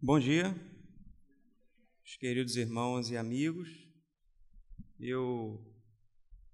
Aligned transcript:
Bom 0.00 0.20
dia, 0.20 0.54
queridos 2.20 2.54
irmãos 2.54 3.10
e 3.10 3.16
amigos. 3.16 3.68
Eu, 5.00 5.60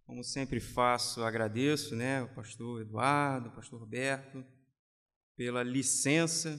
como 0.07 0.25
sempre 0.25 0.61
faço, 0.61 1.23
agradeço, 1.23 1.95
né, 1.95 2.23
o 2.23 2.35
pastor 2.35 2.81
Eduardo, 2.81 3.51
o 3.51 3.55
pastor 3.55 3.81
Roberto, 3.81 4.43
pela 5.37 5.63
licença 5.63 6.59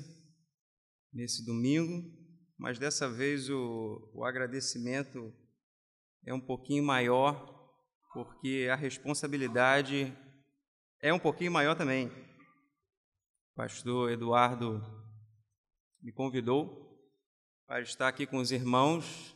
nesse 1.12 1.44
domingo, 1.44 2.08
mas 2.56 2.78
dessa 2.78 3.10
vez 3.10 3.50
o, 3.50 4.12
o 4.14 4.24
agradecimento 4.24 5.34
é 6.24 6.36
um 6.36 6.40
pouquinho 6.40 6.84
maior, 6.84 7.68
porque 8.14 8.68
a 8.72 8.76
responsabilidade 8.76 10.16
é 11.02 11.12
um 11.12 11.20
pouquinho 11.20 11.52
maior 11.52 11.76
também. 11.76 12.12
Pastor 13.56 14.12
Eduardo 14.12 15.04
me 16.06 16.12
convidou 16.12 16.96
para 17.66 17.82
estar 17.82 18.08
aqui 18.08 18.28
com 18.28 18.38
os 18.38 18.52
irmãos, 18.52 19.36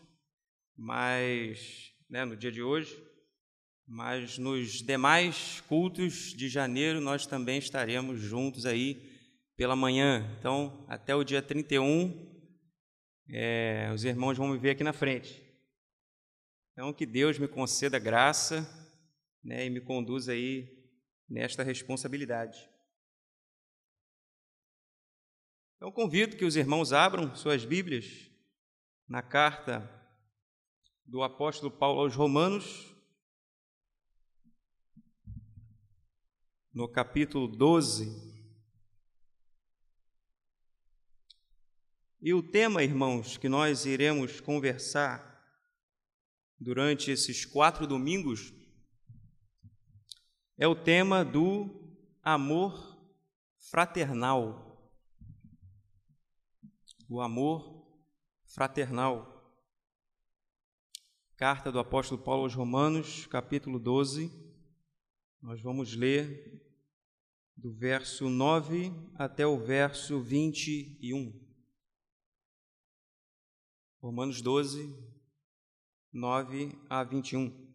mas 0.78 1.92
né, 2.08 2.24
no 2.24 2.38
dia 2.38 2.52
de 2.52 2.62
hoje, 2.62 2.96
mas 3.88 4.38
nos 4.38 4.84
demais 4.84 5.62
cultos 5.62 6.32
de 6.32 6.48
janeiro 6.48 7.02
nós 7.02 7.26
também 7.26 7.58
estaremos 7.58 8.20
juntos 8.22 8.68
aí 8.68 9.02
pela 9.58 9.76
manhã. 9.76 10.32
Então, 10.38 10.86
até 10.88 11.16
o 11.16 11.24
dia 11.24 11.42
31, 11.42 12.46
é, 13.30 13.90
os 13.92 14.04
irmãos 14.04 14.38
vão 14.38 14.50
me 14.50 14.60
ver 14.60 14.70
aqui 14.70 14.84
na 14.84 14.94
frente. 14.94 15.44
Então, 16.74 16.94
que 16.94 17.08
Deus 17.08 17.40
me 17.40 17.48
conceda 17.48 17.98
graça 17.98 18.62
né, 19.44 19.66
e 19.66 19.72
me 19.72 19.82
conduza 19.82 20.34
aí 20.34 20.70
nesta 21.28 21.64
responsabilidade. 21.64 22.69
Então, 25.80 25.94
convido 25.94 26.36
que 26.36 26.44
os 26.44 26.58
irmãos 26.58 26.92
abram 26.92 27.34
suas 27.34 27.64
Bíblias 27.64 28.30
na 29.08 29.22
carta 29.22 29.90
do 31.06 31.24
apóstolo 31.24 31.72
Paulo 31.72 32.02
aos 32.02 32.14
Romanos, 32.14 32.94
no 36.74 36.86
capítulo 36.86 37.48
12. 37.48 38.12
E 42.22 42.34
o 42.34 42.44
tema, 42.44 42.84
irmãos, 42.84 43.38
que 43.38 43.48
nós 43.48 43.86
iremos 43.86 44.42
conversar 44.42 45.42
durante 46.60 47.10
esses 47.10 47.46
quatro 47.46 47.88
domingos 47.88 48.54
é 50.58 50.68
o 50.68 50.76
tema 50.76 51.24
do 51.24 51.98
amor 52.22 53.02
fraternal 53.72 54.69
o 57.10 57.20
amor 57.20 57.84
fraternal. 58.44 59.36
Carta 61.36 61.72
do 61.72 61.80
apóstolo 61.80 62.22
Paulo 62.22 62.44
aos 62.44 62.54
Romanos, 62.54 63.26
capítulo 63.26 63.80
12. 63.80 64.32
Nós 65.42 65.60
vamos 65.60 65.96
ler 65.96 66.62
do 67.58 67.74
verso 67.74 68.30
9 68.30 68.92
até 69.16 69.48
o 69.48 69.58
verso 69.58 70.22
21. 70.22 71.34
Romanos 74.00 74.40
12, 74.40 74.96
9 76.14 76.80
a 76.88 77.04
21. 77.04 77.74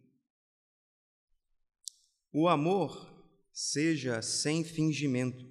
O 2.31 2.47
amor 2.47 3.13
seja 3.51 4.21
sem 4.21 4.63
fingimento. 4.63 5.45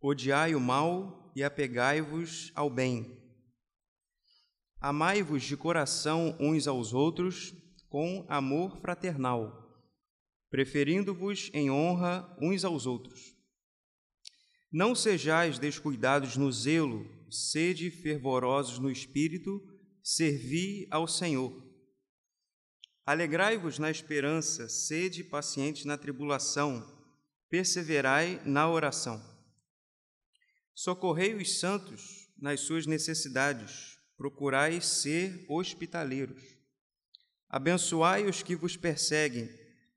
Odiai 0.00 0.54
o 0.54 0.60
mal 0.60 1.23
e 1.34 1.42
apegai-vos 1.42 2.52
ao 2.54 2.70
bem. 2.70 3.20
Amai-vos 4.80 5.42
de 5.42 5.56
coração 5.56 6.36
uns 6.38 6.68
aos 6.68 6.92
outros 6.92 7.54
com 7.88 8.26
amor 8.28 8.76
fraternal, 8.80 9.82
preferindo-vos 10.50 11.50
em 11.54 11.70
honra 11.70 12.36
uns 12.40 12.64
aos 12.64 12.86
outros. 12.86 13.34
Não 14.70 14.94
sejais 14.94 15.58
descuidados 15.58 16.36
no 16.36 16.50
zelo, 16.52 17.08
sede 17.30 17.90
fervorosos 17.90 18.78
no 18.78 18.90
espírito, 18.90 19.62
servi 20.02 20.86
ao 20.90 21.08
Senhor. 21.08 21.64
Alegrai-vos 23.06 23.78
na 23.78 23.90
esperança, 23.90 24.68
sede 24.68 25.24
pacientes 25.24 25.84
na 25.84 25.96
tribulação, 25.96 26.84
perseverai 27.48 28.40
na 28.44 28.68
oração. 28.68 29.33
Socorrei 30.74 31.34
os 31.36 31.60
santos 31.60 32.28
nas 32.36 32.60
suas 32.60 32.84
necessidades, 32.84 33.96
procurai 34.16 34.80
ser 34.80 35.46
hospitaleiros. 35.48 36.42
Abençoai 37.48 38.26
os 38.26 38.42
que 38.42 38.56
vos 38.56 38.76
perseguem, 38.76 39.48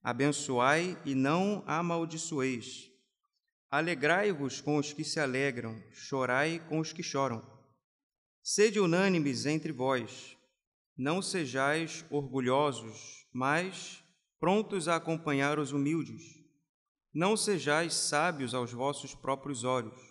abençoai 0.03 0.95
e 1.03 1.15
não 1.15 1.63
amaldiçoeis. 1.65 2.91
Alegrai-vos 3.71 4.61
com 4.61 4.77
os 4.77 4.93
que 4.93 5.03
se 5.03 5.19
alegram, 5.19 5.81
chorai 5.91 6.63
com 6.69 6.79
os 6.79 6.94
que 6.94 7.01
choram. 7.01 7.44
Sede 8.44 8.79
unânimes 8.79 9.47
entre 9.47 9.71
vós, 9.71 10.38
não 10.95 11.23
sejais 11.23 12.05
orgulhosos, 12.11 13.25
mas 13.33 14.03
prontos 14.39 14.88
a 14.88 14.95
acompanhar 14.95 15.57
os 15.57 15.71
humildes. 15.71 16.21
Não 17.11 17.35
sejais 17.35 17.95
sábios 17.95 18.53
aos 18.53 18.71
vossos 18.71 19.15
próprios 19.15 19.63
olhos 19.63 20.06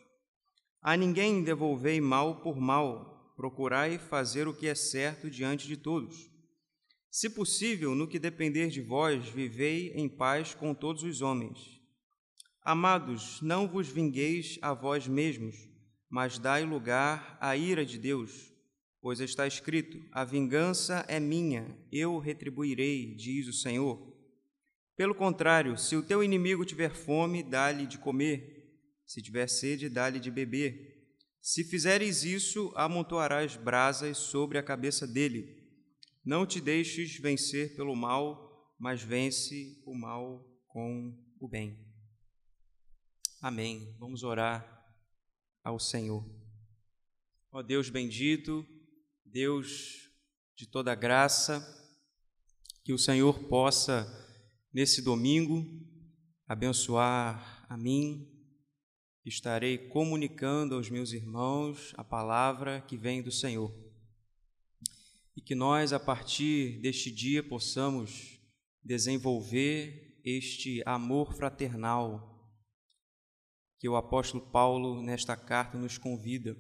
a 0.87 0.97
ninguém 0.97 1.43
devolvei 1.43 2.01
mal 2.01 2.37
por 2.43 2.61
mal, 2.61 3.35
procurai 3.37 3.99
fazer 3.99 4.47
o 4.47 4.55
que 4.55 4.69
é 4.69 4.75
certo 4.77 5.29
diante 5.29 5.67
de 5.67 5.77
todos. 5.77 6.31
Se 7.11 7.29
possível, 7.29 7.93
no 7.93 8.07
que 8.07 8.21
depender 8.21 8.69
de 8.69 8.81
vós, 8.81 9.29
vivei 9.29 9.91
em 9.97 10.09
paz 10.09 10.55
com 10.55 10.73
todos 10.73 11.03
os 11.03 11.23
homens. 11.23 11.81
Amados, 12.63 13.41
não 13.43 13.67
vos 13.67 13.89
vingueis 13.89 14.61
a 14.63 14.73
vós 14.73 15.09
mesmos, 15.09 15.57
mas 16.09 16.39
dai 16.39 16.65
lugar 16.65 17.37
à 17.41 17.57
ira 17.57 17.85
de 17.85 17.99
Deus, 17.99 18.53
pois 19.03 19.19
está 19.19 19.45
escrito: 19.45 20.01
A 20.13 20.23
vingança 20.23 21.05
é 21.09 21.19
minha, 21.19 21.77
eu 21.91 22.17
retribuirei, 22.21 23.13
diz 23.17 23.49
o 23.49 23.53
Senhor. 23.53 24.15
Pelo 24.97 25.17
contrário, 25.17 25.77
se 25.77 25.97
o 25.97 26.03
teu 26.05 26.23
inimigo 26.23 26.65
tiver 26.65 26.95
fome, 26.95 27.43
dá-lhe 27.43 27.89
de 27.89 27.99
comer 27.99 28.56
se 29.07 29.23
tiver 29.23 29.49
sede, 29.49 29.89
dá-lhe 29.89 30.19
de 30.19 30.31
beber. 30.31 30.97
Se 31.41 31.63
fizeres 31.63 32.25
isso, 32.25 32.73
amontoarás 32.75 33.57
brasas 33.57 34.19
sobre 34.19 34.59
a 34.59 34.63
cabeça 34.63 35.07
dele. 35.07 35.65
Não 36.25 36.45
te 36.45 36.61
deixes 36.61 37.17
vencer 37.19 37.77
pelo 37.77 37.95
mal, 37.95 38.75
mas 38.79 39.03
vence 39.03 39.81
o 39.87 39.95
mal 39.95 40.45
com 40.67 41.17
o 41.39 41.49
bem. 41.49 41.79
Amém. 43.41 43.95
Vamos 43.99 44.25
orar 44.25 44.67
ao 45.63 45.79
Senhor. 45.79 46.29
Ó 47.53 47.63
Deus 47.63 47.89
bendito, 47.89 48.67
Deus 49.25 50.11
de 50.57 50.67
toda 50.67 50.95
graça, 50.95 51.65
que 52.83 52.93
o 52.93 52.99
Senhor 52.99 53.45
possa, 53.45 54.07
nesse 54.73 55.01
domingo, 55.01 55.65
abençoar 56.49 57.67
a 57.69 57.77
mim, 57.77 58.36
estarei 59.29 59.77
comunicando 59.77 60.77
aos 60.77 60.89
meus 60.89 61.13
irmãos 61.13 61.93
a 61.97 62.05
palavra 62.05 62.81
que 62.83 62.97
vem 62.97 63.21
do 63.21 63.33
Senhor. 63.33 63.75
E 65.35 65.41
que 65.41 65.55
nós, 65.55 65.93
a 65.93 65.99
partir 65.99 66.81
deste 66.81 67.11
dia, 67.11 67.43
possamos 67.43 68.41
desenvolver 68.83 70.21
este 70.25 70.81
amor 70.87 71.35
fraternal 71.35 72.33
que 73.79 73.89
o 73.89 73.97
apóstolo 73.97 74.47
Paulo, 74.47 75.03
nesta 75.03 75.37
carta, 75.37 75.77
nos 75.77 75.99
convida. 75.99 76.57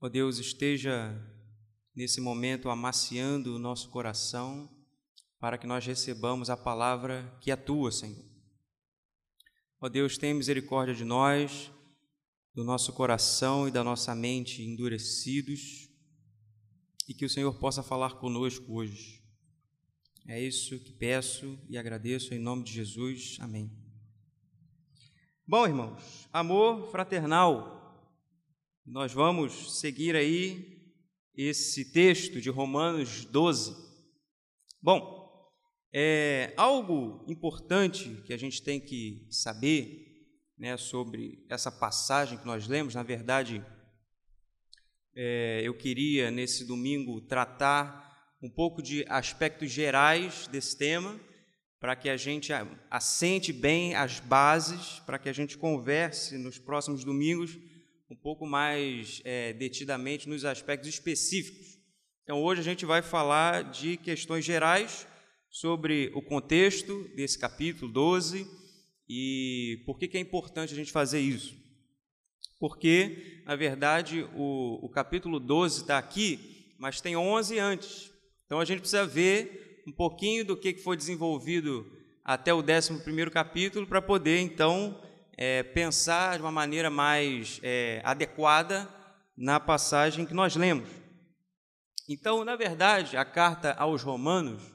Ó 0.00 0.08
Deus, 0.08 0.38
esteja 0.38 1.14
nesse 1.94 2.20
momento 2.20 2.68
amaciando 2.70 3.54
o 3.54 3.58
nosso 3.58 3.90
coração 3.90 4.68
para 5.38 5.58
que 5.58 5.66
nós 5.66 5.84
recebamos 5.84 6.50
a 6.50 6.56
palavra 6.56 7.36
que 7.40 7.50
é 7.50 7.56
tua, 7.56 7.92
Senhor. 7.92 8.33
Ó 9.84 9.88
Deus, 9.90 10.16
tem 10.16 10.32
misericórdia 10.32 10.94
de 10.94 11.04
nós, 11.04 11.70
do 12.54 12.64
nosso 12.64 12.90
coração 12.94 13.68
e 13.68 13.70
da 13.70 13.84
nossa 13.84 14.14
mente 14.14 14.62
endurecidos, 14.62 15.90
e 17.06 17.12
que 17.12 17.26
o 17.26 17.28
Senhor 17.28 17.52
possa 17.58 17.82
falar 17.82 18.14
conosco 18.14 18.72
hoje. 18.72 19.22
É 20.26 20.42
isso 20.42 20.80
que 20.80 20.90
peço 20.90 21.58
e 21.68 21.76
agradeço 21.76 22.32
em 22.32 22.38
nome 22.38 22.64
de 22.64 22.72
Jesus. 22.72 23.36
Amém. 23.40 23.70
Bom, 25.46 25.66
irmãos, 25.66 26.30
amor 26.32 26.90
fraternal. 26.90 28.10
Nós 28.86 29.12
vamos 29.12 29.80
seguir 29.80 30.16
aí 30.16 30.82
esse 31.36 31.92
texto 31.92 32.40
de 32.40 32.48
Romanos 32.48 33.26
12. 33.26 33.76
Bom, 34.80 35.23
é, 35.96 36.52
algo 36.56 37.24
importante 37.28 38.20
que 38.26 38.32
a 38.32 38.36
gente 38.36 38.60
tem 38.60 38.80
que 38.80 39.28
saber 39.30 40.26
né, 40.58 40.76
sobre 40.76 41.46
essa 41.48 41.70
passagem 41.70 42.36
que 42.36 42.44
nós 42.44 42.66
lemos, 42.66 42.96
na 42.96 43.04
verdade, 43.04 43.64
é, 45.14 45.60
eu 45.62 45.72
queria, 45.72 46.32
nesse 46.32 46.64
domingo, 46.64 47.20
tratar 47.20 48.34
um 48.42 48.50
pouco 48.50 48.82
de 48.82 49.04
aspectos 49.08 49.70
gerais 49.70 50.48
desse 50.48 50.76
tema, 50.76 51.18
para 51.78 51.94
que 51.94 52.08
a 52.08 52.16
gente 52.16 52.50
assente 52.90 53.52
bem 53.52 53.94
as 53.94 54.18
bases, 54.18 54.98
para 55.06 55.16
que 55.16 55.28
a 55.28 55.32
gente 55.32 55.56
converse 55.56 56.36
nos 56.38 56.58
próximos 56.58 57.04
domingos 57.04 57.56
um 58.10 58.16
pouco 58.16 58.44
mais 58.44 59.22
é, 59.24 59.52
detidamente 59.52 60.28
nos 60.28 60.44
aspectos 60.44 60.88
específicos. 60.88 61.78
Então, 62.24 62.42
hoje 62.42 62.60
a 62.60 62.64
gente 62.64 62.84
vai 62.84 63.00
falar 63.00 63.70
de 63.70 63.96
questões 63.96 64.44
gerais 64.44 65.06
sobre 65.54 66.10
o 66.16 66.20
contexto 66.20 67.08
desse 67.14 67.38
capítulo 67.38 67.88
12 67.92 68.44
e 69.08 69.84
por 69.86 69.96
que, 69.96 70.08
que 70.08 70.18
é 70.18 70.20
importante 70.20 70.72
a 70.72 70.76
gente 70.76 70.90
fazer 70.90 71.20
isso. 71.20 71.54
Porque, 72.58 73.40
na 73.46 73.54
verdade, 73.54 74.28
o, 74.34 74.84
o 74.84 74.88
capítulo 74.88 75.38
12 75.38 75.82
está 75.82 75.96
aqui, 75.96 76.74
mas 76.76 77.00
tem 77.00 77.16
11 77.16 77.56
antes. 77.60 78.10
Então, 78.44 78.58
a 78.58 78.64
gente 78.64 78.80
precisa 78.80 79.06
ver 79.06 79.84
um 79.86 79.92
pouquinho 79.92 80.44
do 80.44 80.56
que, 80.56 80.72
que 80.72 80.82
foi 80.82 80.96
desenvolvido 80.96 81.86
até 82.24 82.52
o 82.52 82.58
11 82.58 83.30
capítulo 83.30 83.86
para 83.86 84.02
poder, 84.02 84.40
então, 84.40 85.00
é, 85.36 85.62
pensar 85.62 86.36
de 86.36 86.42
uma 86.42 86.50
maneira 86.50 86.90
mais 86.90 87.60
é, 87.62 88.02
adequada 88.02 88.88
na 89.36 89.60
passagem 89.60 90.26
que 90.26 90.34
nós 90.34 90.56
lemos. 90.56 90.88
Então, 92.08 92.44
na 92.44 92.56
verdade, 92.56 93.16
a 93.16 93.24
carta 93.24 93.72
aos 93.74 94.02
Romanos 94.02 94.73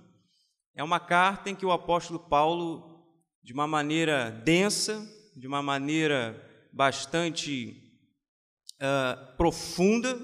é 0.79 0.83
uma 0.83 0.97
carta 0.97 1.49
em 1.49 1.55
que 1.55 1.65
o 1.65 1.73
apóstolo 1.73 2.17
Paulo, 2.17 3.05
de 3.43 3.51
uma 3.51 3.67
maneira 3.67 4.31
densa, 4.31 5.05
de 5.35 5.45
uma 5.45 5.61
maneira 5.61 6.41
bastante 6.71 7.99
uh, 8.75 9.35
profunda, 9.35 10.17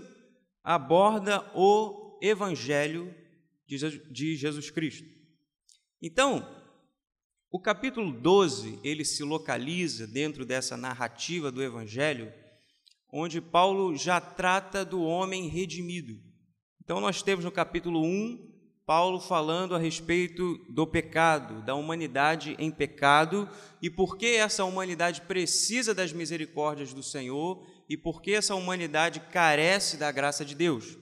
aborda 0.64 1.46
o 1.54 2.18
Evangelho 2.22 3.14
de 3.68 4.38
Jesus 4.38 4.72
Cristo. 4.72 5.06
Então, 6.02 6.48
o 7.52 7.60
capítulo 7.60 8.14
12, 8.14 8.80
ele 8.82 9.04
se 9.04 9.26
localiza 9.26 10.08
dentro 10.08 10.46
dessa 10.46 10.78
narrativa 10.78 11.52
do 11.52 11.62
Evangelho, 11.62 12.32
onde 13.12 13.42
Paulo 13.42 13.94
já 13.98 14.22
trata 14.22 14.86
do 14.86 15.04
homem 15.04 15.50
redimido. 15.50 16.18
Então, 16.82 17.02
nós 17.02 17.22
temos 17.22 17.44
no 17.44 17.52
capítulo 17.52 18.02
1, 18.02 18.55
Paulo 18.86 19.20
falando 19.20 19.74
a 19.74 19.80
respeito 19.80 20.58
do 20.70 20.86
pecado, 20.86 21.64
da 21.64 21.74
humanidade 21.74 22.56
em 22.60 22.70
pecado 22.70 23.50
e 23.82 23.90
por 23.90 24.16
que 24.16 24.36
essa 24.36 24.64
humanidade 24.64 25.22
precisa 25.22 25.94
das 25.94 26.14
misericórdias 26.14 26.94
do 26.94 27.02
Senhor 27.02 27.66
e 27.90 27.98
por 27.98 28.22
que 28.22 28.34
essa 28.34 28.54
humanidade 28.54 29.20
carece 29.32 29.98
da 29.98 30.12
graça 30.12 30.46
de 30.46 30.54
Deus. 30.54 30.98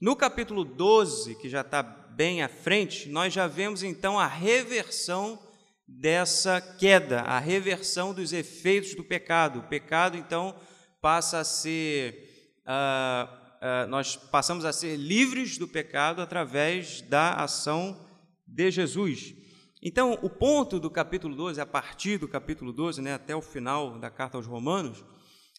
No 0.00 0.14
capítulo 0.14 0.64
12, 0.64 1.34
que 1.36 1.48
já 1.48 1.62
está 1.62 1.82
bem 1.82 2.42
à 2.42 2.48
frente, 2.48 3.08
nós 3.08 3.32
já 3.32 3.46
vemos 3.46 3.82
então 3.82 4.18
a 4.18 4.26
reversão 4.26 5.38
dessa 5.86 6.60
queda, 6.60 7.22
a 7.22 7.38
reversão 7.38 8.14
dos 8.14 8.32
efeitos 8.32 8.94
do 8.94 9.02
pecado. 9.02 9.60
O 9.60 9.68
pecado, 9.68 10.16
então, 10.16 10.54
passa 11.00 11.38
a 11.38 11.44
ser. 11.44 12.54
Uh, 12.62 13.45
uh, 13.56 13.88
nós 13.88 14.16
passamos 14.16 14.64
a 14.64 14.72
ser 14.72 14.96
livres 14.96 15.58
do 15.58 15.68
pecado 15.68 16.20
através 16.20 17.00
da 17.02 17.34
ação 17.34 18.06
de 18.46 18.70
Jesus. 18.70 19.34
Então, 19.82 20.18
o 20.22 20.30
ponto 20.30 20.80
do 20.80 20.90
capítulo 20.90 21.36
12, 21.36 21.60
a 21.60 21.66
partir 21.66 22.18
do 22.18 22.26
capítulo 22.26 22.72
12, 22.72 23.02
né, 23.02 23.14
até 23.14 23.36
o 23.36 23.42
final 23.42 23.98
da 23.98 24.10
carta 24.10 24.36
aos 24.36 24.46
Romanos, 24.46 25.04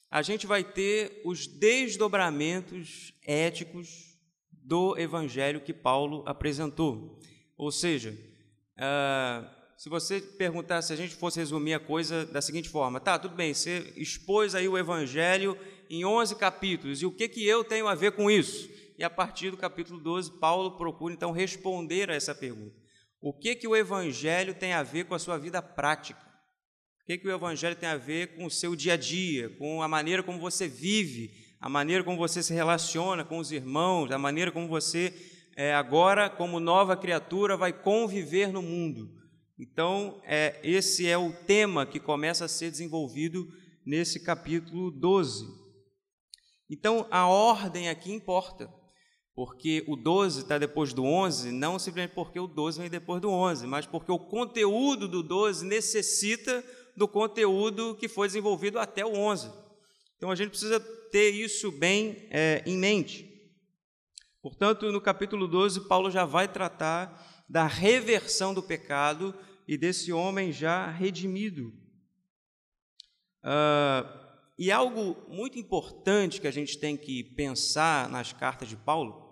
a 0.09 0.21
gente 0.21 0.47
vai 0.47 0.63
ter 0.63 1.21
os 1.25 1.47
desdobramentos 1.47 3.13
éticos 3.25 4.17
do 4.51 4.97
evangelho 4.97 5.61
que 5.61 5.73
Paulo 5.73 6.23
apresentou. 6.25 7.19
Ou 7.57 7.71
seja, 7.71 8.11
uh, 8.77 9.57
se 9.77 9.89
você 9.89 10.19
perguntar, 10.19 10.81
se 10.81 10.91
a 10.91 10.95
gente 10.95 11.13
fosse 11.13 11.39
resumir 11.39 11.75
a 11.75 11.79
coisa 11.79 12.25
da 12.25 12.41
seguinte 12.41 12.67
forma, 12.67 12.99
tá, 12.99 13.19
tudo 13.19 13.35
bem, 13.35 13.53
você 13.53 13.93
expôs 13.95 14.55
aí 14.55 14.67
o 14.67 14.75
Evangelho 14.75 15.55
em 15.89 16.05
11 16.05 16.35
capítulos, 16.35 17.01
e 17.01 17.05
o 17.05 17.11
que, 17.11 17.27
que 17.27 17.45
eu 17.45 17.63
tenho 17.63 17.87
a 17.87 17.95
ver 17.95 18.11
com 18.13 18.29
isso? 18.29 18.69
E 18.97 19.03
a 19.03 19.09
partir 19.09 19.51
do 19.51 19.57
capítulo 19.57 19.99
12, 19.99 20.39
Paulo 20.39 20.77
procura 20.77 21.13
então 21.13 21.31
responder 21.31 22.09
a 22.09 22.15
essa 22.15 22.33
pergunta. 22.33 22.75
O 23.21 23.33
que, 23.33 23.55
que 23.55 23.67
o 23.67 23.75
Evangelho 23.75 24.53
tem 24.53 24.73
a 24.73 24.83
ver 24.83 25.05
com 25.05 25.15
a 25.15 25.19
sua 25.19 25.37
vida 25.37 25.61
prática? 25.61 26.19
O 27.01 27.05
que, 27.05 27.17
que 27.17 27.27
o 27.27 27.31
Evangelho 27.31 27.75
tem 27.75 27.89
a 27.89 27.97
ver 27.97 28.35
com 28.35 28.45
o 28.45 28.51
seu 28.51 28.75
dia 28.75 28.93
a 28.93 28.97
dia, 28.97 29.49
com 29.57 29.81
a 29.81 29.87
maneira 29.87 30.23
como 30.23 30.39
você 30.39 30.67
vive, 30.67 31.31
a 31.59 31.69
maneira 31.69 32.03
como 32.03 32.17
você 32.17 32.43
se 32.43 32.53
relaciona 32.53 33.23
com 33.23 33.37
os 33.37 33.51
irmãos, 33.51 34.11
a 34.11 34.17
maneira 34.17 34.51
como 34.51 34.67
você, 34.67 35.13
é, 35.55 35.73
agora, 35.73 36.29
como 36.29 36.59
nova 36.59 36.97
criatura, 36.97 37.55
vai 37.55 37.73
conviver 37.73 38.51
no 38.51 38.61
mundo? 38.61 39.09
Então, 39.59 40.21
é, 40.23 40.59
esse 40.63 41.07
é 41.07 41.17
o 41.17 41.31
tema 41.31 41.85
que 41.85 41.99
começa 41.99 42.45
a 42.45 42.49
ser 42.49 42.69
desenvolvido 42.69 43.47
nesse 43.85 44.19
capítulo 44.19 44.91
12. 44.91 45.66
Então, 46.69 47.07
a 47.09 47.27
ordem 47.27 47.89
aqui 47.89 48.11
importa, 48.11 48.69
porque 49.33 49.85
o 49.87 49.95
12 49.95 50.41
está 50.41 50.57
depois 50.57 50.93
do 50.93 51.03
11, 51.03 51.51
não 51.51 51.79
simplesmente 51.79 52.13
porque 52.13 52.39
o 52.39 52.47
12 52.47 52.79
vem 52.81 52.89
depois 52.89 53.21
do 53.21 53.29
11, 53.29 53.67
mas 53.67 53.85
porque 53.85 54.11
o 54.11 54.19
conteúdo 54.19 55.07
do 55.07 55.23
12 55.23 55.65
necessita 55.65 56.63
do 56.95 57.07
conteúdo 57.07 57.95
que 57.95 58.07
foi 58.07 58.27
desenvolvido 58.27 58.79
até 58.79 59.05
o 59.05 59.13
11. 59.15 59.51
Então, 60.17 60.31
a 60.31 60.35
gente 60.35 60.49
precisa 60.49 60.79
ter 61.11 61.31
isso 61.31 61.71
bem 61.71 62.27
é, 62.31 62.63
em 62.65 62.77
mente. 62.77 63.27
Portanto, 64.41 64.91
no 64.91 64.99
capítulo 64.99 65.47
12, 65.47 65.87
Paulo 65.87 66.11
já 66.11 66.25
vai 66.25 66.47
tratar 66.47 67.45
da 67.49 67.65
reversão 67.65 68.53
do 68.53 68.61
pecado 68.61 69.33
e 69.67 69.77
desse 69.77 70.11
homem 70.11 70.51
já 70.51 70.89
redimido. 70.89 71.71
Uh, 73.43 74.26
e 74.57 74.71
algo 74.71 75.15
muito 75.29 75.59
importante 75.59 76.41
que 76.41 76.47
a 76.47 76.51
gente 76.51 76.77
tem 76.79 76.97
que 76.97 77.23
pensar 77.23 78.09
nas 78.09 78.33
cartas 78.33 78.67
de 78.67 78.75
Paulo 78.75 79.27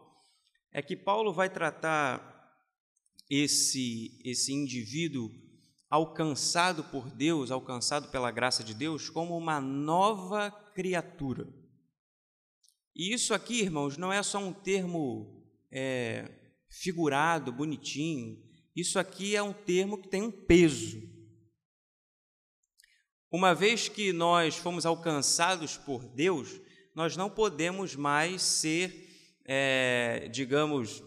é 0.71 0.81
que 0.81 0.95
Paulo 0.95 1.33
vai 1.33 1.49
tratar 1.49 2.33
esse, 3.29 4.19
esse 4.23 4.53
indivíduo 4.53 5.31
alcançado 5.89 6.83
por 6.83 7.09
Deus, 7.09 7.49
alcançado 7.49 8.09
pela 8.09 8.29
graça 8.29 8.63
de 8.63 8.73
Deus, 8.73 9.09
como 9.09 9.37
uma 9.37 9.61
nova 9.61 10.51
criatura. 10.51 11.47
E 12.95 13.13
isso 13.13 13.33
aqui, 13.33 13.61
irmãos, 13.61 13.97
não 13.97 14.11
é 14.11 14.21
só 14.21 14.37
um 14.37 14.53
termo 14.53 15.43
é, 15.71 16.29
figurado, 16.69 17.51
bonitinho, 17.51 18.43
isso 18.75 18.99
aqui 18.99 19.35
é 19.35 19.41
um 19.41 19.53
termo 19.53 19.97
que 19.97 20.09
tem 20.09 20.21
um 20.21 20.31
peso. 20.31 21.14
Uma 23.35 23.53
vez 23.53 23.89
que 23.89 24.13
nós 24.13 24.55
fomos 24.55 24.85
alcançados 24.85 25.75
por 25.75 26.05
Deus, 26.05 26.57
nós 26.95 27.17
não 27.17 27.29
podemos 27.29 27.93
mais 27.93 28.41
ser, 28.41 29.09
é, 29.43 30.29
digamos, 30.31 31.03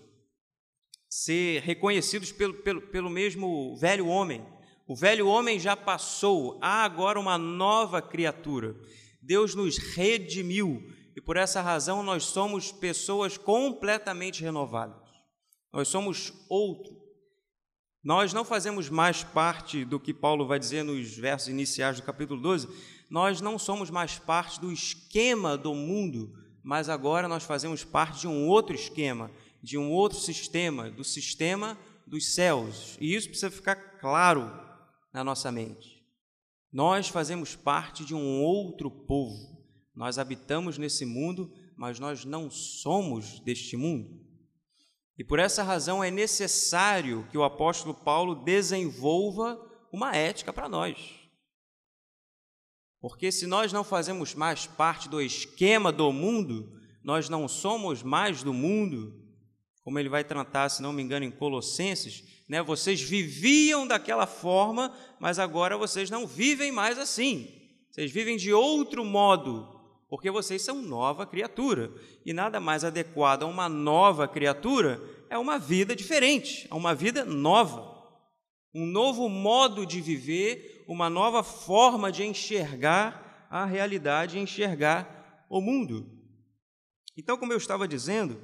ser 1.09 1.63
reconhecidos 1.63 2.31
pelo, 2.31 2.53
pelo, 2.53 2.83
pelo 2.83 3.09
mesmo 3.09 3.75
velho 3.79 4.09
homem. 4.09 4.47
O 4.87 4.95
velho 4.95 5.27
homem 5.27 5.59
já 5.59 5.75
passou, 5.75 6.59
há 6.61 6.85
agora 6.85 7.19
uma 7.19 7.39
nova 7.39 8.03
criatura. 8.03 8.77
Deus 9.23 9.55
nos 9.55 9.79
redimiu 9.79 10.83
e 11.17 11.23
por 11.23 11.39
essa 11.39 11.63
razão 11.63 12.03
nós 12.03 12.25
somos 12.25 12.71
pessoas 12.71 13.39
completamente 13.39 14.43
renovadas. 14.43 15.01
Nós 15.73 15.89
somos 15.89 16.35
outro. 16.51 16.95
Nós 18.09 18.33
não 18.33 18.43
fazemos 18.43 18.89
mais 18.89 19.23
parte 19.23 19.85
do 19.85 20.01
que 20.01 20.15
Paulo 20.15 20.47
vai 20.47 20.59
dizer 20.59 20.83
nos 20.83 21.15
versos 21.15 21.49
iniciais 21.49 21.99
do 21.99 22.03
capítulo 22.03 22.41
12, 22.41 22.67
nós 23.11 23.43
não 23.43 23.59
somos 23.59 23.91
mais 23.91 24.19
parte 24.19 24.59
do 24.59 24.73
esquema 24.73 25.59
do 25.59 25.75
mundo, 25.75 26.33
mas 26.63 26.89
agora 26.89 27.29
nós 27.29 27.45
fazemos 27.45 27.85
parte 27.85 28.21
de 28.21 28.27
um 28.27 28.49
outro 28.49 28.75
esquema, 28.75 29.31
de 29.63 29.77
um 29.77 29.91
outro 29.91 30.19
sistema, 30.19 30.89
do 30.89 31.05
sistema 31.05 31.77
dos 32.07 32.33
céus. 32.33 32.97
E 32.99 33.15
isso 33.15 33.29
precisa 33.29 33.51
ficar 33.51 33.77
claro 34.01 34.59
na 35.13 35.23
nossa 35.23 35.53
mente. 35.53 36.03
Nós 36.73 37.09
fazemos 37.09 37.57
parte 37.57 38.07
de 38.07 38.15
um 38.15 38.41
outro 38.41 38.91
povo. 38.91 39.63
Nós 39.95 40.19
habitamos 40.19 40.79
nesse 40.79 41.05
mundo, 41.05 41.53
mas 41.77 42.01
nós 42.01 42.25
não 42.25 42.51
somos 42.51 43.39
deste 43.41 43.77
mundo. 43.77 44.28
E 45.19 45.25
por 45.25 45.41
essa 45.41 45.65
razão 45.65 46.03
é 46.03 46.11
necessário 46.11 47.27
que 47.31 47.37
o 47.37 47.43
apóstolo 47.43 47.93
Paulo 47.93 48.37
desenvolva 48.37 49.61
uma 49.93 50.15
ética 50.15 50.53
para 50.53 50.69
nós. 50.69 50.97
Porque 53.01 53.33
se 53.33 53.47
nós 53.47 53.73
não 53.73 53.83
fazemos 53.83 54.35
mais 54.35 54.67
parte 54.67 55.09
do 55.09 55.21
esquema 55.21 55.91
do 55.91 56.13
mundo, 56.13 56.73
nós 57.03 57.29
não 57.29 57.49
somos 57.49 58.03
mais 58.03 58.43
do 58.43 58.53
mundo, 58.53 59.13
como 59.83 59.99
ele 59.99 60.09
vai 60.09 60.23
tratar, 60.23 60.69
se 60.69 60.83
não 60.83 60.93
me 60.93 61.03
engano, 61.03 61.25
em 61.25 61.31
Colossenses, 61.31 62.25
né? 62.49 62.63
Vocês 62.63 63.01
viviam 63.01 63.87
daquela 63.87 64.27
forma, 64.27 64.95
mas 65.19 65.39
agora 65.39 65.77
vocês 65.77 66.11
não 66.11 66.27
vivem 66.27 66.71
mais 66.71 66.99
assim. 66.99 67.49
Vocês 67.91 68.11
vivem 68.11 68.37
de 68.37 68.53
outro 68.53 69.05
modo. 69.05 69.78
Porque 70.09 70.31
vocês 70.31 70.63
são 70.63 70.83
nova 70.83 71.27
criatura. 71.27 71.93
E 72.25 72.33
nada 72.33 72.59
mais 72.59 72.83
adequado 72.83 73.43
a 73.43 73.47
uma 73.47 73.69
nova 73.69 74.27
criatura 74.27 75.01
é 75.29 75.37
uma 75.37 75.59
vida 75.59 75.95
diferente, 75.95 76.67
é 76.71 76.75
uma 76.75 76.95
vida 76.95 77.25
nova. 77.25 77.97
Um 78.75 78.87
novo 78.87 79.29
modo 79.29 79.85
de 79.85 80.01
viver, 80.01 80.85
uma 80.89 81.11
nova 81.11 81.43
forma 81.43 82.11
de 82.11 82.25
enxergar 82.25 83.47
a 83.51 83.65
realidade, 83.65 84.39
enxergar 84.39 85.47
o 85.49 85.61
mundo. 85.61 86.07
Então, 87.17 87.37
como 87.37 87.53
eu 87.53 87.59
estava 87.59 87.89
dizendo, 87.89 88.35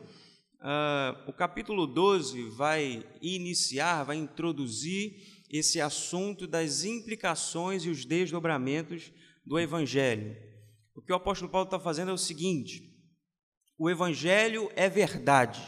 uh, 0.60 1.28
o 1.28 1.32
capítulo 1.32 1.86
12 1.86 2.50
vai 2.50 3.06
iniciar, 3.22 4.04
vai 4.04 4.16
introduzir 4.16 5.44
esse 5.50 5.80
assunto 5.80 6.46
das 6.46 6.84
implicações 6.84 7.84
e 7.84 7.90
os 7.90 8.04
desdobramentos 8.04 9.12
do 9.46 9.58
Evangelho. 9.58 10.36
O 10.94 11.02
que 11.02 11.12
o 11.12 11.16
apóstolo 11.16 11.50
Paulo 11.50 11.66
está 11.66 11.78
fazendo 11.80 12.10
é 12.10 12.14
o 12.14 12.18
seguinte: 12.18 12.94
o 13.78 13.90
Evangelho 13.90 14.70
é 14.76 14.88
verdade, 14.88 15.60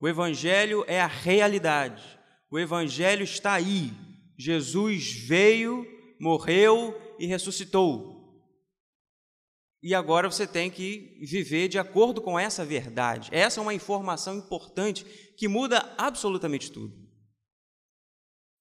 o 0.00 0.06
Evangelho 0.06 0.84
é 0.86 1.00
a 1.00 1.06
realidade, 1.06 2.18
o 2.50 2.58
Evangelho 2.58 3.24
está 3.24 3.54
aí. 3.54 3.92
Jesus 4.38 5.12
veio, 5.12 5.86
morreu 6.20 6.94
e 7.18 7.26
ressuscitou. 7.26 8.16
E 9.82 9.94
agora 9.94 10.30
você 10.30 10.46
tem 10.46 10.70
que 10.70 11.18
viver 11.20 11.68
de 11.68 11.78
acordo 11.78 12.20
com 12.20 12.38
essa 12.38 12.64
verdade. 12.64 13.30
Essa 13.32 13.60
é 13.60 13.62
uma 13.62 13.72
informação 13.72 14.36
importante 14.36 15.04
que 15.36 15.48
muda 15.48 15.94
absolutamente 15.96 16.72
tudo. 16.72 16.94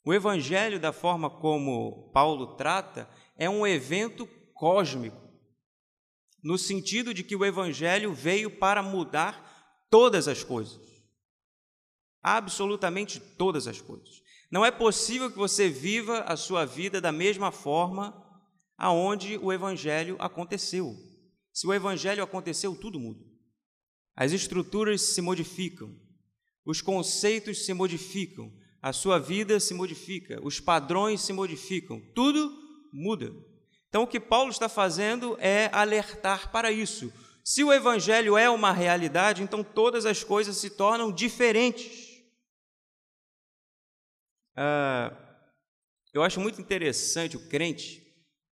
O 0.06 0.14
Evangelho, 0.14 0.80
da 0.80 0.94
forma 0.94 1.30
como 1.30 2.12
Paulo 2.12 2.56
trata, 2.56 3.10
é 3.36 3.50
um 3.50 3.66
evento 3.66 4.28
cósmico, 4.54 5.20
no 6.46 6.60
sentido 6.60 7.12
de 7.12 7.24
que 7.24 7.36
o 7.36 7.44
Evangelho 7.44 8.14
veio 8.14 8.52
para 8.52 8.84
mudar 8.84 9.88
todas 9.90 10.28
as 10.28 10.44
coisas. 10.44 10.80
Absolutamente 12.22 13.20
todas 13.20 13.68
as 13.68 13.82
coisas. 13.82 14.22
Não 14.52 14.64
é 14.64 14.70
possível 14.70 15.32
que 15.32 15.40
você 15.40 15.68
viva 15.68 16.20
a 16.20 16.38
sua 16.38 16.64
vida 16.64 17.02
da 17.02 17.12
mesma 17.12 17.52
forma 17.52 18.24
aonde 18.78 19.40
o 19.40 19.52
Evangelho 19.52 20.18
aconteceu. 20.20 20.96
Se 21.52 21.66
o 21.66 21.74
Evangelho 21.74 22.24
aconteceu, 22.24 22.76
tudo 22.76 23.00
muda. 23.00 23.26
As 24.16 24.32
estruturas 24.32 25.02
se 25.02 25.22
modificam, 25.24 26.00
os 26.64 26.80
conceitos 26.80 27.66
se 27.66 27.74
modificam, 27.74 28.54
a 28.84 28.94
sua 28.94 29.18
vida 29.18 29.60
se 29.60 29.74
modifica, 29.74 30.40
os 30.46 30.60
padrões 30.60 31.22
se 31.22 31.34
modificam, 31.34 32.00
tudo 32.14 32.56
muda. 32.94 33.34
Então, 33.96 34.04
o 34.04 34.08
que 34.08 34.20
Paulo 34.20 34.52
está 34.52 34.68
fazendo 34.68 35.38
é 35.40 35.70
alertar 35.72 36.52
para 36.52 36.70
isso. 36.70 37.14
Se 37.46 37.64
o 37.64 37.72
Evangelho 37.72 38.38
é 38.38 38.50
uma 38.50 38.74
realidade, 38.74 39.42
então 39.42 39.64
todas 39.64 40.06
as 40.06 40.22
coisas 40.22 40.58
se 40.58 40.70
tornam 40.70 41.14
diferentes. 41.14 42.22
Ah, 44.54 45.16
eu 46.14 46.24
acho 46.24 46.42
muito 46.42 46.60
interessante 46.60 47.38
o 47.38 47.48
crente 47.48 48.06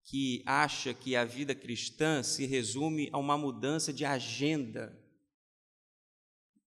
que 0.06 0.42
acha 0.46 0.94
que 0.94 1.14
a 1.14 1.26
vida 1.26 1.54
cristã 1.54 2.24
se 2.24 2.46
resume 2.46 3.10
a 3.12 3.18
uma 3.18 3.38
mudança 3.38 3.92
de 3.92 4.06
agenda. 4.06 4.98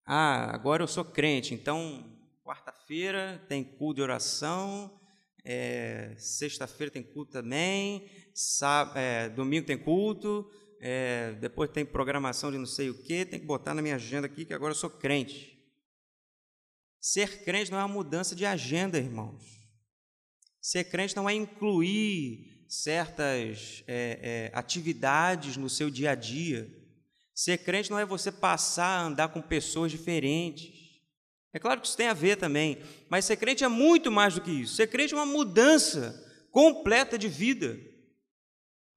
Ah, 0.05 0.53
agora 0.53 0.83
eu 0.83 0.89
sou 0.89 1.05
crente, 1.05 1.55
então 1.55 2.13
quarta-feira 2.43 3.41
tem 3.49 3.63
culto 3.63 3.95
de 3.95 4.03
oração, 4.03 5.01
é, 5.45 6.15
sexta-feira 6.17 6.91
tem 6.91 7.03
culto 7.03 7.31
também, 7.31 8.09
sábado, 8.35 8.99
é, 8.99 9.29
domingo 9.29 9.67
tem 9.67 9.79
culto, 9.79 10.51
é, 10.81 11.33
depois 11.41 11.71
tem 11.71 11.87
programação 11.87 12.51
de 12.51 12.59
não 12.59 12.67
sei 12.67 12.91
o 12.91 13.03
que, 13.03 13.25
tem 13.25 13.41
que 13.41 13.47
botar 13.47 13.73
na 13.73 13.81
minha 13.81 13.95
agenda 13.95 14.27
aqui 14.27 14.45
que 14.45 14.53
agora 14.53 14.73
eu 14.73 14.77
sou 14.77 14.91
crente. 14.91 15.55
Ser 17.01 17.45
crente 17.45 17.71
não 17.71 17.79
é 17.79 17.83
uma 17.83 17.95
mudança 17.95 18.35
de 18.35 18.45
agenda, 18.45 18.99
irmãos. 18.99 19.43
Ser 20.61 20.85
crente 20.85 21.15
não 21.15 21.29
é 21.29 21.35
incluir 21.35 22.67
certas 22.69 23.85
é, 23.87 24.51
é, 24.53 24.59
atividades 24.59 25.57
no 25.57 25.69
seu 25.71 25.91
dia 25.91 26.11
a 26.11 26.15
dia. 26.15 26.69
Ser 27.35 27.59
crente 27.59 27.91
não 27.91 27.99
é 27.99 28.07
você 28.07 28.33
passar 28.33 28.87
a 28.87 29.03
andar 29.03 29.29
com 29.29 29.41
pessoas 29.43 29.93
diferentes. 29.93 30.73
É 31.53 31.59
claro 31.59 31.81
que 31.81 31.87
isso 31.87 31.97
tem 31.97 32.09
a 32.09 32.15
ver 32.15 32.37
também, 32.37 32.79
mas 33.09 33.25
ser 33.25 33.37
crente 33.37 33.63
é 33.63 33.69
muito 33.69 34.11
mais 34.11 34.35
do 34.35 34.41
que 34.41 34.51
isso. 34.51 34.75
Ser 34.75 34.89
crente 34.89 35.15
é 35.15 35.17
uma 35.17 35.27
mudança 35.27 36.21
completa 36.51 37.17
de 37.19 37.29
vida, 37.29 37.79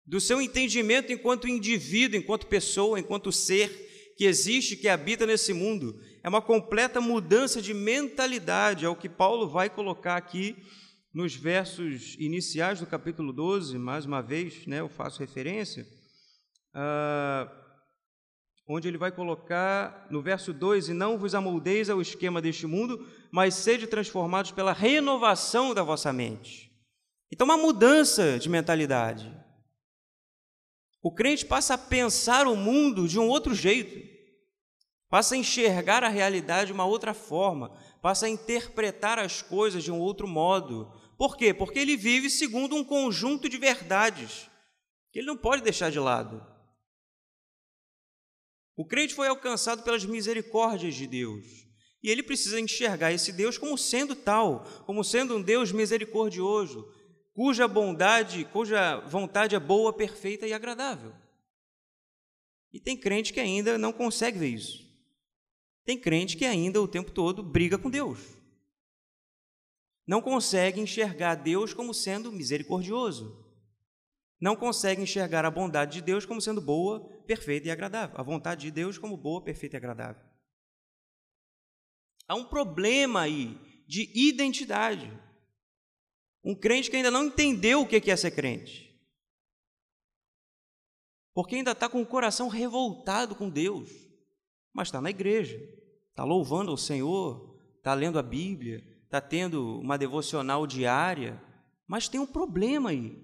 do 0.08 0.22
seu 0.22 0.42
entendimento 0.42 1.12
enquanto 1.12 1.48
indivíduo, 1.48 2.18
enquanto 2.18 2.48
pessoa, 2.48 3.00
enquanto 3.00 3.32
ser 3.32 4.14
que 4.16 4.26
existe, 4.26 4.78
que 4.78 4.88
habita 4.88 5.26
nesse 5.26 5.54
mundo. 5.54 6.00
É 6.24 6.30
uma 6.30 6.42
completa 6.42 7.02
mudança 7.02 7.62
de 7.62 7.74
mentalidade, 7.74 8.86
é 8.86 8.90
o 8.90 8.96
que 8.96 9.10
Paulo 9.10 9.48
vai 9.48 9.70
colocar 9.70 10.16
aqui 10.16 10.56
nos 11.14 11.36
versos 11.36 12.16
iniciais 12.20 12.80
do 12.80 12.86
capítulo 12.86 13.34
12, 13.34 13.78
mais 13.78 14.06
uma 14.06 14.22
vez, 14.22 14.66
né, 14.66 14.80
eu 14.80 14.90
faço 14.90 15.20
referência, 15.20 15.86
ah, 16.74 17.52
onde 18.68 18.88
ele 18.88 18.98
vai 18.98 19.12
colocar 19.12 20.08
no 20.12 20.22
verso 20.22 20.54
2: 20.54 20.90
E 20.90 20.94
não 20.94 21.18
vos 21.18 21.34
amoldeis 21.34 21.90
ao 21.90 22.02
esquema 22.02 22.42
deste 22.42 22.68
mundo, 22.68 23.08
mas 23.32 23.56
sede 23.56 23.88
transformados 23.88 24.52
pela 24.52 24.74
renovação 24.74 25.74
da 25.74 25.84
vossa 25.84 26.14
mente. 26.14 26.72
Então, 27.32 27.46
uma 27.46 27.58
mudança 27.58 28.38
de 28.40 28.50
mentalidade. 28.50 29.47
O 31.02 31.14
crente 31.14 31.46
passa 31.46 31.76
a 31.76 31.78
pensar 31.78 32.48
o 32.48 32.56
mundo 32.56 33.08
de 33.08 33.20
um 33.20 33.28
outro 33.28 33.54
jeito, 33.54 34.06
passa 35.10 35.36
a 35.36 35.38
enxergar 35.38 36.04
a 36.04 36.10
realidade 36.10 36.68
de 36.68 36.74
uma 36.74 36.86
outra 36.86 37.14
forma, 37.14 37.70
passa 38.02 38.26
a 38.26 38.30
interpretar 38.30 39.20
as 39.20 39.42
coisas 39.42 39.84
de 39.84 39.92
um 39.92 40.00
outro 40.00 40.28
modo, 40.28 40.92
por 41.18 41.36
quê? 41.36 41.54
Porque 41.54 41.80
ele 41.80 41.98
vive 41.98 42.30
segundo 42.30 42.76
um 42.76 42.84
conjunto 42.84 43.50
de 43.50 43.58
verdades 43.58 44.48
que 45.12 45.20
ele 45.20 45.28
não 45.28 45.38
pode 45.38 45.64
deixar 45.64 45.90
de 45.90 46.00
lado. 46.00 46.46
O 48.76 48.86
crente 48.86 49.16
foi 49.16 49.28
alcançado 49.28 49.82
pelas 49.82 50.06
misericórdias 50.06 50.94
de 50.94 51.08
Deus. 51.08 51.44
E 52.04 52.12
ele 52.12 52.22
precisa 52.22 52.60
enxergar 52.60 53.12
esse 53.12 53.34
Deus 53.34 53.58
como 53.58 53.76
sendo 53.76 54.16
tal, 54.16 54.64
como 54.86 55.04
sendo 55.04 55.36
um 55.36 55.42
Deus 55.42 55.72
misericordioso, 55.72 56.88
cuja 57.38 57.68
bondade, 57.68 58.46
cuja 58.46 59.00
vontade 59.02 59.56
é 59.56 59.60
boa, 59.60 59.94
perfeita 59.94 60.48
e 60.48 60.54
agradável. 60.54 61.14
E 62.74 62.80
tem 62.80 62.98
crente 62.98 63.32
que 63.32 63.40
ainda 63.40 63.78
não 63.78 63.94
consegue 63.94 64.40
ver 64.40 64.48
isso. 64.48 64.84
Tem 65.86 66.00
crente 66.00 66.36
que 66.36 66.46
ainda 66.46 66.82
o 66.82 66.88
tempo 66.88 67.12
todo 67.12 67.44
briga 67.44 67.78
com 67.78 67.92
Deus 67.92 68.36
não 70.08 70.20
consegue 70.20 70.82
enxergar 70.82 71.36
Deus 71.36 71.76
como 71.76 71.94
sendo 71.94 72.32
misericordioso. 72.32 73.46
Não 74.42 74.56
consegue 74.56 75.04
enxergar 75.04 75.46
a 75.46 75.52
bondade 75.52 76.00
de 76.00 76.02
Deus 76.02 76.26
como 76.26 76.42
sendo 76.42 76.60
boa, 76.60 77.08
perfeita 77.28 77.68
e 77.68 77.72
agradável. 77.72 78.20
A 78.20 78.24
vontade 78.24 78.62
de 78.62 78.72
Deus 78.72 78.98
como 78.98 79.16
boa, 79.16 79.44
perfeita 79.44 79.76
e 79.76 79.78
agradável. 79.78 80.24
Há 82.28 82.34
um 82.34 82.46
problema 82.46 83.22
aí 83.22 83.60
de 83.88 84.12
identidade. 84.16 85.27
Um 86.48 86.56
crente 86.56 86.90
que 86.90 86.96
ainda 86.96 87.12
não 87.12 87.26
entendeu 87.26 87.82
o 87.82 87.86
que 87.86 88.10
é 88.10 88.16
ser 88.16 88.32
crente. 88.32 88.98
Porque 91.34 91.56
ainda 91.58 91.74
está 91.74 91.90
com 91.90 92.02
o 92.02 92.06
coração 92.06 92.48
revoltado 92.48 93.36
com 93.36 93.50
Deus. 93.50 93.92
Mas 94.74 94.88
está 94.88 95.02
na 95.02 95.10
igreja, 95.10 95.58
está 96.10 96.24
louvando 96.24 96.72
ao 96.72 96.78
Senhor, 96.78 97.60
está 97.76 97.94
lendo 97.94 98.18
a 98.18 98.24
Bíblia, 98.24 98.82
está 99.04 99.20
tendo 99.20 99.78
uma 99.82 99.98
devocional 99.98 100.66
diária, 100.66 101.38
mas 101.86 102.08
tem 102.08 102.18
um 102.18 102.26
problema 102.26 102.92
aí. 102.92 103.22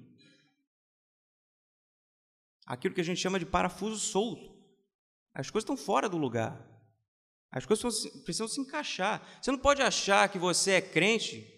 Aquilo 2.66 2.94
que 2.94 3.02
a 3.02 3.06
gente 3.06 3.22
chama 3.22 3.40
de 3.40 3.46
parafuso 3.46 4.00
solto. 4.00 4.54
As 5.34 5.50
coisas 5.50 5.64
estão 5.64 5.78
fora 5.78 6.10
do 6.10 6.18
lugar. 6.18 6.62
As 7.50 7.66
coisas 7.66 8.06
precisam 8.26 8.50
se 8.50 8.60
encaixar. 8.60 9.26
Você 9.42 9.50
não 9.50 9.60
pode 9.60 9.82
achar 9.82 10.28
que 10.28 10.38
você 10.38 10.72
é 10.72 10.82
crente 10.82 11.53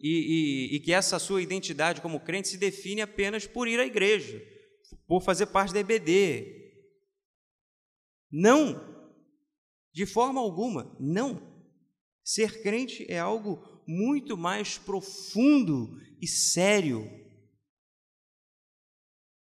e, 0.00 0.70
e, 0.72 0.76
e, 0.76 0.80
que 0.80 0.92
essa 0.92 1.18
sua 1.18 1.42
identidade 1.42 2.00
como 2.00 2.20
crente 2.20 2.48
se 2.48 2.56
define 2.56 3.02
apenas 3.02 3.46
por 3.46 3.68
ir 3.68 3.78
à 3.78 3.84
igreja, 3.84 4.42
por 5.06 5.22
fazer 5.22 5.46
parte 5.46 5.74
da 5.74 5.80
EBD. 5.80 6.72
Não! 8.30 8.88
De 9.92 10.06
forma 10.06 10.40
alguma, 10.40 10.96
não. 10.98 11.50
Ser 12.24 12.62
crente 12.62 13.04
é 13.10 13.18
algo 13.18 13.82
muito 13.86 14.36
mais 14.36 14.78
profundo 14.78 16.00
e 16.20 16.26
sério. 16.26 17.04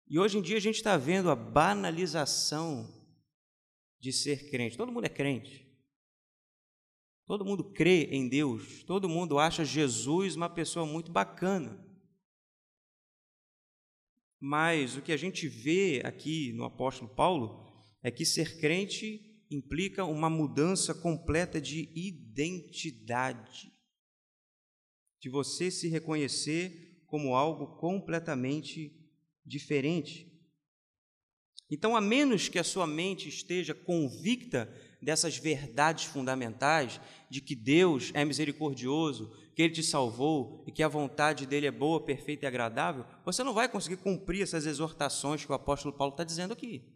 E 0.08 0.18
hoje 0.18 0.38
em 0.38 0.42
dia 0.42 0.56
a 0.56 0.60
gente 0.60 0.76
está 0.76 0.96
vendo 0.96 1.30
a 1.30 1.34
banalização 1.34 2.94
de 4.00 4.12
ser 4.12 4.50
crente. 4.50 4.76
Todo 4.76 4.92
mundo 4.92 5.04
é 5.04 5.10
crente. 5.10 5.65
Todo 7.26 7.45
mundo 7.45 7.64
crê 7.73 8.04
em 8.04 8.28
Deus. 8.28 8.85
Todo 8.85 9.09
mundo 9.09 9.38
acha 9.38 9.64
Jesus 9.64 10.37
uma 10.37 10.49
pessoa 10.49 10.87
muito 10.87 11.11
bacana. 11.11 11.85
mas 14.40 14.97
o 14.97 15.02
que 15.02 15.12
a 15.12 15.16
gente 15.16 15.49
vê 15.49 16.02
aqui 16.04 16.52
no 16.52 16.64
apóstolo 16.64 17.12
Paulo 17.14 17.66
é 18.02 18.11
que 18.11 18.25
ser 18.25 18.61
crente 18.61 19.42
implica 19.50 20.04
uma 20.04 20.28
mudança 20.28 20.95
completa 20.95 21.61
de 21.61 21.90
identidade, 21.95 23.73
de 25.21 25.28
você 25.28 25.71
se 25.71 25.88
reconhecer 25.88 27.02
como 27.06 27.35
algo 27.35 27.78
completamente 27.78 28.92
diferente. 29.45 30.33
Então, 31.71 31.97
a 31.97 32.00
menos 32.00 32.49
que 32.49 32.59
a 32.59 32.64
sua 32.64 32.87
mente 32.87 33.28
esteja 33.28 33.75
convicta 33.75 34.73
dessas 35.06 35.38
verdades 35.38 36.06
fundamentais, 36.06 37.00
de 37.30 37.40
que 37.40 37.54
Deus 37.54 38.10
é 38.12 38.25
misericordioso, 38.25 39.30
que 39.54 39.62
Ele 39.62 39.72
te 39.72 39.82
salvou 39.84 40.64
e 40.66 40.72
que 40.72 40.82
a 40.82 40.88
vontade 40.88 41.46
dele 41.46 41.68
é 41.68 41.70
boa, 41.70 42.04
perfeita 42.04 42.44
e 42.44 42.48
agradável, 42.48 43.06
você 43.25 43.44
não 43.44 43.54
vai 43.54 43.68
conseguir 43.68 43.98
cumprir 43.98 44.42
essas 44.42 44.66
exortações 44.66 45.44
que 45.44 45.52
o 45.52 45.54
apóstolo 45.54 45.96
Paulo 45.96 46.12
está 46.12 46.25
dizendo 46.25 46.52
aqui. 46.52 46.92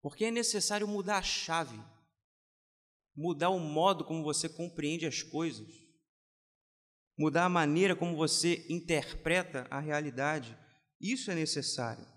Porque 0.00 0.24
é 0.24 0.30
necessário 0.30 0.88
mudar 0.88 1.18
a 1.18 1.22
chave, 1.22 1.78
mudar 3.14 3.50
o 3.50 3.58
modo 3.58 4.06
como 4.06 4.24
você 4.24 4.48
compreende 4.48 5.04
as 5.04 5.22
coisas, 5.22 5.68
mudar 7.18 7.44
a 7.44 7.50
maneira 7.50 7.94
como 7.94 8.16
você 8.16 8.64
interpreta 8.70 9.66
a 9.70 9.80
realidade. 9.80 10.58
Isso 10.98 11.30
é 11.30 11.34
necessário. 11.34 12.13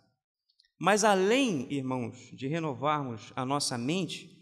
Mas 0.80 1.04
além, 1.04 1.72
irmãos, 1.72 2.30
de 2.34 2.48
renovarmos 2.48 3.32
a 3.36 3.44
nossa 3.46 3.78
mente 3.78 4.38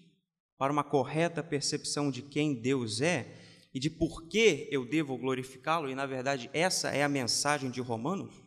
para 0.58 0.72
uma 0.72 0.84
correta 0.84 1.44
percepção 1.44 2.12
de 2.12 2.22
quem 2.22 2.54
Deus 2.54 3.02
é 3.02 3.42
e 3.74 3.80
de 3.80 3.90
por 3.90 4.28
que 4.28 4.68
eu 4.72 4.86
devo 4.86 5.18
glorificá-lo, 5.18 5.90
e 5.90 5.96
na 5.96 6.06
verdade 6.06 6.50
essa 6.54 6.90
é 6.90 7.04
a 7.04 7.10
mensagem 7.10 7.70
de 7.70 7.82
Romanos, 7.82 8.46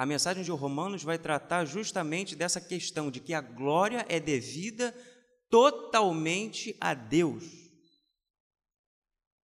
a 0.00 0.06
mensagem 0.06 0.42
de 0.42 0.50
Romanos 0.50 1.02
vai 1.02 1.18
tratar 1.18 1.66
justamente 1.66 2.34
dessa 2.34 2.58
questão 2.58 3.10
de 3.10 3.20
que 3.20 3.34
a 3.34 3.40
glória 3.42 4.06
é 4.08 4.18
devida 4.18 4.96
totalmente 5.50 6.74
a 6.80 6.94
Deus. 6.94 7.44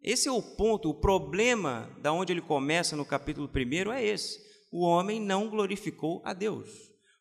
Esse 0.00 0.28
é 0.28 0.30
o 0.30 0.40
ponto, 0.40 0.88
o 0.88 0.94
problema 0.94 1.90
da 2.00 2.12
onde 2.12 2.32
ele 2.32 2.40
começa 2.40 2.94
no 2.94 3.04
capítulo 3.04 3.50
1 3.52 3.92
é 3.94 4.04
esse. 4.04 4.43
O 4.76 4.80
homem 4.80 5.20
não 5.20 5.48
glorificou 5.48 6.20
a 6.24 6.32
Deus. 6.34 6.68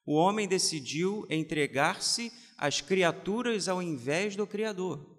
O 0.03 0.15
homem 0.15 0.47
decidiu 0.47 1.23
entregar-se 1.29 2.33
às 2.57 2.81
criaturas 2.81 3.67
ao 3.67 3.79
invés 3.79 4.35
do 4.35 4.47
Criador. 4.47 5.15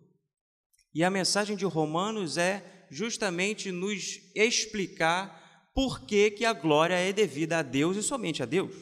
E 0.93 1.05
a 1.05 1.11
mensagem 1.11 1.57
de 1.57 1.65
Romanos 1.65 2.37
é 2.37 2.89
justamente 2.91 3.71
nos 3.71 4.21
explicar 4.35 5.71
por 5.73 6.01
que, 6.07 6.29
que 6.33 6.45
a 6.45 6.53
glória 6.53 6.97
é 6.97 7.13
devida 7.13 7.59
a 7.59 7.63
Deus 7.63 7.97
e 7.97 8.03
somente 8.03 8.43
a 8.43 8.47
Deus. 8.47 8.75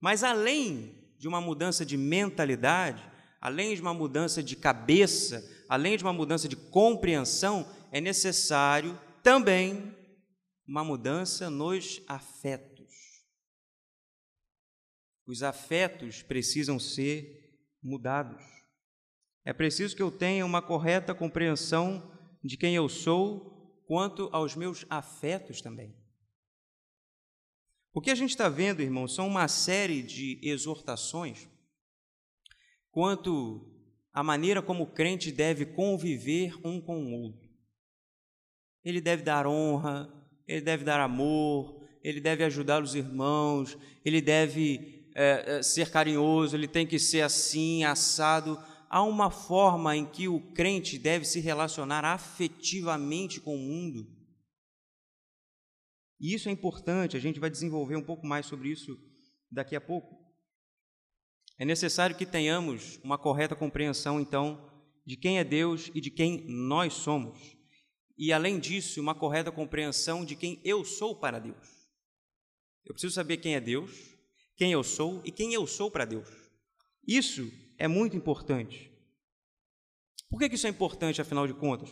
Mas 0.00 0.24
além 0.24 0.94
de 1.18 1.28
uma 1.28 1.42
mudança 1.42 1.84
de 1.84 1.98
mentalidade, 1.98 3.04
além 3.38 3.74
de 3.74 3.82
uma 3.82 3.92
mudança 3.92 4.42
de 4.42 4.56
cabeça, 4.56 5.46
além 5.68 5.98
de 5.98 6.02
uma 6.02 6.14
mudança 6.14 6.48
de 6.48 6.56
compreensão, 6.56 7.70
é 7.92 8.00
necessário 8.00 8.98
também 9.22 10.00
uma 10.72 10.82
mudança 10.82 11.50
nos 11.50 12.02
afetos. 12.08 13.26
Os 15.26 15.42
afetos 15.42 16.22
precisam 16.22 16.78
ser 16.78 17.60
mudados. 17.82 18.42
É 19.44 19.52
preciso 19.52 19.94
que 19.94 20.00
eu 20.00 20.10
tenha 20.10 20.46
uma 20.46 20.62
correta 20.62 21.14
compreensão 21.14 22.18
de 22.42 22.56
quem 22.56 22.74
eu 22.74 22.88
sou 22.88 23.84
quanto 23.86 24.30
aos 24.32 24.56
meus 24.56 24.86
afetos 24.88 25.60
também. 25.60 25.94
O 27.92 28.00
que 28.00 28.10
a 28.10 28.14
gente 28.14 28.30
está 28.30 28.48
vendo, 28.48 28.80
irmão, 28.80 29.06
são 29.06 29.28
uma 29.28 29.48
série 29.48 30.02
de 30.02 30.40
exortações 30.42 31.46
quanto 32.90 33.70
à 34.10 34.22
maneira 34.22 34.62
como 34.62 34.84
o 34.84 34.90
crente 34.94 35.30
deve 35.30 35.66
conviver 35.66 36.56
um 36.66 36.80
com 36.80 37.04
o 37.04 37.12
outro. 37.12 37.46
Ele 38.82 39.02
deve 39.02 39.22
dar 39.22 39.46
honra, 39.46 40.21
ele 40.46 40.60
deve 40.60 40.84
dar 40.84 41.00
amor, 41.00 41.82
ele 42.02 42.20
deve 42.20 42.44
ajudar 42.44 42.82
os 42.82 42.94
irmãos, 42.94 43.76
ele 44.04 44.20
deve 44.20 45.06
é, 45.14 45.62
ser 45.62 45.90
carinhoso, 45.90 46.56
ele 46.56 46.68
tem 46.68 46.86
que 46.86 46.98
ser 46.98 47.20
assim, 47.20 47.84
assado. 47.84 48.58
Há 48.88 49.02
uma 49.02 49.30
forma 49.30 49.96
em 49.96 50.04
que 50.04 50.28
o 50.28 50.40
crente 50.52 50.98
deve 50.98 51.24
se 51.24 51.40
relacionar 51.40 52.04
afetivamente 52.04 53.40
com 53.40 53.54
o 53.54 53.58
mundo 53.58 54.22
e 56.22 56.32
isso 56.32 56.48
é 56.48 56.52
importante, 56.52 57.16
a 57.16 57.20
gente 57.20 57.40
vai 57.40 57.50
desenvolver 57.50 57.96
um 57.96 58.02
pouco 58.02 58.24
mais 58.24 58.46
sobre 58.46 58.68
isso 58.68 58.96
daqui 59.50 59.74
a 59.74 59.80
pouco. 59.80 60.16
É 61.58 61.64
necessário 61.64 62.16
que 62.16 62.24
tenhamos 62.24 63.00
uma 63.02 63.18
correta 63.18 63.56
compreensão, 63.56 64.20
então, 64.20 64.70
de 65.04 65.16
quem 65.16 65.40
é 65.40 65.44
Deus 65.44 65.90
e 65.92 66.00
de 66.00 66.12
quem 66.12 66.46
nós 66.46 66.94
somos. 66.94 67.56
E, 68.24 68.32
além 68.32 68.60
disso, 68.60 69.00
uma 69.00 69.16
correta 69.16 69.50
compreensão 69.50 70.24
de 70.24 70.36
quem 70.36 70.60
eu 70.62 70.84
sou 70.84 71.12
para 71.16 71.40
Deus. 71.40 71.90
Eu 72.84 72.94
preciso 72.94 73.12
saber 73.12 73.38
quem 73.38 73.56
é 73.56 73.60
Deus, 73.60 73.90
quem 74.54 74.70
eu 74.70 74.84
sou 74.84 75.20
e 75.24 75.32
quem 75.32 75.52
eu 75.52 75.66
sou 75.66 75.90
para 75.90 76.04
Deus. 76.04 76.28
Isso 77.04 77.52
é 77.76 77.88
muito 77.88 78.16
importante. 78.16 78.92
Por 80.30 80.38
que 80.38 80.54
isso 80.54 80.68
é 80.68 80.70
importante, 80.70 81.20
afinal 81.20 81.48
de 81.48 81.54
contas? 81.54 81.90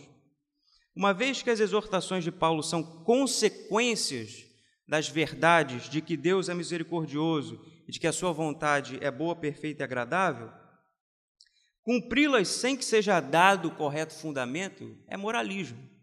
Uma 0.94 1.12
vez 1.12 1.42
que 1.42 1.50
as 1.50 1.58
exortações 1.58 2.22
de 2.22 2.30
Paulo 2.30 2.62
são 2.62 2.80
consequências 3.02 4.46
das 4.86 5.08
verdades 5.08 5.90
de 5.90 6.00
que 6.00 6.16
Deus 6.16 6.48
é 6.48 6.54
misericordioso 6.54 7.60
e 7.88 7.90
de 7.90 7.98
que 7.98 8.06
a 8.06 8.12
sua 8.12 8.30
vontade 8.30 9.00
é 9.02 9.10
boa, 9.10 9.34
perfeita 9.34 9.82
e 9.82 9.84
agradável, 9.84 10.48
cumpri-las 11.82 12.46
sem 12.46 12.76
que 12.76 12.84
seja 12.84 13.18
dado 13.18 13.66
o 13.66 13.74
correto 13.74 14.14
fundamento 14.14 14.96
é 15.08 15.16
moralismo. 15.16 15.98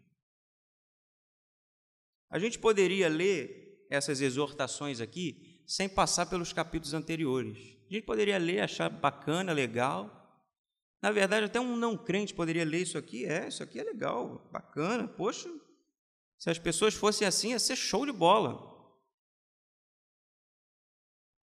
A 2.30 2.38
gente 2.38 2.58
poderia 2.58 3.08
ler 3.08 3.86
essas 3.90 4.20
exortações 4.20 5.00
aqui 5.00 5.62
sem 5.66 5.88
passar 5.88 6.26
pelos 6.26 6.52
capítulos 6.52 6.94
anteriores. 6.94 7.58
A 7.90 7.94
gente 7.94 8.04
poderia 8.04 8.38
ler, 8.38 8.60
achar 8.60 8.88
bacana, 8.88 9.52
legal, 9.52 10.18
na 11.00 11.12
verdade, 11.12 11.46
até 11.46 11.60
um 11.60 11.76
não 11.76 11.96
crente 11.96 12.34
poderia 12.34 12.64
ler 12.64 12.82
isso 12.82 12.98
aqui. 12.98 13.24
É, 13.24 13.48
isso 13.48 13.62
aqui 13.62 13.78
é 13.78 13.84
legal, 13.84 14.48
bacana. 14.52 15.06
Poxa, 15.06 15.48
se 16.38 16.50
as 16.50 16.58
pessoas 16.58 16.94
fossem 16.94 17.26
assim, 17.26 17.50
ia 17.50 17.58
ser 17.58 17.76
show 17.76 18.04
de 18.04 18.12
bola. 18.12 18.66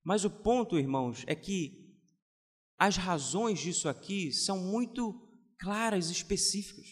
Mas 0.04 0.26
o 0.26 0.30
ponto, 0.30 0.78
irmãos, 0.78 1.24
é 1.26 1.34
que 1.34 1.86
as 2.78 2.98
razões 2.98 3.60
disso 3.60 3.88
aqui 3.88 4.32
são 4.32 4.60
muito 4.60 5.22
claras 5.58 6.10
e 6.10 6.12
específicas. 6.12 6.86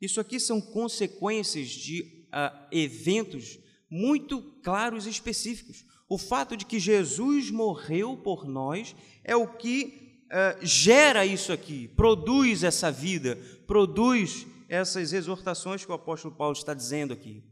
Isso 0.00 0.20
aqui 0.20 0.40
são 0.40 0.60
consequências 0.60 1.68
de 1.68 2.19
uh, 2.30 2.66
eventos 2.72 3.58
muito 3.90 4.40
claros 4.62 5.06
e 5.06 5.10
específicos. 5.10 5.84
O 6.08 6.18
fato 6.18 6.56
de 6.56 6.64
que 6.64 6.78
Jesus 6.78 7.50
morreu 7.50 8.16
por 8.16 8.46
nós 8.46 8.94
é 9.24 9.36
o 9.36 9.46
que 9.46 10.24
uh, 10.26 10.64
gera 10.64 11.26
isso 11.26 11.52
aqui, 11.52 11.88
produz 11.88 12.62
essa 12.64 12.90
vida, 12.90 13.36
produz 13.66 14.46
essas 14.68 15.12
exortações 15.12 15.84
que 15.84 15.90
o 15.90 15.94
apóstolo 15.94 16.34
Paulo 16.34 16.56
está 16.56 16.72
dizendo 16.72 17.12
aqui. 17.12 17.42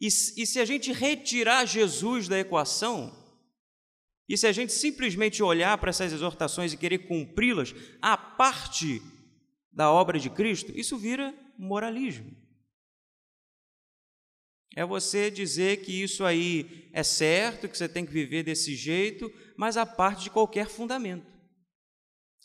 E, 0.00 0.06
e 0.06 0.46
se 0.46 0.58
a 0.58 0.64
gente 0.64 0.92
retirar 0.92 1.66
Jesus 1.66 2.26
da 2.26 2.38
equação, 2.38 3.14
e 4.28 4.36
se 4.36 4.46
a 4.46 4.52
gente 4.52 4.72
simplesmente 4.72 5.42
olhar 5.42 5.76
para 5.78 5.90
essas 5.90 6.12
exortações 6.12 6.72
e 6.72 6.76
querer 6.76 7.06
cumpri-las 7.06 7.74
a 8.00 8.16
parte 8.16 9.02
da 9.70 9.90
obra 9.90 10.18
de 10.18 10.30
Cristo, 10.30 10.72
isso 10.74 10.96
vira 10.96 11.34
moralismo. 11.58 12.34
É 14.76 14.84
você 14.84 15.30
dizer 15.30 15.82
que 15.84 16.02
isso 16.02 16.24
aí 16.24 16.88
é 16.92 17.02
certo, 17.02 17.68
que 17.68 17.78
você 17.78 17.88
tem 17.88 18.04
que 18.04 18.12
viver 18.12 18.42
desse 18.42 18.74
jeito, 18.74 19.32
mas 19.56 19.76
a 19.76 19.86
parte 19.86 20.24
de 20.24 20.30
qualquer 20.30 20.68
fundamento 20.68 21.34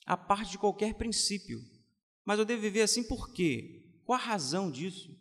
a 0.10 0.18
parte 0.18 0.50
de 0.50 0.58
qualquer 0.58 0.96
princípio. 0.96 1.62
Mas 2.26 2.39
eu 2.39 2.46
devo 2.46 2.63
viver 2.63 2.82
assim 2.82 3.08
por 3.08 3.32
quê? 3.32 3.86
Qual 4.04 4.20
a 4.20 4.22
razão 4.22 4.72
disso? 4.72 5.15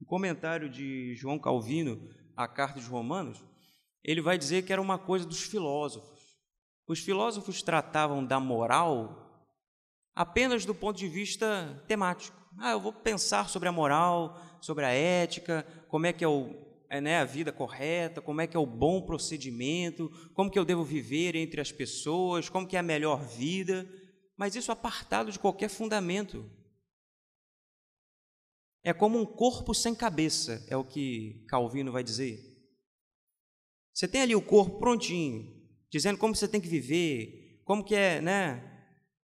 O 0.00 0.04
comentário 0.04 0.70
de 0.70 1.12
João 1.16 1.40
Calvino 1.40 2.08
à 2.36 2.46
carta 2.46 2.78
de 2.78 2.86
Romanos, 2.86 3.44
ele 4.04 4.22
vai 4.22 4.38
dizer 4.38 4.64
que 4.64 4.72
era 4.72 4.80
uma 4.80 4.96
coisa 4.96 5.26
dos 5.26 5.42
filósofos. 5.42 6.38
Os 6.86 7.00
filósofos 7.00 7.62
tratavam 7.62 8.24
da 8.24 8.38
moral 8.38 9.44
apenas 10.14 10.64
do 10.64 10.74
ponto 10.74 10.96
de 10.96 11.08
vista 11.08 11.84
temático. 11.88 12.40
Ah, 12.58 12.72
eu 12.72 12.80
vou 12.80 12.92
pensar 12.92 13.48
sobre 13.48 13.68
a 13.68 13.72
moral, 13.72 14.40
sobre 14.60 14.84
a 14.84 14.90
ética, 14.90 15.66
como 15.88 16.06
é 16.06 16.12
que 16.12 16.24
é 16.24 16.28
o 16.28 16.72
é, 16.92 17.00
né, 17.00 17.20
a 17.20 17.24
vida 17.24 17.50
correta, 17.50 18.20
como 18.20 18.42
é 18.42 18.46
que 18.46 18.54
é 18.54 18.60
o 18.60 18.66
bom 18.66 19.00
procedimento, 19.00 20.10
como 20.34 20.50
que 20.50 20.58
eu 20.58 20.64
devo 20.64 20.84
viver 20.84 21.34
entre 21.34 21.58
as 21.58 21.72
pessoas, 21.72 22.50
como 22.50 22.68
que 22.68 22.76
é 22.76 22.80
a 22.80 22.82
melhor 22.82 23.24
vida, 23.24 23.88
mas 24.36 24.54
isso 24.54 24.70
apartado 24.70 25.32
de 25.32 25.38
qualquer 25.38 25.70
fundamento. 25.70 26.44
é 28.84 28.92
como 28.92 29.18
um 29.18 29.24
corpo 29.24 29.72
sem 29.72 29.94
cabeça, 29.94 30.66
é 30.68 30.76
o 30.76 30.84
que 30.84 31.46
Calvino 31.48 31.92
vai 31.92 32.02
dizer. 32.02 32.40
Você 33.94 34.08
tem 34.08 34.22
ali 34.22 34.34
o 34.34 34.42
corpo 34.42 34.78
prontinho, 34.78 35.50
dizendo 35.90 36.18
como 36.18 36.34
você 36.34 36.48
tem 36.48 36.60
que 36.60 36.68
viver, 36.68 37.62
como 37.64 37.84
que 37.84 37.94
é, 37.94 38.20
né? 38.20 38.68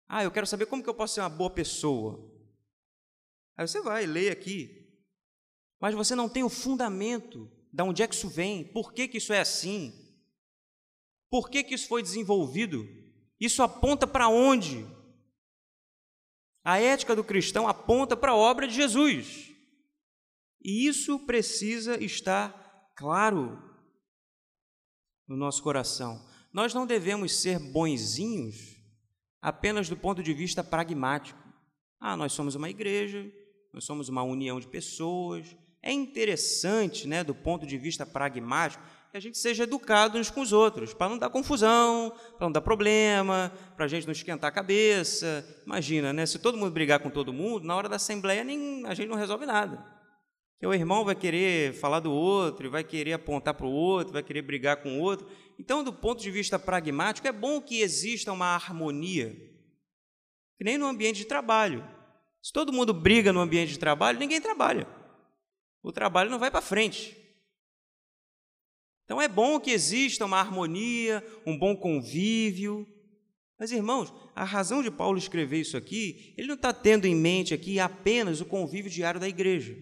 Ah, 0.07 0.23
eu 0.23 0.31
quero 0.31 0.45
saber 0.45 0.65
como 0.65 0.83
que 0.83 0.89
eu 0.89 0.93
posso 0.93 1.15
ser 1.15 1.21
uma 1.21 1.29
boa 1.29 1.49
pessoa. 1.49 2.34
Aí 3.57 3.67
você 3.67 3.81
vai, 3.81 4.05
lê 4.05 4.29
aqui. 4.29 4.85
Mas 5.79 5.93
você 5.93 6.15
não 6.15 6.29
tem 6.29 6.43
o 6.43 6.49
fundamento 6.49 7.49
de 7.71 7.83
onde 7.83 8.01
é 8.01 8.07
que 8.07 8.15
isso 8.15 8.29
vem, 8.29 8.63
por 8.63 8.93
que, 8.93 9.07
que 9.07 9.17
isso 9.17 9.33
é 9.33 9.39
assim, 9.39 9.93
por 11.29 11.49
que, 11.49 11.63
que 11.63 11.75
isso 11.75 11.89
foi 11.89 12.01
desenvolvido, 12.01 12.87
isso 13.39 13.61
aponta 13.61 14.07
para 14.07 14.29
onde? 14.29 14.85
A 16.63 16.79
ética 16.79 17.15
do 17.15 17.23
cristão 17.23 17.67
aponta 17.67 18.15
para 18.15 18.31
a 18.31 18.35
obra 18.35 18.67
de 18.67 18.73
Jesus. 18.73 19.51
E 20.63 20.87
isso 20.87 21.19
precisa 21.25 22.01
estar 22.01 22.89
claro 22.95 23.61
no 25.27 25.35
nosso 25.35 25.61
coração. 25.61 26.25
Nós 26.53 26.73
não 26.73 26.87
devemos 26.87 27.35
ser 27.35 27.59
bonzinhos 27.59 28.55
apenas 29.41 29.89
do 29.89 29.97
ponto 29.97 30.23
de 30.23 30.33
vista 30.33 30.63
pragmático. 30.63 31.37
Ah, 31.99 32.15
nós 32.15 32.31
somos 32.31 32.55
uma 32.55 32.69
igreja, 32.69 33.29
nós 33.75 33.83
somos 33.83 34.07
uma 34.07 34.23
união 34.23 34.57
de 34.57 34.67
pessoas. 34.67 35.53
É 35.83 35.91
interessante, 35.91 37.05
né, 37.09 37.25
do 37.25 37.35
ponto 37.35 37.67
de 37.67 37.77
vista 37.77 38.05
pragmático, 38.05 38.81
que 39.11 39.17
a 39.17 39.19
gente 39.19 39.37
seja 39.37 39.63
educado 39.63 40.17
uns 40.17 40.31
com 40.31 40.39
os 40.39 40.53
outros, 40.53 40.93
para 40.93 41.09
não 41.09 41.17
dar 41.17 41.29
confusão, 41.29 42.13
para 42.37 42.47
não 42.47 42.51
dar 42.53 42.61
problema, 42.61 43.51
para 43.75 43.83
a 43.83 43.87
gente 43.89 44.07
não 44.07 44.13
esquentar 44.13 44.47
a 44.47 44.53
cabeça. 44.53 45.45
Imagina, 45.65 46.13
né? 46.13 46.25
Se 46.25 46.39
todo 46.39 46.57
mundo 46.57 46.71
brigar 46.71 47.01
com 47.01 47.09
todo 47.09 47.33
mundo, 47.33 47.67
na 47.67 47.75
hora 47.75 47.89
da 47.89 47.97
assembleia 47.97 48.45
nem, 48.45 48.85
a 48.85 48.93
gente 48.93 49.09
não 49.09 49.17
resolve 49.17 49.45
nada. 49.45 49.85
O 50.63 50.73
irmão 50.73 51.03
vai 51.03 51.15
querer 51.15 51.73
falar 51.73 51.99
do 51.99 52.11
outro, 52.13 52.71
vai 52.71 52.83
querer 52.83 53.11
apontar 53.11 53.53
para 53.53 53.67
o 53.67 53.71
outro, 53.71 54.13
vai 54.13 54.23
querer 54.23 54.41
brigar 54.41 54.77
com 54.77 54.97
o 54.97 55.01
outro. 55.01 55.27
Então, 55.59 55.83
do 55.83 55.91
ponto 55.91 56.21
de 56.21 56.31
vista 56.31 56.57
pragmático, 56.57 57.27
é 57.27 57.31
bom 57.33 57.61
que 57.61 57.81
exista 57.81 58.31
uma 58.31 58.55
harmonia, 58.55 59.35
que 60.57 60.63
nem 60.63 60.77
no 60.77 60.87
ambiente 60.87 61.17
de 61.17 61.25
trabalho. 61.25 61.94
Se 62.45 62.53
todo 62.53 62.71
mundo 62.71 62.93
briga 62.93 63.33
no 63.33 63.39
ambiente 63.39 63.71
de 63.71 63.79
trabalho, 63.79 64.19
ninguém 64.19 64.39
trabalha. 64.39 64.87
O 65.81 65.91
trabalho 65.91 66.29
não 66.29 66.37
vai 66.37 66.51
para 66.51 66.61
frente. 66.61 67.17
Então 69.03 69.19
é 69.19 69.27
bom 69.27 69.59
que 69.59 69.71
exista 69.71 70.25
uma 70.25 70.37
harmonia, 70.37 71.25
um 71.43 71.57
bom 71.57 71.75
convívio. 71.75 72.87
Mas, 73.57 73.71
irmãos, 73.71 74.13
a 74.35 74.43
razão 74.43 74.83
de 74.83 74.91
Paulo 74.91 75.17
escrever 75.17 75.61
isso 75.61 75.75
aqui, 75.75 76.35
ele 76.37 76.47
não 76.47 76.53
está 76.53 76.71
tendo 76.71 77.07
em 77.07 77.15
mente 77.15 77.51
aqui 77.51 77.79
apenas 77.79 78.41
o 78.41 78.45
convívio 78.45 78.91
diário 78.91 79.19
da 79.19 79.27
igreja. 79.27 79.75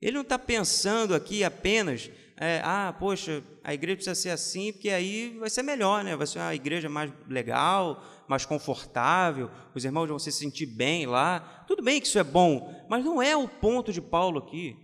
Ele 0.00 0.12
não 0.12 0.22
está 0.22 0.38
pensando 0.38 1.12
aqui 1.12 1.42
apenas, 1.42 2.08
é, 2.42 2.62
ah, 2.64 2.96
poxa, 2.98 3.44
a 3.62 3.74
igreja 3.74 3.96
precisa 3.96 4.14
ser 4.14 4.30
assim, 4.30 4.72
porque 4.72 4.88
aí 4.88 5.36
vai 5.38 5.50
ser 5.50 5.62
melhor, 5.62 6.02
né? 6.02 6.16
Vai 6.16 6.26
ser 6.26 6.38
uma 6.38 6.54
igreja 6.54 6.88
mais 6.88 7.12
legal, 7.28 8.02
mais 8.26 8.46
confortável, 8.46 9.50
os 9.74 9.84
irmãos 9.84 10.08
vão 10.08 10.18
se 10.18 10.32
sentir 10.32 10.64
bem 10.64 11.04
lá. 11.04 11.64
Tudo 11.68 11.82
bem 11.82 12.00
que 12.00 12.06
isso 12.06 12.18
é 12.18 12.24
bom, 12.24 12.86
mas 12.88 13.04
não 13.04 13.20
é 13.20 13.36
o 13.36 13.46
ponto 13.46 13.92
de 13.92 14.00
Paulo 14.00 14.38
aqui. 14.38 14.74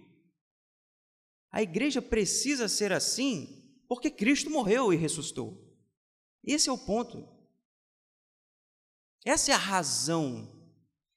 A 1.51 1.63
igreja 1.63 2.03
precisa 2.03 2.69
ser 2.69 2.93
assim 2.93 3.81
porque 3.89 4.11
Cristo 4.11 4.51
morreu 4.51 4.93
e 4.93 4.97
ressuscitou. 4.97 5.59
Esse 6.45 6.69
é 6.69 6.73
o 6.73 6.77
ponto. 6.77 7.27
Essa 9.25 9.53
é 9.53 9.55
a 9.55 9.59
razão. 9.59 10.47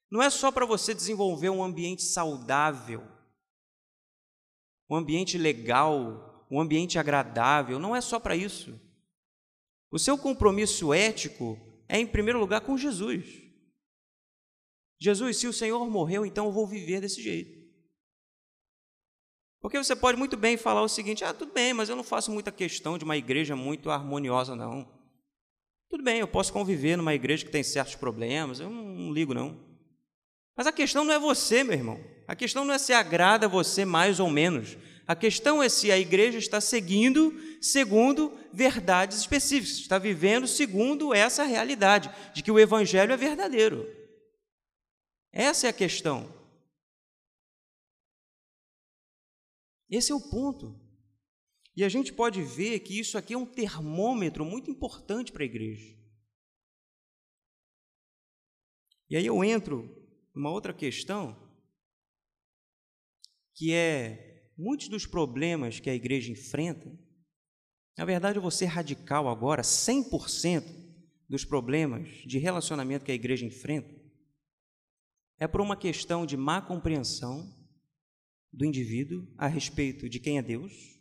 Não 0.10 0.22
é 0.22 0.30
só 0.30 0.54
para 0.54 0.66
você 0.66 0.94
desenvolver 0.94 1.50
um 1.50 1.62
ambiente 1.62 2.02
saudável, 2.02 3.06
um 4.90 4.96
ambiente 4.96 5.38
legal, 5.38 6.29
um 6.50 6.60
ambiente 6.60 6.98
agradável. 6.98 7.80
Não 7.80 7.96
é 7.96 8.02
só 8.02 8.20
para 8.20 8.36
isso. 8.36 8.80
O 9.92 10.00
seu 10.00 10.18
compromisso 10.18 10.94
ético 10.94 11.60
é, 11.88 12.00
em 12.00 12.06
primeiro 12.06 12.40
lugar, 12.40 12.62
com 12.62 12.78
Jesus. 12.78 13.26
Jesus, 15.00 15.38
se 15.38 15.48
o 15.48 15.54
Senhor 15.54 15.90
morreu, 15.90 16.26
então 16.26 16.46
eu 16.46 16.52
vou 16.52 16.68
viver 16.68 17.02
desse 17.02 17.22
jeito. 17.22 17.58
Porque 19.62 19.78
você 19.78 19.96
pode 19.96 20.18
muito 20.18 20.38
bem 20.38 20.56
falar 20.56 20.82
o 20.82 20.88
seguinte: 20.88 21.24
ah, 21.24 21.34
tudo 21.34 21.52
bem, 21.52 21.74
mas 21.74 21.90
eu 21.90 21.96
não 21.96 22.04
faço 22.04 22.32
muita 22.32 22.52
questão 22.52 22.98
de 22.98 23.04
uma 23.04 23.18
igreja 23.18 23.56
muito 23.56 23.90
harmoniosa, 23.90 24.56
não. 24.56 24.88
Tudo 25.90 26.04
bem, 26.04 26.20
eu 26.20 26.28
posso 26.28 26.54
conviver 26.54 26.96
numa 26.96 27.16
igreja 27.16 27.44
que 27.44 27.52
tem 27.52 27.64
certos 27.64 27.96
problemas, 27.96 28.60
eu 28.60 28.70
não, 28.70 29.12
ligo, 29.12 29.34
não. 29.34 29.60
Mas 30.56 30.68
a 30.68 30.72
questão 30.72 31.04
não 31.04 31.14
é 31.14 31.20
você, 31.20 31.64
meu 31.64 31.74
irmão. 31.74 32.00
A 32.28 32.36
questão 32.36 32.64
não 32.64 32.74
é 32.74 32.78
se 32.78 32.94
agrada 32.94 33.48
a 33.48 33.50
você 33.50 33.86
mais 33.86 34.20
ou 34.20 34.30
menos. 34.30 34.78
A 35.10 35.16
questão 35.16 35.64
é 35.64 35.68
se 35.68 35.92
a 35.92 35.98
igreja 35.98 36.38
está 36.38 36.62
seguindo 36.62 37.34
segundo 37.60 38.30
verdades 38.54 39.18
específicas, 39.18 39.80
está 39.80 39.98
vivendo 39.98 40.48
segundo 40.48 41.16
essa 41.16 41.42
realidade 41.42 42.12
de 42.32 42.44
que 42.44 42.52
o 42.52 42.60
evangelho 42.60 43.12
é 43.12 43.18
verdadeiro. 43.18 43.88
Essa 45.32 45.66
é 45.66 45.72
a 45.72 45.74
questão. 45.74 46.32
Esse 49.90 50.12
é 50.12 50.16
o 50.16 50.30
ponto. 50.30 50.80
E 51.76 51.84
a 51.84 51.90
gente 51.90 52.14
pode 52.14 52.44
ver 52.44 52.82
que 52.82 53.00
isso 53.00 53.18
aqui 53.18 53.34
é 53.34 53.38
um 53.38 53.48
termômetro 53.48 54.46
muito 54.46 54.70
importante 54.70 55.32
para 55.32 55.42
a 55.42 55.48
igreja. 55.48 55.98
E 59.10 59.18
aí 59.18 59.26
eu 59.26 59.44
entro 59.44 59.90
numa 60.36 60.52
outra 60.52 60.72
questão, 60.72 61.36
que 63.56 63.74
é 63.74 64.29
muitos 64.60 64.90
dos 64.90 65.06
problemas 65.06 65.80
que 65.80 65.90
a 65.90 65.96
igreja 65.96 66.32
enfrenta. 66.32 66.92
Na 67.98 68.04
verdade, 68.04 68.38
eu 68.38 68.42
vou 68.42 68.52
ser 68.52 68.66
radical 68.66 69.30
agora: 69.30 69.62
100% 69.62 70.64
dos 71.30 71.46
problemas 71.46 72.10
de 72.26 72.38
relacionamento 72.38 73.06
que 73.06 73.12
a 73.12 73.16
igreja 73.16 73.46
enfrenta 73.46 73.98
é 75.40 75.48
por 75.48 75.62
uma 75.62 75.78
questão 75.78 76.26
de 76.26 76.36
má 76.36 76.62
compreensão 76.62 77.58
do 78.52 78.66
indivíduo 78.66 79.26
a 79.38 79.48
respeito 79.48 80.10
de 80.10 80.20
quem 80.20 80.38
é 80.38 80.42
Deus 80.42 81.00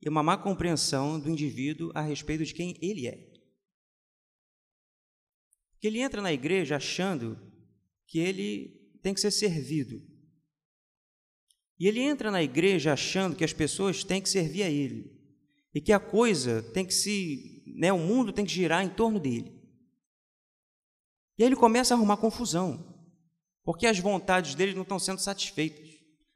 e 0.00 0.08
uma 0.08 0.22
má 0.22 0.36
compreensão 0.36 1.20
do 1.20 1.30
indivíduo 1.30 1.92
a 1.94 2.00
respeito 2.00 2.44
de 2.44 2.52
quem 2.52 2.76
ele 2.82 3.06
é. 3.06 3.30
Que 5.78 5.86
ele 5.86 6.00
entra 6.00 6.20
na 6.20 6.32
igreja 6.32 6.76
achando 6.76 7.38
que 8.08 8.18
ele 8.18 8.98
tem 9.00 9.14
que 9.14 9.20
ser 9.20 9.30
servido. 9.30 10.11
E 11.78 11.88
ele 11.88 12.00
entra 12.00 12.30
na 12.30 12.42
igreja 12.42 12.92
achando 12.92 13.36
que 13.36 13.44
as 13.44 13.52
pessoas 13.52 14.04
têm 14.04 14.20
que 14.20 14.28
servir 14.28 14.62
a 14.62 14.70
ele 14.70 15.10
e 15.74 15.80
que 15.80 15.92
a 15.92 15.98
coisa 15.98 16.62
tem 16.62 16.84
que 16.84 16.94
se, 16.94 17.64
né, 17.76 17.92
o 17.92 17.98
mundo 17.98 18.32
tem 18.32 18.44
que 18.44 18.52
girar 18.52 18.84
em 18.84 18.88
torno 18.88 19.18
dele. 19.18 19.52
E 21.38 21.42
aí 21.42 21.48
ele 21.48 21.56
começa 21.56 21.94
a 21.94 21.96
arrumar 21.96 22.18
confusão, 22.18 22.94
porque 23.64 23.86
as 23.86 23.98
vontades 23.98 24.54
dele 24.54 24.74
não 24.74 24.82
estão 24.82 24.98
sendo 24.98 25.18
satisfeitas. 25.18 25.92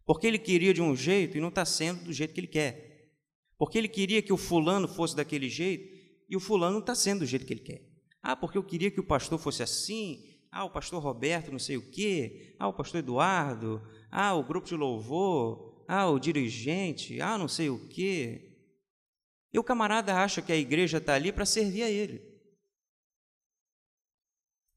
Porque 0.07 0.27
ele 0.27 0.38
queria 0.38 0.72
de 0.72 0.81
um 0.81 0.94
jeito 0.94 1.37
e 1.37 1.40
não 1.40 1.49
está 1.49 1.64
sendo 1.64 2.05
do 2.05 2.12
jeito 2.12 2.33
que 2.33 2.40
ele 2.40 2.46
quer. 2.46 3.11
Porque 3.59 3.77
ele 3.77 3.88
queria 3.88 4.22
que 4.22 4.33
o 4.33 4.37
fulano 4.37 4.87
fosse 4.87 5.16
daquele 5.16 5.49
jeito 5.49 5.96
e 6.29 6.37
o 6.37 6.40
fulano 6.40 6.75
não 6.75 6.81
está 6.81 6.94
sendo 6.94 7.20
do 7.20 7.27
jeito 7.27 7.44
que 7.44 7.53
ele 7.53 7.61
quer. 7.61 7.83
Ah, 8.22 8.37
porque 8.37 8.57
eu 8.57 8.62
queria 8.62 8.90
que 8.90 9.01
o 9.01 9.07
pastor 9.07 9.38
fosse 9.38 9.62
assim. 9.62 10.22
Ah, 10.51 10.64
o 10.64 10.70
pastor 10.70 11.03
Roberto 11.03 11.51
não 11.51 11.59
sei 11.59 11.77
o 11.77 11.90
quê. 11.90 12.55
Ah, 12.59 12.68
o 12.68 12.72
pastor 12.72 13.01
Eduardo. 13.01 13.83
Ah, 14.11 14.35
o 14.35 14.42
grupo 14.42 14.66
de 14.66 14.75
louvor. 14.75 15.85
Ah, 15.88 16.09
o 16.09 16.19
dirigente. 16.19 17.21
Ah, 17.21 17.37
não 17.38 17.49
sei 17.49 17.71
o 17.71 17.88
quê. 17.88 18.53
E 19.53 19.59
o 19.59 19.64
camarada 19.64 20.16
acha 20.16 20.42
que 20.42 20.53
a 20.53 20.57
igreja 20.57 20.99
está 20.99 21.14
ali 21.14 21.33
para 21.33 21.47
servir 21.47 21.83
a 21.83 21.90
ele. 21.90 22.23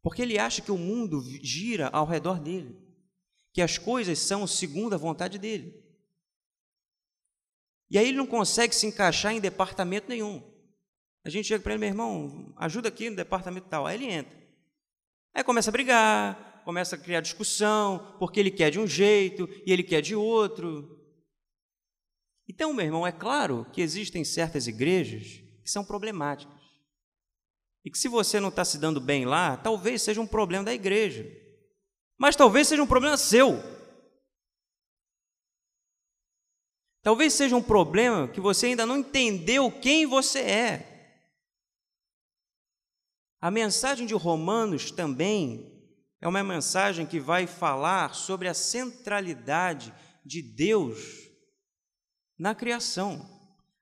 Porque 0.02 0.22
ele 0.22 0.39
acha 0.39 0.62
que 0.62 0.72
o 0.72 0.78
mundo 0.78 1.22
gira 1.42 1.89
ao 1.89 2.06
redor 2.06 2.39
dele 2.39 2.89
que 3.54 3.62
as 3.62 3.78
coisas 3.78 4.20
são 4.20 4.46
segundo 4.46 4.94
a 4.94 4.98
vontade 4.98 5.38
dele. 5.38 5.84
E 7.89 7.98
aí 7.98 8.08
ele 8.08 8.18
não 8.18 8.28
consegue 8.28 8.76
se 8.76 8.86
encaixar 8.86 9.34
em 9.34 9.42
departamento 9.42 10.08
nenhum. 10.08 10.44
A 11.26 11.30
gente 11.30 11.48
chega 11.48 11.62
para 11.62 11.74
ele, 11.74 11.80
meu 11.80 11.89
irmão, 11.89 12.54
ajuda 12.56 12.88
aqui 12.88 13.10
no 13.10 13.15
departamento 13.15 13.68
tal. 13.68 13.86
Aí 13.86 13.96
ele 13.96 14.06
entra. 14.06 14.38
Aí 15.34 15.44
começa 15.44 15.70
a 15.70 15.74
brigar, 15.74 16.49
começa 16.63 16.95
a 16.95 17.00
criar 17.00 17.22
discussão, 17.22 18.15
porque 18.19 18.39
ele 18.39 18.52
quer 18.52 18.69
de 18.69 18.80
um 18.80 18.88
jeito 18.88 19.50
e 19.65 19.72
ele 19.72 19.84
quer 19.84 20.02
de 20.02 20.15
outro. 20.15 20.98
Então, 22.48 22.74
meu 22.74 22.86
irmão, 22.86 23.06
é 23.06 23.12
claro 23.12 23.65
que 23.72 23.82
existem 23.82 24.24
certas 24.24 24.67
igrejas 24.67 25.41
que 25.63 25.69
são 25.69 25.86
problemáticas. 25.86 26.58
E 27.86 27.91
que 27.91 27.98
se 27.98 28.08
você 28.08 28.39
não 28.39 28.50
está 28.50 28.65
se 28.65 28.78
dando 28.78 29.00
bem 29.00 29.26
lá, 29.26 29.56
talvez 29.58 30.02
seja 30.02 30.19
um 30.19 30.28
problema 30.28 30.65
da 30.65 30.74
igreja 30.74 31.26
mas 32.19 32.36
talvez 32.36 32.67
seja 32.67 32.84
um 32.84 32.88
problema 32.88 33.15
seu. 33.15 33.63
Talvez 37.02 37.34
seja 37.34 37.56
um 37.56 37.63
problema 37.63 38.28
que 38.28 38.41
você 38.41 38.67
ainda 38.67 38.86
não 38.86 38.98
entendeu 38.98 39.72
quem 39.72 40.06
você 40.06 40.39
é. 40.39 41.26
A 43.39 43.50
mensagem 43.50 44.06
de 44.06 44.13
Romanos 44.13 44.91
também 44.91 45.79
é 46.21 46.27
uma 46.27 46.43
mensagem 46.43 47.05
que 47.05 47.19
vai 47.19 47.47
falar 47.47 48.13
sobre 48.13 48.47
a 48.47 48.53
centralidade 48.53 49.93
de 50.25 50.41
Deus 50.41 50.97
na 52.38 52.53
criação. 52.53 53.27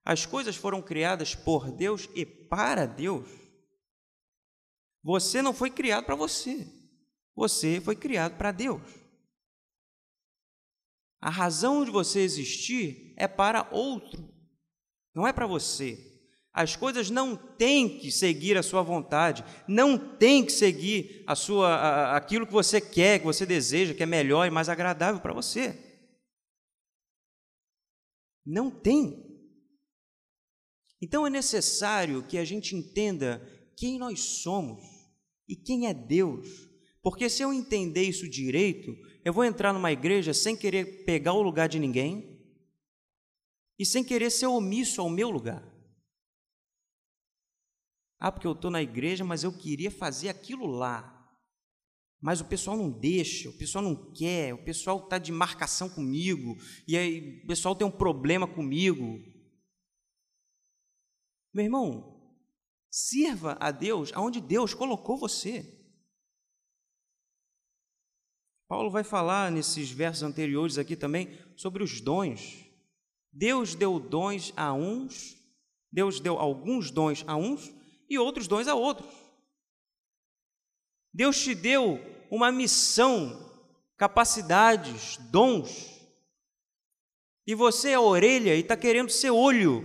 As 0.05 0.25
coisas 0.25 0.55
foram 0.55 0.81
criadas 0.81 1.35
por 1.35 1.71
Deus 1.71 2.07
e 2.15 2.25
para 2.25 2.85
Deus. 2.85 3.27
Você 5.03 5.41
não 5.41 5.53
foi 5.53 5.71
criado 5.71 6.05
para 6.05 6.15
você, 6.15 6.67
você 7.35 7.81
foi 7.81 7.95
criado 7.95 8.37
para 8.37 8.51
Deus. 8.51 8.81
A 11.19 11.29
razão 11.29 11.83
de 11.83 11.91
você 11.91 12.19
existir 12.21 13.13
é 13.17 13.27
para 13.27 13.67
outro, 13.71 14.33
não 15.13 15.27
é 15.27 15.33
para 15.33 15.47
você. 15.47 16.16
As 16.57 16.75
coisas 16.75 17.11
não 17.11 17.35
têm 17.35 17.99
que 17.99 18.11
seguir 18.11 18.57
a 18.57 18.63
sua 18.63 18.81
vontade, 18.81 19.45
não 19.67 19.95
têm 19.95 20.43
que 20.43 20.51
seguir 20.51 21.23
a 21.27 21.35
sua, 21.35 21.67
a, 21.67 22.17
aquilo 22.17 22.47
que 22.47 22.51
você 22.51 22.81
quer, 22.81 23.19
que 23.19 23.25
você 23.25 23.45
deseja, 23.45 23.93
que 23.93 24.01
é 24.01 24.07
melhor 24.07 24.47
e 24.47 24.49
mais 24.49 24.67
agradável 24.67 25.21
para 25.21 25.35
você. 25.35 25.77
Não 28.43 28.71
tem. 28.71 29.23
Então 30.99 31.27
é 31.27 31.29
necessário 31.29 32.23
que 32.23 32.39
a 32.39 32.43
gente 32.43 32.75
entenda 32.75 33.39
quem 33.75 33.99
nós 33.99 34.19
somos 34.19 34.83
e 35.47 35.55
quem 35.55 35.85
é 35.85 35.93
Deus. 35.93 36.47
Porque 37.03 37.29
se 37.29 37.43
eu 37.43 37.53
entender 37.53 38.01
isso 38.01 38.27
direito, 38.27 38.97
eu 39.23 39.31
vou 39.31 39.45
entrar 39.45 39.73
numa 39.73 39.91
igreja 39.91 40.33
sem 40.33 40.57
querer 40.57 41.05
pegar 41.05 41.33
o 41.33 41.41
lugar 41.43 41.69
de 41.69 41.77
ninguém 41.77 42.35
e 43.77 43.85
sem 43.85 44.03
querer 44.03 44.31
ser 44.31 44.47
omisso 44.47 44.99
ao 45.01 45.07
meu 45.07 45.29
lugar. 45.29 45.76
Ah, 48.19 48.31
porque 48.31 48.47
eu 48.47 48.53
estou 48.53 48.71
na 48.71 48.81
igreja, 48.81 49.23
mas 49.23 49.43
eu 49.43 49.51
queria 49.51 49.91
fazer 49.91 50.29
aquilo 50.29 50.65
lá. 50.65 51.13
Mas 52.19 52.41
o 52.41 52.45
pessoal 52.45 52.75
não 52.75 52.89
deixa, 52.89 53.49
o 53.49 53.57
pessoal 53.57 53.83
não 53.83 54.11
quer, 54.11 54.53
o 54.53 54.63
pessoal 54.63 55.03
está 55.03 55.19
de 55.19 55.31
marcação 55.31 55.87
comigo, 55.87 56.57
e 56.87 56.97
aí 56.97 57.41
o 57.43 57.47
pessoal 57.47 57.75
tem 57.75 57.85
um 57.85 57.91
problema 57.91 58.47
comigo. 58.47 59.19
Meu 61.53 61.65
irmão, 61.65 62.35
sirva 62.89 63.55
a 63.59 63.69
Deus 63.69 64.11
aonde 64.13 64.41
Deus 64.41 64.73
colocou 64.73 65.17
você. 65.17 65.75
Paulo 68.67 68.89
vai 68.89 69.03
falar 69.03 69.51
nesses 69.51 69.91
versos 69.91 70.23
anteriores 70.23 70.77
aqui 70.77 70.95
também 70.95 71.39
sobre 71.55 71.83
os 71.83 72.01
dons. 72.01 72.65
Deus 73.31 73.75
deu 73.75 73.99
dons 73.99 74.51
a 74.57 74.73
uns, 74.73 75.37
Deus 75.91 76.19
deu 76.19 76.37
alguns 76.37 76.91
dons 76.91 77.23
a 77.27 77.35
uns 77.35 77.76
e 78.09 78.17
outros 78.17 78.47
dons 78.47 78.67
a 78.67 78.75
outros. 78.75 79.11
Deus 81.13 81.41
te 81.41 81.55
deu 81.55 81.99
uma 82.29 82.51
missão, 82.51 83.51
capacidades, 83.97 85.17
dons. 85.31 85.97
E 87.45 87.55
você 87.55 87.91
é 87.91 87.99
orelha 87.99 88.55
e 88.55 88.59
está 88.59 88.77
querendo 88.77 89.09
ser 89.09 89.31
olho. 89.31 89.83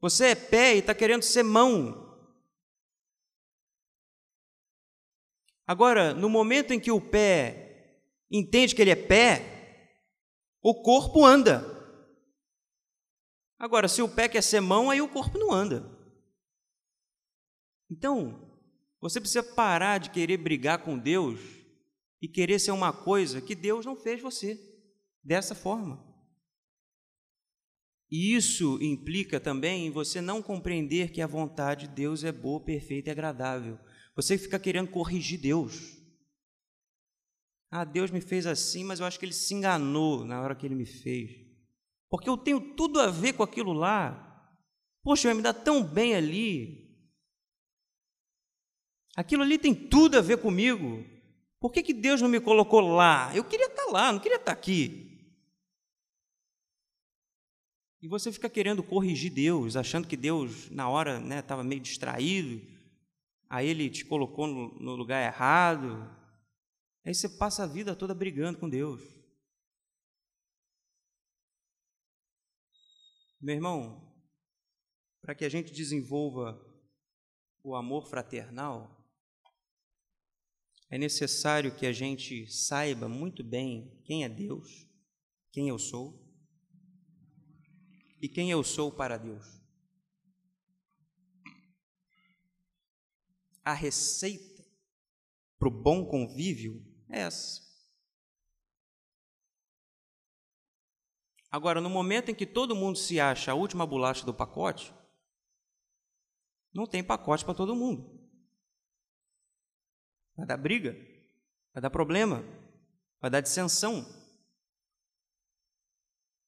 Você 0.00 0.28
é 0.28 0.34
pé 0.34 0.74
e 0.74 0.78
está 0.78 0.94
querendo 0.94 1.22
ser 1.22 1.42
mão. 1.42 2.08
Agora, 5.66 6.12
no 6.14 6.28
momento 6.28 6.72
em 6.72 6.80
que 6.80 6.90
o 6.90 7.00
pé 7.00 8.00
entende 8.30 8.74
que 8.74 8.82
ele 8.82 8.90
é 8.90 8.96
pé, 8.96 9.88
o 10.62 10.82
corpo 10.82 11.24
anda. 11.24 11.79
Agora, 13.60 13.88
se 13.88 14.00
o 14.00 14.08
pé 14.08 14.26
quer 14.26 14.42
ser 14.42 14.60
mão, 14.60 14.88
aí 14.88 15.02
o 15.02 15.08
corpo 15.08 15.36
não 15.36 15.52
anda. 15.52 15.86
Então, 17.90 18.58
você 18.98 19.20
precisa 19.20 19.42
parar 19.42 19.98
de 19.98 20.08
querer 20.08 20.38
brigar 20.38 20.82
com 20.82 20.98
Deus 20.98 21.38
e 22.22 22.26
querer 22.26 22.58
ser 22.58 22.70
uma 22.70 22.90
coisa 22.90 23.38
que 23.42 23.54
Deus 23.54 23.84
não 23.84 23.94
fez 23.94 24.22
você 24.22 24.58
dessa 25.22 25.54
forma. 25.54 26.02
E 28.10 28.34
isso 28.34 28.78
implica 28.80 29.38
também 29.38 29.86
em 29.86 29.90
você 29.90 30.22
não 30.22 30.42
compreender 30.42 31.12
que 31.12 31.20
a 31.20 31.26
vontade 31.26 31.86
de 31.86 31.94
Deus 31.94 32.24
é 32.24 32.32
boa, 32.32 32.64
perfeita 32.64 33.10
e 33.10 33.12
agradável. 33.12 33.78
Você 34.16 34.38
fica 34.38 34.58
querendo 34.58 34.90
corrigir 34.90 35.38
Deus. 35.38 35.98
Ah, 37.70 37.84
Deus 37.84 38.10
me 38.10 38.22
fez 38.22 38.46
assim, 38.46 38.84
mas 38.84 39.00
eu 39.00 39.06
acho 39.06 39.18
que 39.18 39.26
ele 39.26 39.34
se 39.34 39.52
enganou 39.52 40.24
na 40.24 40.40
hora 40.40 40.56
que 40.56 40.66
ele 40.66 40.74
me 40.74 40.86
fez. 40.86 41.49
Porque 42.10 42.28
eu 42.28 42.36
tenho 42.36 42.74
tudo 42.74 43.00
a 43.00 43.06
ver 43.06 43.34
com 43.34 43.42
aquilo 43.42 43.72
lá. 43.72 44.26
Poxa, 45.02 45.28
vai 45.28 45.34
me 45.34 45.42
dar 45.42 45.54
tão 45.54 45.82
bem 45.82 46.14
ali. 46.14 46.90
Aquilo 49.16 49.42
ali 49.42 49.58
tem 49.58 49.74
tudo 49.74 50.18
a 50.18 50.20
ver 50.20 50.38
comigo. 50.38 51.04
Por 51.60 51.70
que, 51.70 51.82
que 51.82 51.94
Deus 51.94 52.20
não 52.20 52.28
me 52.28 52.40
colocou 52.40 52.80
lá? 52.80 53.34
Eu 53.34 53.44
queria 53.44 53.66
estar 53.66 53.86
lá, 53.86 54.12
não 54.12 54.18
queria 54.18 54.38
estar 54.38 54.52
aqui. 54.52 55.08
E 58.02 58.08
você 58.08 58.32
fica 58.32 58.48
querendo 58.48 58.82
corrigir 58.82 59.30
Deus, 59.30 59.76
achando 59.76 60.08
que 60.08 60.16
Deus, 60.16 60.70
na 60.70 60.88
hora, 60.88 61.22
estava 61.38 61.62
né, 61.62 61.68
meio 61.68 61.82
distraído, 61.82 62.66
aí 63.48 63.68
ele 63.68 63.90
te 63.90 64.06
colocou 64.06 64.46
no, 64.46 64.74
no 64.80 64.96
lugar 64.96 65.22
errado. 65.22 66.10
Aí 67.04 67.14
você 67.14 67.28
passa 67.28 67.64
a 67.64 67.66
vida 67.66 67.94
toda 67.94 68.14
brigando 68.14 68.58
com 68.58 68.68
Deus. 68.68 69.19
Meu 73.40 73.54
irmão, 73.54 74.06
para 75.22 75.34
que 75.34 75.46
a 75.46 75.48
gente 75.48 75.72
desenvolva 75.72 76.62
o 77.62 77.74
amor 77.74 78.06
fraternal, 78.06 79.02
é 80.90 80.98
necessário 80.98 81.74
que 81.74 81.86
a 81.86 81.92
gente 81.92 82.46
saiba 82.52 83.08
muito 83.08 83.42
bem 83.42 83.98
quem 84.04 84.24
é 84.24 84.28
Deus, 84.28 84.86
quem 85.50 85.70
eu 85.70 85.78
sou 85.78 86.22
e 88.20 88.28
quem 88.28 88.50
eu 88.50 88.62
sou 88.62 88.92
para 88.92 89.16
Deus. 89.16 89.46
A 93.64 93.72
receita 93.72 94.66
para 95.58 95.68
o 95.68 95.70
bom 95.70 96.04
convívio 96.04 96.84
é 97.08 97.20
essa. 97.20 97.69
Agora, 101.50 101.80
no 101.80 101.90
momento 101.90 102.30
em 102.30 102.34
que 102.34 102.46
todo 102.46 102.76
mundo 102.76 102.96
se 102.96 103.18
acha 103.18 103.50
a 103.50 103.54
última 103.54 103.84
bolacha 103.84 104.24
do 104.24 104.32
pacote, 104.32 104.94
não 106.72 106.86
tem 106.86 107.02
pacote 107.02 107.44
para 107.44 107.54
todo 107.54 107.74
mundo. 107.74 108.20
Vai 110.36 110.46
dar 110.46 110.56
briga, 110.56 110.92
vai 111.74 111.82
dar 111.82 111.90
problema, 111.90 112.44
vai 113.20 113.30
dar 113.30 113.40
dissensão. 113.40 114.06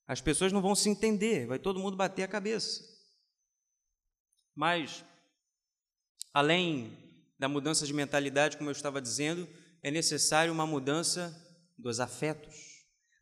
As 0.07 0.21
pessoas 0.21 0.53
não 0.53 0.63
vão 0.63 0.75
se 0.75 0.89
entender, 0.89 1.47
vai 1.47 1.59
todo 1.59 1.81
mundo 1.81 1.97
bater 1.97 2.23
a 2.23 2.29
cabeça. 2.29 2.83
Mas, 4.55 5.05
além 6.33 6.97
da 7.39 7.49
mudança 7.49 7.85
de 7.87 7.93
mentalidade, 7.93 8.57
como 8.57 8.71
eu 8.71 8.73
estava 8.73 9.03
dizendo, 9.03 9.49
é 9.83 9.91
necessário 9.91 10.53
uma 10.53 10.67
mudança 10.67 11.35
dos 11.77 11.99
afetos. 11.99 12.72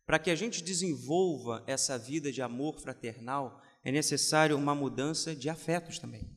Para 0.05 0.19
que 0.19 0.29
a 0.29 0.35
gente 0.35 0.63
desenvolva 0.63 1.63
essa 1.67 1.97
vida 1.97 2.31
de 2.31 2.41
amor 2.41 2.79
fraternal, 2.79 3.61
é 3.83 3.91
necessário 3.91 4.57
uma 4.57 4.75
mudança 4.75 5.35
de 5.35 5.49
afetos 5.49 5.99
também. 5.99 6.29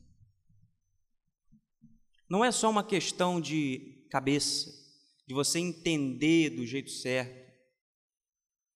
Não 2.29 2.43
é 2.43 2.51
só 2.51 2.69
uma 2.69 2.83
questão 2.83 3.39
de 3.39 4.07
cabeça, 4.09 4.71
de 5.27 5.33
você 5.33 5.59
entender 5.59 6.51
do 6.51 6.65
jeito 6.65 6.89
certo, 6.89 7.45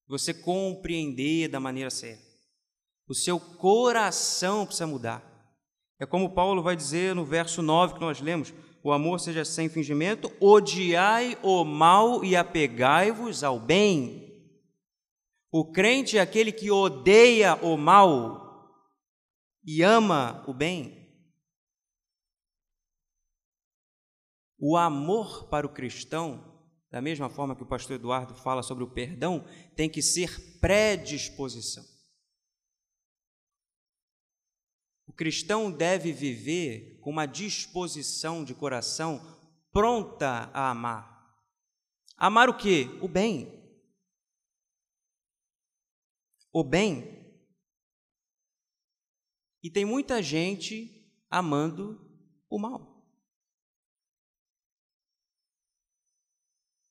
você 0.07 0.33
compreender 0.33 1.47
da 1.47 1.59
maneira 1.59 1.89
certa. 1.89 2.27
O 3.07 3.15
seu 3.15 3.39
coração 3.39 4.65
precisa 4.65 4.85
mudar. 4.85 5.25
É 5.99 6.05
como 6.05 6.33
Paulo 6.33 6.61
vai 6.61 6.75
dizer 6.75 7.15
no 7.15 7.25
verso 7.25 7.61
9 7.61 7.95
que 7.95 8.01
nós 8.01 8.21
lemos: 8.21 8.53
o 8.83 8.91
amor 8.91 9.19
seja 9.19 9.43
sem 9.43 9.67
fingimento, 9.67 10.31
odiai 10.39 11.37
o 11.43 11.65
mal 11.65 12.23
e 12.23 12.35
apegai-vos 12.35 13.43
ao 13.43 13.59
bem. 13.59 14.28
O 15.51 15.71
crente 15.71 16.17
é 16.17 16.21
aquele 16.21 16.51
que 16.51 16.69
odeia 16.69 17.55
o 17.55 17.77
mal 17.77 18.47
e 19.63 19.81
ama 19.81 20.43
o 20.47 20.53
bem. 20.53 20.97
O 24.59 24.77
amor 24.77 25.49
para 25.49 25.65
o 25.65 25.73
cristão 25.73 26.49
da 26.91 27.01
mesma 27.01 27.29
forma 27.29 27.55
que 27.55 27.63
o 27.63 27.67
pastor 27.67 27.95
Eduardo 27.95 28.33
fala 28.33 28.63
sobre 28.63 28.83
o 28.83 28.89
perdão, 28.89 29.45
tem 29.75 29.89
que 29.89 30.01
ser 30.01 30.59
predisposição. 30.59 31.85
O 35.05 35.13
cristão 35.13 35.71
deve 35.71 36.11
viver 36.11 36.99
com 37.01 37.11
uma 37.11 37.25
disposição 37.25 38.43
de 38.43 38.55
coração 38.55 39.21
pronta 39.71 40.49
a 40.53 40.71
amar. 40.71 41.19
Amar 42.17 42.49
o 42.49 42.57
que? 42.57 42.85
O 43.01 43.07
bem. 43.07 43.58
O 46.51 46.63
bem. 46.63 47.19
E 49.61 49.69
tem 49.69 49.85
muita 49.85 50.21
gente 50.21 50.99
amando 51.29 51.99
o 52.49 52.57
mal. 52.57 52.99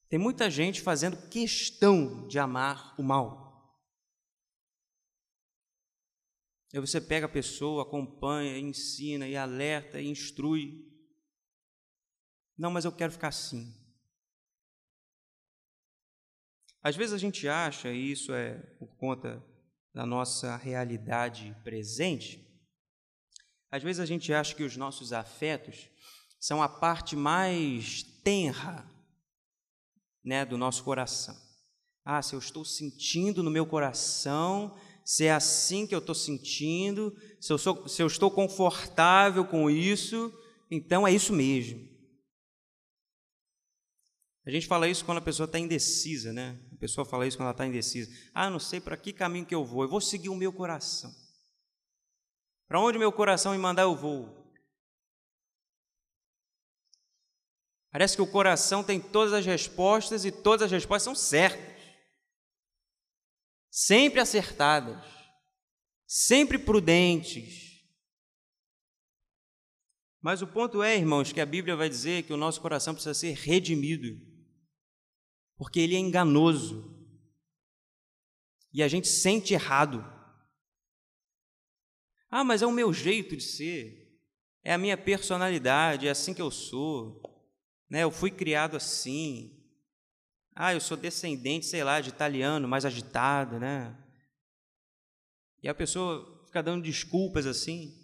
Tem 0.09 0.18
muita 0.18 0.51
gente 0.51 0.81
fazendo 0.81 1.29
questão 1.29 2.27
de 2.29 2.38
amar 2.38 2.99
o 2.99 3.03
mal. 3.03 3.49
Aí 6.73 6.81
você 6.81 7.01
pega 7.01 7.27
a 7.27 7.31
pessoa, 7.31 7.83
acompanha, 7.83 8.59
ensina 8.59 9.27
e 9.27 9.37
alerta 9.37 10.01
e 10.01 10.09
instrui. 10.09 10.87
Não, 12.57 12.71
mas 12.71 12.85
eu 12.85 12.92
quero 12.92 13.12
ficar 13.12 13.29
assim. 13.29 13.78
Às 16.83 16.97
vezes 16.97 17.12
a 17.12 17.19
gente 17.19 17.49
acha, 17.49 17.91
e 17.91 18.12
isso 18.12 18.33
é 18.33 18.55
por 18.79 18.88
conta 18.97 19.43
da 19.93 20.07
nossa 20.07 20.57
realidade 20.57 21.57
presente, 21.64 22.47
às 23.71 23.83
vezes 23.83 24.01
a 24.01 24.07
gente 24.07 24.33
acha 24.33 24.55
que 24.55 24.62
os 24.62 24.77
nossos 24.77 25.12
afetos 25.12 25.91
são 26.41 26.62
a 26.62 26.69
parte 26.69 27.17
mais 27.17 28.03
tenra 28.23 28.88
né, 30.25 30.45
do 30.45 30.57
nosso 30.57 30.85
coração. 30.85 31.37
Ah, 32.05 32.23
se 32.23 32.35
eu 32.35 32.38
estou 32.38 32.64
sentindo 32.64 33.43
no 33.43 33.51
meu 33.51 33.67
coração, 33.67 34.75
se 35.05 35.25
é 35.25 35.33
assim 35.33 35.87
que 35.87 35.95
eu 35.95 35.99
estou 35.99 36.14
sentindo, 36.14 37.17
se 37.41 37.53
eu, 37.53 37.59
sou, 37.59 37.88
se 37.88 38.03
eu 38.03 38.07
estou 38.07 38.31
confortável 38.31 39.45
com 39.45 39.69
isso, 39.71 40.33
então 40.71 41.07
é 41.07 41.12
isso 41.12 41.33
mesmo. 41.33 41.88
A 44.49 44.51
gente 44.51 44.67
fala 44.67 44.89
isso 44.89 45.05
quando 45.05 45.19
a 45.19 45.21
pessoa 45.21 45.45
está 45.45 45.59
indecisa, 45.59 46.33
né? 46.33 46.59
A 46.73 46.77
pessoa 46.77 47.05
fala 47.05 47.27
isso 47.27 47.37
quando 47.37 47.49
ela 47.49 47.53
está 47.53 47.67
indecisa. 47.67 48.11
Ah, 48.33 48.49
não 48.49 48.59
sei 48.59 48.81
para 48.81 48.97
que 48.97 49.13
caminho 49.13 49.45
que 49.45 49.55
eu 49.55 49.63
vou, 49.63 49.83
eu 49.83 49.91
vou 49.91 50.01
seguir 50.01 50.31
o 50.31 50.35
meu 50.35 50.51
coração. 50.51 51.15
Para 52.67 52.81
onde 52.81 52.99
meu 52.99 53.13
coração 53.13 53.53
me 53.53 53.59
mandar, 53.59 53.83
eu 53.83 53.95
vou. 53.95 54.51
Parece 57.91 58.17
que 58.17 58.23
o 58.23 58.27
coração 58.27 58.83
tem 58.83 58.99
todas 58.99 59.35
as 59.35 59.45
respostas 59.45 60.25
e 60.25 60.33
todas 60.33 60.65
as 60.65 60.73
respostas 60.73 61.03
são 61.03 61.15
certas, 61.15 61.83
sempre 63.71 64.19
acertadas, 64.19 65.05
sempre 66.07 66.59
prudentes. 66.59 67.85
Mas 70.23 70.41
o 70.41 70.47
ponto 70.47 70.83
é, 70.83 70.97
irmãos, 70.97 71.33
que 71.33 71.41
a 71.41 71.47
Bíblia 71.47 71.77
vai 71.77 71.91
dizer 71.91 72.23
que 72.23 72.33
o 72.33 72.37
nosso 72.39 72.63
coração 72.63 72.95
precisa 72.95 73.13
ser 73.13 73.35
redimido, 73.35 74.28
porque 75.59 75.81
ele 75.81 75.94
é 75.94 75.99
enganoso 75.99 76.97
e 78.73 78.83
a 78.83 78.88
gente 78.88 79.09
sente 79.09 79.53
errado. 79.53 80.03
Ah, 82.31 82.44
mas 82.44 82.62
é 82.62 82.66
o 82.66 82.73
meu 82.73 82.92
jeito 82.94 83.37
de 83.37 83.42
ser, 83.42 84.18
é 84.64 84.73
a 84.73 84.79
minha 84.79 84.97
personalidade, 84.97 86.07
é 86.07 86.11
assim 86.11 86.33
que 86.33 86.40
eu 86.40 86.51
sou 86.51 87.29
né? 87.88 88.03
Eu 88.03 88.11
fui 88.11 88.31
criado 88.31 88.77
assim. 88.77 89.55
Ah, 90.55 90.75
eu 90.75 90.81
sou 90.81 90.97
descendente, 90.97 91.66
sei 91.66 91.85
lá, 91.85 92.01
de 92.01 92.09
italiano, 92.09 92.68
mais 92.68 92.85
agitado, 92.85 93.59
né? 93.59 93.97
E 95.62 95.68
a 95.68 95.75
pessoa 95.75 96.44
fica 96.47 96.62
dando 96.62 96.83
desculpas 96.83 97.47
assim, 97.47 97.94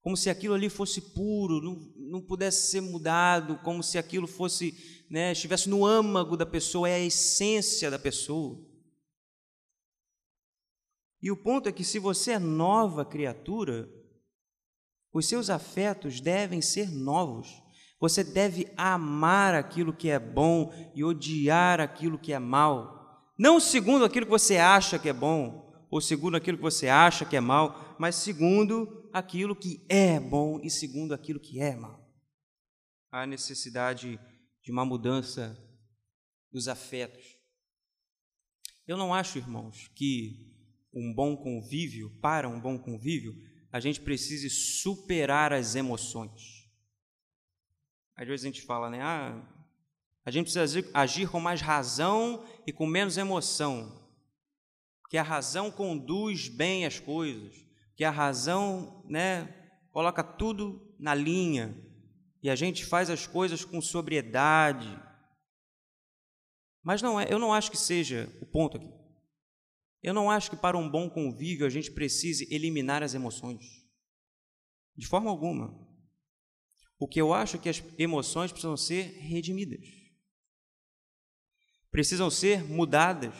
como 0.00 0.16
se 0.16 0.28
aquilo 0.28 0.54
ali 0.54 0.68
fosse 0.68 1.00
puro, 1.12 1.60
não, 1.60 1.92
não 1.96 2.22
pudesse 2.22 2.70
ser 2.70 2.80
mudado, 2.80 3.58
como 3.58 3.82
se 3.82 3.96
aquilo 3.96 4.26
fosse, 4.26 5.03
né, 5.14 5.30
estivesse 5.30 5.68
no 5.68 5.86
âmago 5.86 6.36
da 6.36 6.44
pessoa, 6.44 6.88
é 6.88 6.94
a 6.94 6.98
essência 6.98 7.88
da 7.88 8.00
pessoa. 8.00 8.60
E 11.22 11.30
o 11.30 11.36
ponto 11.36 11.68
é 11.68 11.72
que 11.72 11.84
se 11.84 12.00
você 12.00 12.32
é 12.32 12.38
nova 12.40 13.04
criatura, 13.04 13.88
os 15.12 15.28
seus 15.28 15.50
afetos 15.50 16.20
devem 16.20 16.60
ser 16.60 16.90
novos. 16.90 17.62
Você 18.00 18.24
deve 18.24 18.66
amar 18.76 19.54
aquilo 19.54 19.94
que 19.94 20.10
é 20.10 20.18
bom 20.18 20.72
e 20.96 21.04
odiar 21.04 21.78
aquilo 21.78 22.18
que 22.18 22.32
é 22.32 22.40
mal. 22.40 23.32
Não 23.38 23.60
segundo 23.60 24.04
aquilo 24.04 24.26
que 24.26 24.32
você 24.32 24.56
acha 24.56 24.98
que 24.98 25.08
é 25.08 25.12
bom, 25.12 25.72
ou 25.92 26.00
segundo 26.00 26.36
aquilo 26.36 26.56
que 26.56 26.62
você 26.64 26.88
acha 26.88 27.24
que 27.24 27.36
é 27.36 27.40
mal, 27.40 27.94
mas 28.00 28.16
segundo 28.16 29.08
aquilo 29.12 29.54
que 29.54 29.86
é 29.88 30.18
bom 30.18 30.58
e 30.60 30.68
segundo 30.68 31.14
aquilo 31.14 31.38
que 31.38 31.60
é 31.60 31.76
mal. 31.76 32.04
Há 33.12 33.28
necessidade 33.28 34.18
de 34.18 34.33
uma 34.70 34.84
mudança 34.84 35.56
dos 36.50 36.68
afetos. 36.68 37.36
Eu 38.86 38.96
não 38.96 39.12
acho, 39.12 39.38
irmãos, 39.38 39.90
que 39.94 40.54
um 40.92 41.12
bom 41.12 41.36
convívio, 41.36 42.10
para 42.20 42.48
um 42.48 42.60
bom 42.60 42.78
convívio, 42.78 43.34
a 43.72 43.80
gente 43.80 44.00
precise 44.00 44.48
superar 44.48 45.52
as 45.52 45.74
emoções. 45.74 46.70
Às 48.14 48.28
vezes 48.28 48.44
a 48.44 48.48
gente 48.48 48.62
fala, 48.62 48.88
né? 48.88 49.00
Ah, 49.02 49.42
a 50.24 50.30
gente 50.30 50.50
precisa 50.50 50.88
agir 50.94 51.28
com 51.28 51.40
mais 51.40 51.60
razão 51.60 52.46
e 52.66 52.72
com 52.72 52.86
menos 52.86 53.18
emoção. 53.18 54.08
Que 55.10 55.18
a 55.18 55.22
razão 55.22 55.70
conduz 55.70 56.48
bem 56.48 56.86
as 56.86 56.98
coisas, 56.98 57.66
que 57.96 58.04
a 58.04 58.10
razão, 58.10 59.04
né, 59.08 59.52
coloca 59.90 60.22
tudo 60.22 60.94
na 60.98 61.14
linha 61.14 61.76
e 62.44 62.50
a 62.50 62.54
gente 62.54 62.84
faz 62.84 63.08
as 63.08 63.26
coisas 63.26 63.64
com 63.64 63.80
sobriedade. 63.80 65.02
Mas 66.82 67.00
não 67.00 67.18
é, 67.18 67.26
eu 67.32 67.38
não 67.38 67.54
acho 67.54 67.70
que 67.70 67.76
seja 67.78 68.30
o 68.38 68.44
ponto 68.44 68.76
aqui. 68.76 68.92
Eu 70.02 70.12
não 70.12 70.30
acho 70.30 70.50
que 70.50 70.56
para 70.56 70.76
um 70.76 70.86
bom 70.86 71.08
convívio 71.08 71.64
a 71.64 71.70
gente 71.70 71.90
precise 71.90 72.46
eliminar 72.54 73.02
as 73.02 73.14
emoções. 73.14 73.64
De 74.94 75.06
forma 75.06 75.30
alguma. 75.30 75.88
O 76.98 77.08
que 77.08 77.18
eu 77.18 77.32
acho 77.32 77.56
é 77.56 77.58
que 77.58 77.70
as 77.70 77.82
emoções 77.98 78.52
precisam 78.52 78.76
ser 78.76 79.04
redimidas, 79.20 79.86
precisam 81.90 82.28
ser 82.28 82.62
mudadas, 82.62 83.34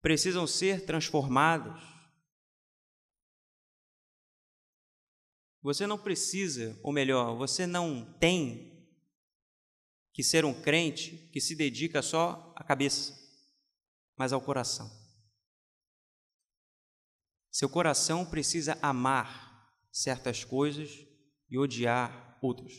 precisam 0.00 0.46
ser 0.46 0.86
transformadas. 0.86 1.82
Você 5.64 5.86
não 5.86 5.98
precisa, 5.98 6.78
ou 6.82 6.92
melhor, 6.92 7.38
você 7.38 7.66
não 7.66 8.04
tem 8.18 8.86
que 10.12 10.22
ser 10.22 10.44
um 10.44 10.52
crente 10.52 11.16
que 11.32 11.40
se 11.40 11.56
dedica 11.56 12.02
só 12.02 12.52
à 12.54 12.62
cabeça, 12.62 13.18
mas 14.14 14.34
ao 14.34 14.42
coração. 14.42 14.90
Seu 17.50 17.66
coração 17.66 18.26
precisa 18.26 18.78
amar 18.82 19.74
certas 19.90 20.44
coisas 20.44 20.90
e 21.48 21.56
odiar 21.56 22.38
outros. 22.42 22.74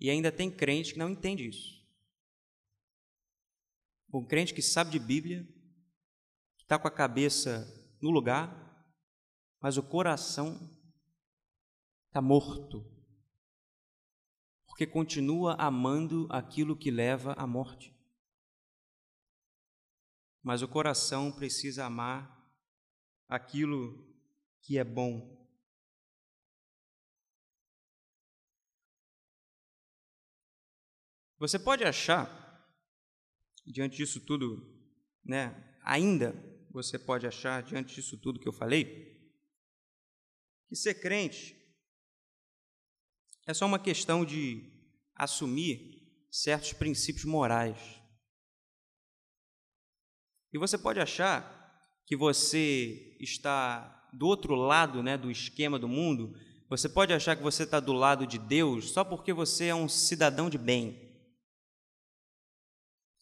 E 0.00 0.10
ainda 0.10 0.32
tem 0.32 0.50
crente 0.50 0.94
que 0.94 0.98
não 0.98 1.08
entende 1.08 1.48
isso. 1.48 1.80
Um 4.12 4.26
crente 4.26 4.52
que 4.52 4.62
sabe 4.62 4.90
de 4.90 4.98
Bíblia, 4.98 5.44
que 6.56 6.64
está 6.64 6.76
com 6.76 6.88
a 6.88 6.90
cabeça 6.90 7.72
no 8.02 8.10
lugar, 8.10 8.52
mas 9.60 9.76
o 9.76 9.82
coração 9.82 10.73
está 12.14 12.22
morto, 12.22 12.88
porque 14.66 14.86
continua 14.86 15.54
amando 15.54 16.28
aquilo 16.30 16.78
que 16.78 16.88
leva 16.88 17.32
à 17.32 17.44
morte. 17.44 17.92
Mas 20.40 20.62
o 20.62 20.68
coração 20.68 21.32
precisa 21.32 21.86
amar 21.86 22.32
aquilo 23.28 24.14
que 24.60 24.78
é 24.78 24.84
bom 24.84 25.34
Você 31.36 31.58
pode 31.58 31.84
achar, 31.84 32.30
diante 33.66 33.96
disso 33.96 34.24
tudo, 34.24 34.72
né, 35.22 35.76
ainda 35.82 36.32
você 36.70 36.96
pode 36.96 37.26
achar, 37.26 37.62
diante 37.62 37.96
disso 37.96 38.16
tudo 38.16 38.40
que 38.40 38.48
eu 38.48 38.52
falei, 38.52 39.30
que 40.68 40.74
ser 40.74 40.94
crente 40.94 41.63
é 43.46 43.54
só 43.54 43.66
uma 43.66 43.78
questão 43.78 44.24
de 44.24 44.72
assumir 45.14 46.02
certos 46.30 46.72
princípios 46.72 47.24
morais. 47.24 47.78
E 50.52 50.58
você 50.58 50.78
pode 50.78 51.00
achar 51.00 51.52
que 52.06 52.16
você 52.16 53.16
está 53.20 54.08
do 54.12 54.26
outro 54.26 54.54
lado 54.54 55.02
né, 55.02 55.16
do 55.18 55.30
esquema 55.30 55.78
do 55.78 55.88
mundo, 55.88 56.38
você 56.68 56.88
pode 56.88 57.12
achar 57.12 57.36
que 57.36 57.42
você 57.42 57.64
está 57.64 57.80
do 57.80 57.92
lado 57.92 58.26
de 58.26 58.38
Deus 58.38 58.90
só 58.90 59.04
porque 59.04 59.32
você 59.32 59.66
é 59.66 59.74
um 59.74 59.88
cidadão 59.88 60.48
de 60.48 60.58
bem. 60.58 61.12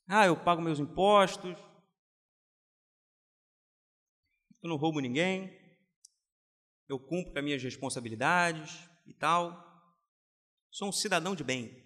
Ah, 0.07 0.27
eu 0.27 0.37
pago 0.37 0.61
meus 0.61 0.79
impostos, 0.79 1.57
eu 4.62 4.68
não 4.68 4.77
roubo 4.77 5.01
ninguém, 5.01 5.59
eu 6.89 6.99
cumpro 6.99 7.33
as 7.37 7.45
minhas 7.45 7.62
responsabilidades 7.62 8.89
e 9.07 9.14
tal. 9.14 9.72
Sou 10.73 10.89
um 10.89 10.93
cidadão 10.93 11.37
de 11.37 11.45
bem. 11.45 11.85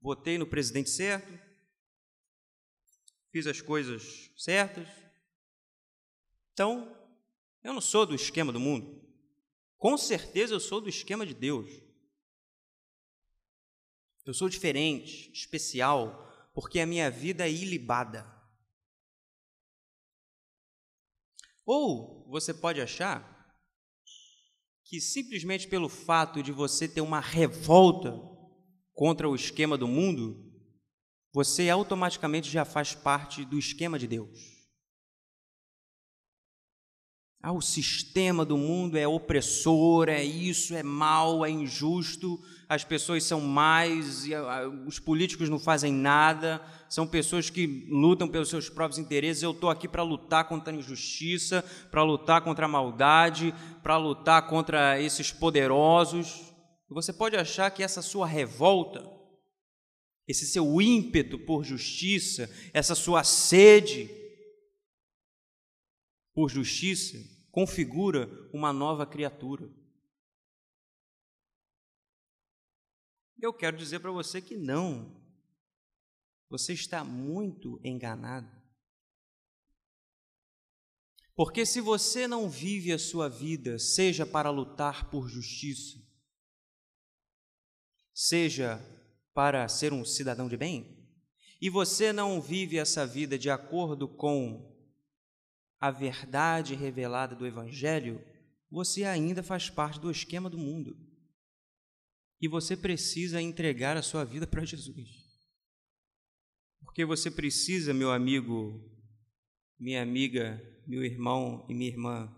Votei 0.00 0.38
no 0.38 0.46
presidente 0.46 0.90
certo, 0.90 1.28
fiz 3.32 3.48
as 3.48 3.60
coisas 3.60 4.30
certas. 4.36 4.88
Então, 6.52 6.96
eu 7.64 7.72
não 7.74 7.80
sou 7.80 8.06
do 8.06 8.14
esquema 8.14 8.52
do 8.52 8.60
mundo. 8.60 9.04
Com 9.76 9.98
certeza 9.98 10.54
eu 10.54 10.60
sou 10.60 10.80
do 10.80 10.88
esquema 10.88 11.26
de 11.26 11.34
Deus. 11.34 11.68
Eu 14.24 14.32
sou 14.32 14.48
diferente, 14.48 15.32
especial, 15.32 16.50
porque 16.54 16.78
a 16.78 16.86
minha 16.86 17.10
vida 17.10 17.44
é 17.44 17.50
ilibada. 17.50 18.24
Ou 21.66 22.24
você 22.30 22.54
pode 22.54 22.80
achar 22.80 23.37
que 24.88 25.02
simplesmente 25.02 25.68
pelo 25.68 25.86
fato 25.86 26.42
de 26.42 26.50
você 26.50 26.88
ter 26.88 27.02
uma 27.02 27.20
revolta 27.20 28.18
contra 28.94 29.28
o 29.28 29.34
esquema 29.34 29.76
do 29.76 29.86
mundo, 29.86 30.50
você 31.30 31.68
automaticamente 31.68 32.50
já 32.50 32.64
faz 32.64 32.94
parte 32.94 33.44
do 33.44 33.58
esquema 33.58 33.98
de 33.98 34.06
Deus. 34.06 34.30
Ah, 37.42 37.52
o 37.52 37.60
sistema 37.60 38.46
do 38.46 38.56
mundo 38.56 38.96
é 38.96 39.06
opressor, 39.06 40.08
é 40.08 40.24
isso, 40.24 40.74
é 40.74 40.82
mal, 40.82 41.44
é 41.44 41.50
injusto, 41.50 42.40
as 42.68 42.84
pessoas 42.84 43.24
são 43.24 43.40
mais, 43.40 44.30
ah, 44.30 44.68
os 44.86 44.98
políticos 44.98 45.48
não 45.48 45.58
fazem 45.58 45.90
nada, 45.90 46.60
são 46.86 47.06
pessoas 47.06 47.48
que 47.48 47.86
lutam 47.88 48.28
pelos 48.28 48.50
seus 48.50 48.68
próprios 48.68 48.98
interesses. 48.98 49.42
Eu 49.42 49.52
estou 49.52 49.70
aqui 49.70 49.88
para 49.88 50.02
lutar 50.02 50.46
contra 50.46 50.72
a 50.72 50.76
injustiça, 50.76 51.64
para 51.90 52.02
lutar 52.02 52.42
contra 52.42 52.66
a 52.66 52.68
maldade, 52.68 53.54
para 53.82 53.96
lutar 53.96 54.46
contra 54.46 55.00
esses 55.00 55.32
poderosos. 55.32 56.52
Você 56.90 57.10
pode 57.10 57.36
achar 57.36 57.70
que 57.70 57.82
essa 57.82 58.02
sua 58.02 58.26
revolta, 58.26 59.02
esse 60.26 60.46
seu 60.46 60.80
ímpeto 60.82 61.38
por 61.38 61.64
justiça, 61.64 62.50
essa 62.74 62.94
sua 62.94 63.24
sede, 63.24 64.10
por 66.34 66.50
justiça, 66.50 67.16
configura 67.50 68.28
uma 68.52 68.74
nova 68.74 69.06
criatura. 69.06 69.77
Eu 73.40 73.52
quero 73.52 73.76
dizer 73.76 74.00
para 74.00 74.10
você 74.10 74.40
que 74.40 74.56
não. 74.56 75.16
Você 76.50 76.72
está 76.72 77.04
muito 77.04 77.80
enganado. 77.84 78.50
Porque 81.36 81.64
se 81.64 81.80
você 81.80 82.26
não 82.26 82.48
vive 82.50 82.92
a 82.92 82.98
sua 82.98 83.28
vida, 83.28 83.78
seja 83.78 84.26
para 84.26 84.50
lutar 84.50 85.08
por 85.08 85.28
justiça, 85.28 85.96
seja 88.12 88.84
para 89.32 89.68
ser 89.68 89.92
um 89.92 90.04
cidadão 90.04 90.48
de 90.48 90.56
bem, 90.56 90.98
e 91.60 91.70
você 91.70 92.12
não 92.12 92.40
vive 92.40 92.76
essa 92.76 93.06
vida 93.06 93.38
de 93.38 93.48
acordo 93.48 94.08
com 94.08 94.76
a 95.78 95.92
verdade 95.92 96.74
revelada 96.74 97.36
do 97.36 97.46
Evangelho, 97.46 98.20
você 98.68 99.04
ainda 99.04 99.40
faz 99.40 99.70
parte 99.70 100.00
do 100.00 100.10
esquema 100.10 100.50
do 100.50 100.58
mundo. 100.58 101.07
E 102.40 102.46
você 102.46 102.76
precisa 102.76 103.42
entregar 103.42 103.96
a 103.96 104.02
sua 104.02 104.24
vida 104.24 104.46
para 104.46 104.64
Jesus. 104.64 105.28
Porque 106.80 107.04
você 107.04 107.30
precisa, 107.30 107.92
meu 107.92 108.10
amigo, 108.12 108.80
minha 109.78 110.02
amiga, 110.02 110.60
meu 110.86 111.04
irmão 111.04 111.66
e 111.68 111.74
minha 111.74 111.90
irmã, 111.90 112.34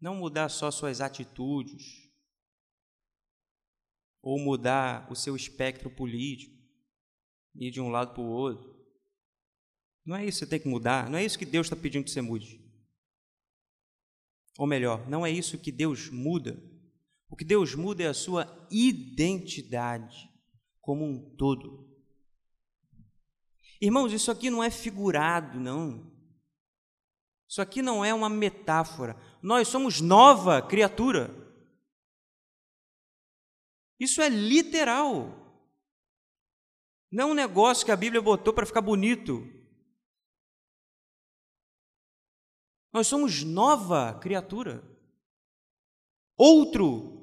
não 0.00 0.16
mudar 0.16 0.48
só 0.48 0.70
suas 0.70 1.00
atitudes, 1.00 2.06
ou 4.22 4.38
mudar 4.40 5.10
o 5.10 5.14
seu 5.14 5.36
espectro 5.36 5.88
político, 5.88 6.52
ir 7.54 7.70
de 7.70 7.80
um 7.80 7.88
lado 7.88 8.12
para 8.12 8.22
o 8.22 8.26
outro. 8.26 8.74
Não 10.04 10.16
é 10.16 10.24
isso 10.24 10.38
que 10.40 10.44
você 10.44 10.50
tem 10.50 10.60
que 10.60 10.68
mudar, 10.68 11.08
não 11.08 11.18
é 11.18 11.24
isso 11.24 11.38
que 11.38 11.46
Deus 11.46 11.66
está 11.66 11.76
pedindo 11.76 12.04
que 12.04 12.10
você 12.10 12.20
mude. 12.20 12.60
Ou 14.58 14.66
melhor, 14.66 15.08
não 15.08 15.24
é 15.24 15.30
isso 15.30 15.58
que 15.58 15.70
Deus 15.70 16.08
muda. 16.10 16.60
O 17.36 17.38
que 17.38 17.44
Deus 17.44 17.74
muda 17.74 18.02
é 18.02 18.06
a 18.06 18.14
sua 18.14 18.66
identidade 18.70 20.32
como 20.80 21.04
um 21.04 21.36
todo. 21.36 21.86
Irmãos, 23.78 24.10
isso 24.10 24.30
aqui 24.30 24.48
não 24.48 24.64
é 24.64 24.70
figurado, 24.70 25.60
não. 25.60 26.10
Isso 27.46 27.60
aqui 27.60 27.82
não 27.82 28.02
é 28.02 28.14
uma 28.14 28.30
metáfora. 28.30 29.20
Nós 29.42 29.68
somos 29.68 30.00
nova 30.00 30.62
criatura. 30.62 31.30
Isso 34.00 34.22
é 34.22 34.30
literal. 34.30 35.60
Não 37.12 37.28
é 37.28 37.32
um 37.32 37.34
negócio 37.34 37.84
que 37.84 37.92
a 37.92 37.96
Bíblia 37.96 38.22
botou 38.22 38.54
para 38.54 38.64
ficar 38.64 38.80
bonito. 38.80 39.46
Nós 42.94 43.06
somos 43.06 43.42
nova 43.42 44.18
criatura. 44.20 44.82
Outro. 46.34 47.15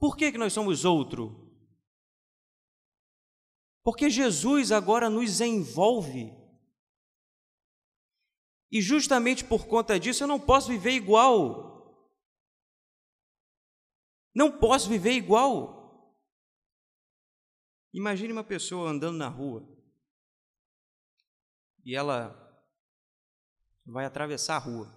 Por 0.00 0.16
que, 0.16 0.32
que 0.32 0.38
nós 0.38 0.54
somos 0.54 0.86
outro? 0.86 1.54
Porque 3.84 4.08
Jesus 4.08 4.72
agora 4.72 5.10
nos 5.10 5.42
envolve. 5.42 6.32
E 8.72 8.80
justamente 8.80 9.44
por 9.44 9.66
conta 9.66 10.00
disso 10.00 10.22
eu 10.22 10.26
não 10.26 10.40
posso 10.40 10.68
viver 10.68 10.92
igual. 10.92 11.70
Não 14.34 14.58
posso 14.58 14.88
viver 14.88 15.12
igual. 15.12 16.16
Imagine 17.92 18.32
uma 18.32 18.44
pessoa 18.44 18.88
andando 18.88 19.18
na 19.18 19.28
rua 19.28 19.68
e 21.84 21.94
ela 21.94 22.36
vai 23.84 24.06
atravessar 24.06 24.56
a 24.56 24.60
rua. 24.60 24.88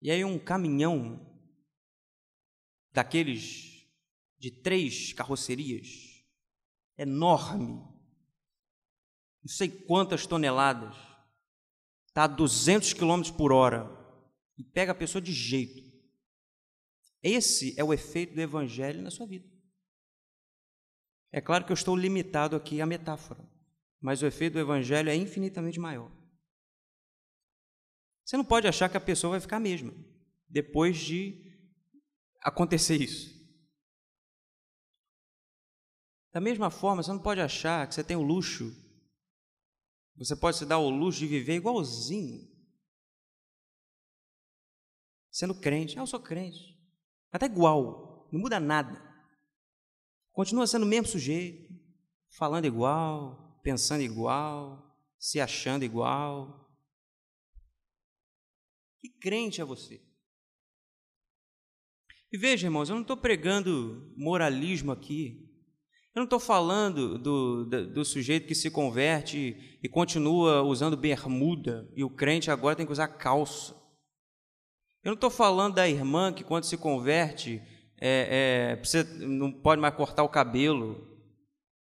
E 0.00 0.10
aí 0.10 0.24
um 0.24 0.38
caminhão 0.38 1.28
daqueles 2.98 3.86
de 4.40 4.50
três 4.50 5.12
carrocerias, 5.12 6.20
enorme, 6.96 7.74
não 9.40 9.48
sei 9.48 9.68
quantas 9.68 10.26
toneladas, 10.26 10.96
está 12.08 12.24
a 12.24 12.26
200 12.26 12.92
km 12.94 13.22
por 13.36 13.52
hora 13.52 13.88
e 14.56 14.64
pega 14.64 14.90
a 14.90 14.96
pessoa 14.96 15.22
de 15.22 15.32
jeito. 15.32 15.88
Esse 17.22 17.78
é 17.78 17.84
o 17.84 17.92
efeito 17.92 18.34
do 18.34 18.40
Evangelho 18.40 19.00
na 19.00 19.12
sua 19.12 19.28
vida. 19.28 19.48
É 21.30 21.40
claro 21.40 21.64
que 21.64 21.70
eu 21.70 21.74
estou 21.74 21.94
limitado 21.94 22.56
aqui 22.56 22.80
à 22.80 22.86
metáfora, 22.86 23.48
mas 24.00 24.22
o 24.22 24.26
efeito 24.26 24.54
do 24.54 24.58
Evangelho 24.58 25.08
é 25.08 25.14
infinitamente 25.14 25.78
maior. 25.78 26.10
Você 28.24 28.36
não 28.36 28.44
pode 28.44 28.66
achar 28.66 28.88
que 28.88 28.96
a 28.96 29.00
pessoa 29.00 29.32
vai 29.32 29.40
ficar 29.40 29.58
a 29.58 29.60
mesma 29.60 29.94
depois 30.48 30.96
de 30.96 31.47
acontecer 32.40 32.96
isso. 32.96 33.36
Da 36.32 36.40
mesma 36.40 36.70
forma, 36.70 37.02
você 37.02 37.12
não 37.12 37.22
pode 37.22 37.40
achar 37.40 37.86
que 37.86 37.94
você 37.94 38.04
tem 38.04 38.16
o 38.16 38.22
luxo, 38.22 38.70
você 40.16 40.36
pode 40.36 40.56
se 40.56 40.66
dar 40.66 40.78
o 40.78 40.90
luxo 40.90 41.18
de 41.18 41.26
viver 41.26 41.56
igualzinho, 41.56 42.46
sendo 45.30 45.58
crente. 45.58 45.98
Ah, 45.98 46.02
eu 46.02 46.06
sou 46.06 46.20
crente. 46.20 46.76
Até 47.30 47.46
igual, 47.46 48.28
não 48.32 48.40
muda 48.40 48.60
nada. 48.60 49.06
Continua 50.32 50.66
sendo 50.66 50.84
o 50.84 50.86
mesmo 50.86 51.08
sujeito, 51.08 51.72
falando 52.30 52.66
igual, 52.66 53.60
pensando 53.62 54.02
igual, 54.02 54.96
se 55.18 55.40
achando 55.40 55.84
igual, 55.84 56.68
que 59.00 59.08
crente 59.08 59.60
é 59.60 59.64
você? 59.64 60.07
E 62.30 62.36
veja, 62.36 62.66
irmãos, 62.66 62.88
eu 62.88 62.94
não 62.94 63.02
estou 63.02 63.16
pregando 63.16 64.12
moralismo 64.16 64.92
aqui. 64.92 65.48
Eu 66.14 66.20
não 66.20 66.24
estou 66.24 66.40
falando 66.40 67.18
do, 67.18 67.64
do, 67.64 67.86
do, 67.94 68.04
sujeito 68.04 68.46
que 68.46 68.54
se 68.54 68.70
converte 68.70 69.78
e 69.82 69.88
continua 69.88 70.62
usando 70.62 70.96
bermuda 70.96 71.88
e 71.94 72.02
o 72.02 72.10
crente 72.10 72.50
agora 72.50 72.74
tem 72.74 72.84
que 72.84 72.92
usar 72.92 73.08
calça. 73.08 73.72
Eu 75.04 75.10
não 75.10 75.14
estou 75.14 75.30
falando 75.30 75.76
da 75.76 75.88
irmã 75.88 76.32
que 76.32 76.42
quando 76.42 76.64
se 76.64 76.76
converte 76.76 77.62
é, 78.00 78.72
é, 78.72 78.76
precisa, 78.76 79.04
não 79.26 79.52
pode 79.52 79.80
mais 79.80 79.94
cortar 79.94 80.22
o 80.22 80.28
cabelo. 80.28 80.96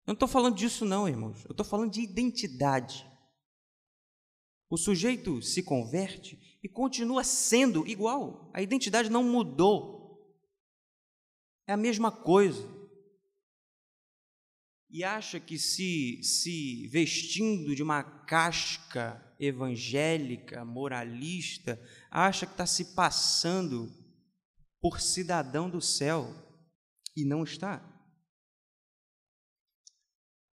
Eu 0.05 0.11
não 0.11 0.13
estou 0.13 0.27
falando 0.27 0.55
disso, 0.55 0.85
não, 0.85 1.07
irmãos. 1.07 1.43
Eu 1.45 1.51
estou 1.51 1.65
falando 1.65 1.91
de 1.91 2.01
identidade. 2.01 3.05
O 4.69 4.77
sujeito 4.77 5.41
se 5.41 5.63
converte 5.63 6.39
e 6.63 6.69
continua 6.69 7.23
sendo 7.23 7.87
igual. 7.87 8.51
A 8.53 8.61
identidade 8.61 9.09
não 9.09 9.23
mudou. 9.23 9.96
É 11.67 11.73
a 11.73 11.77
mesma 11.77 12.11
coisa. 12.11 12.65
E 14.89 15.03
acha 15.03 15.37
que 15.37 15.59
se, 15.59 16.23
se 16.23 16.87
vestindo 16.87 17.75
de 17.75 17.83
uma 17.83 18.01
casca 18.01 19.21
evangélica, 19.37 20.63
moralista, 20.63 21.79
acha 22.09 22.45
que 22.45 22.53
está 22.53 22.65
se 22.65 22.95
passando 22.95 23.91
por 24.79 25.01
cidadão 25.01 25.69
do 25.69 25.81
céu 25.81 26.33
e 27.15 27.25
não 27.25 27.43
está. 27.43 27.83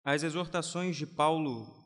As 0.04 0.22
exortações 0.22 0.96
de 0.96 1.08
Paulo 1.08 1.80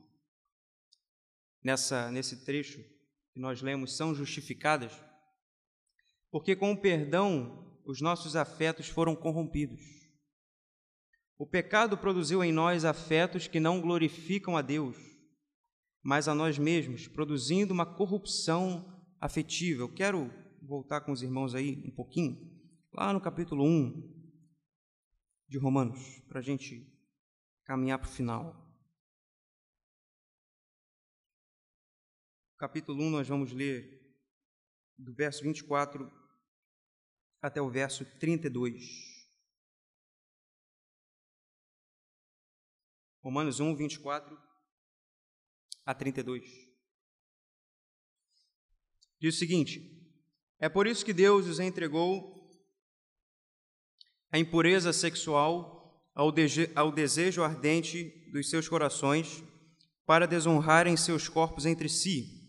nessa, 1.64 2.12
nesse 2.12 2.44
trecho 2.44 2.84
que 3.32 3.40
nós 3.40 3.62
lemos 3.62 3.96
são 3.96 4.14
justificadas, 4.14 4.92
porque 6.30 6.56
com 6.56 6.74
o 6.74 6.78
perdão 6.80 7.73
os 7.86 8.02
nossos 8.02 8.36
afetos 8.36 8.88
foram 8.88 9.16
corrompidos. 9.16 9.82
O 11.38 11.46
pecado 11.46 11.98
produziu 11.98 12.44
em 12.44 12.52
nós 12.52 12.86
afetos 12.86 13.48
que 13.48 13.60
não 13.60 13.82
glorificam 13.82 14.56
a 14.56 14.62
Deus, 14.62 14.96
mas 16.02 16.28
a 16.28 16.36
nós 16.36 16.58
mesmos, 16.58 17.08
produzindo 17.08 17.74
uma 17.74 17.86
corrupção 17.86 19.04
afetiva. 19.20 19.82
Eu 19.82 19.94
quero 19.94 20.32
voltar 20.62 21.02
com 21.02 21.12
os 21.12 21.22
irmãos 21.22 21.56
aí 21.56 21.84
um 21.86 21.92
pouquinho, 21.92 22.38
lá 22.94 23.12
no 23.12 23.20
capítulo 23.20 23.66
1 23.66 24.24
de 25.50 25.58
Romanos, 25.58 26.22
para 26.28 26.40
a 26.40 26.44
gente 26.44 26.90
caminhar 27.66 28.00
para 28.00 28.08
o 28.08 28.12
final. 28.12 28.64
Capítulo 32.58 33.04
1, 33.04 33.10
nós 33.10 33.28
vamos 33.28 33.52
ler 33.52 34.02
do 34.98 35.14
verso 35.14 35.44
24 35.44 36.23
até 37.44 37.62
o 37.62 37.70
verso 37.70 38.06
32. 38.20 39.22
Romanos 43.22 43.60
1, 43.60 43.76
24 43.76 44.42
a 45.86 45.94
32. 45.94 46.50
Diz 49.20 49.36
o 49.36 49.38
seguinte: 49.38 50.10
É 50.58 50.70
por 50.70 50.88
isso 50.88 51.04
que 51.04 51.12
Deus 51.12 51.46
os 51.46 51.60
entregou 51.60 52.50
a 54.32 54.40
impureza 54.40 54.94
sexual 54.94 56.02
ao, 56.16 56.34
ao 56.76 56.92
desejo 56.92 57.44
ardente 57.44 58.32
dos 58.32 58.50
seus 58.50 58.70
corações, 58.70 59.44
para 60.06 60.26
desonrarem 60.26 60.96
seus 60.96 61.28
corpos 61.28 61.66
entre 61.66 61.90
si. 61.90 62.42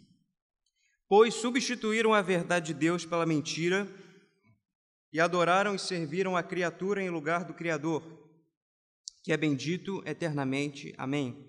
Pois 1.08 1.34
substituíram 1.34 2.14
a 2.14 2.22
verdade 2.22 2.68
de 2.72 2.74
Deus 2.74 3.04
pela 3.04 3.26
mentira 3.26 3.86
e 5.14 5.20
adoraram 5.20 5.74
e 5.74 5.78
serviram 5.78 6.36
a 6.36 6.42
criatura 6.42 7.02
em 7.02 7.08
lugar 7.08 7.44
do 7.44 7.54
Criador, 7.54 8.02
que 9.22 9.32
é 9.32 9.36
bendito 9.38 10.02
eternamente. 10.04 10.92
Amém. 10.98 11.48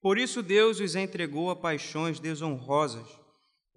Por 0.00 0.18
isso 0.18 0.40
Deus 0.40 0.78
os 0.78 0.94
entregou 0.94 1.50
a 1.50 1.56
paixões 1.56 2.20
desonrosas 2.20 3.26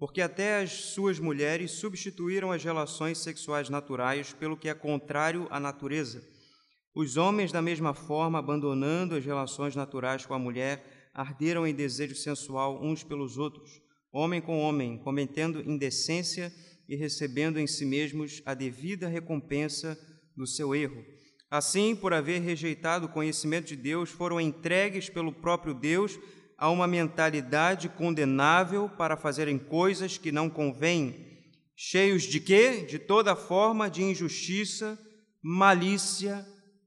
porque 0.00 0.22
até 0.22 0.62
as 0.62 0.72
suas 0.72 1.18
mulheres 1.18 1.72
substituíram 1.72 2.50
as 2.50 2.64
relações 2.64 3.18
sexuais 3.18 3.68
naturais 3.68 4.32
pelo 4.32 4.56
que 4.56 4.70
é 4.70 4.72
contrário 4.72 5.46
à 5.50 5.60
natureza. 5.60 6.26
Os 6.94 7.18
homens, 7.18 7.52
da 7.52 7.60
mesma 7.60 7.92
forma, 7.92 8.38
abandonando 8.38 9.14
as 9.14 9.26
relações 9.26 9.76
naturais 9.76 10.24
com 10.24 10.32
a 10.32 10.38
mulher, 10.38 11.10
arderam 11.12 11.66
em 11.66 11.74
desejo 11.74 12.14
sensual 12.14 12.82
uns 12.82 13.04
pelos 13.04 13.36
outros, 13.36 13.70
homem 14.10 14.40
com 14.40 14.58
homem, 14.58 14.96
cometendo 14.96 15.60
indecência 15.70 16.50
e 16.50 16.69
recebendo 16.96 17.58
em 17.58 17.66
si 17.66 17.84
mesmos 17.84 18.42
a 18.44 18.54
devida 18.54 19.08
recompensa 19.08 19.98
do 20.36 20.46
seu 20.46 20.74
erro. 20.74 21.04
Assim, 21.50 21.96
por 21.96 22.12
haver 22.12 22.40
rejeitado 22.40 23.06
o 23.06 23.08
conhecimento 23.08 23.66
de 23.66 23.76
Deus, 23.76 24.10
foram 24.10 24.40
entregues 24.40 25.08
pelo 25.08 25.32
próprio 25.32 25.74
Deus 25.74 26.18
a 26.56 26.70
uma 26.70 26.86
mentalidade 26.86 27.88
condenável 27.88 28.88
para 28.88 29.16
fazerem 29.16 29.58
coisas 29.58 30.18
que 30.18 30.30
não 30.30 30.50
convêm, 30.50 31.26
cheios 31.74 32.24
de 32.24 32.38
quê? 32.38 32.84
De 32.88 32.98
toda 32.98 33.34
forma 33.34 33.88
de 33.88 34.02
injustiça, 34.02 34.98
malícia, 35.42 36.46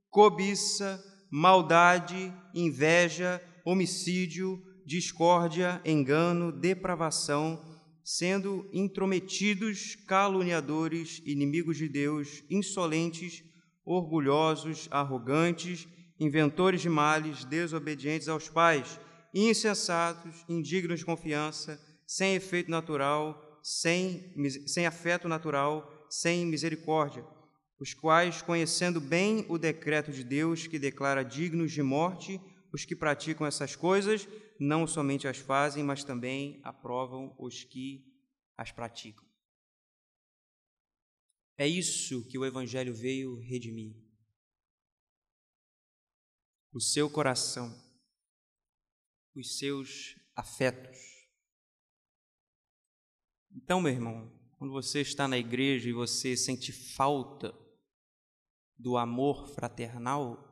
cobiça, 0.09 1.03
maldade, 1.31 2.31
inveja, 2.53 3.41
homicídio, 3.65 4.61
discórdia, 4.85 5.81
engano, 5.83 6.51
depravação, 6.51 7.59
sendo 8.03 8.69
intrometidos, 8.73 9.95
caluniadores, 10.07 11.21
inimigos 11.25 11.77
de 11.77 11.87
Deus, 11.87 12.43
insolentes, 12.49 13.43
orgulhosos, 13.85 14.87
arrogantes, 14.91 15.87
inventores 16.19 16.81
de 16.81 16.89
males, 16.89 17.45
desobedientes 17.45 18.27
aos 18.27 18.49
pais, 18.49 18.99
insensatos, 19.33 20.45
indignos 20.47 20.99
de 20.99 21.05
confiança, 21.05 21.79
sem 22.05 22.35
efeito 22.35 22.69
natural, 22.69 23.59
sem, 23.63 24.33
sem 24.67 24.85
afeto 24.85 25.27
natural, 25.27 26.07
sem 26.09 26.45
misericórdia, 26.45 27.25
os 27.79 27.93
quais, 27.93 28.41
conhecendo 28.41 29.01
bem 29.01 29.45
o 29.49 29.57
decreto 29.57 30.11
de 30.11 30.23
Deus 30.23 30.67
que 30.67 30.77
declara 30.77 31.23
dignos 31.23 31.71
de 31.71 31.81
morte 31.81 32.39
os 32.73 32.85
que 32.85 32.95
praticam 32.95 33.45
essas 33.45 33.75
coisas, 33.75 34.27
não 34.59 34.87
somente 34.87 35.27
as 35.27 35.37
fazem, 35.37 35.83
mas 35.83 36.03
também 36.03 36.59
aprovam 36.63 37.35
os 37.39 37.63
que 37.63 38.05
as 38.57 38.71
praticam. 38.71 39.25
É 41.57 41.67
isso 41.67 42.27
que 42.27 42.37
o 42.37 42.45
Evangelho 42.45 42.93
veio 42.93 43.39
redimir. 43.39 43.95
O 46.71 46.79
seu 46.79 47.09
coração 47.09 47.71
os 49.35 49.57
seus 49.57 50.15
afetos. 50.35 50.97
Então, 53.51 53.81
meu 53.81 53.91
irmão, 53.91 54.31
quando 54.57 54.71
você 54.71 55.01
está 55.01 55.27
na 55.27 55.37
igreja 55.37 55.89
e 55.89 55.93
você 55.93 56.35
sente 56.37 56.71
falta 56.71 57.53
do 58.77 58.97
amor 58.97 59.47
fraternal, 59.49 60.49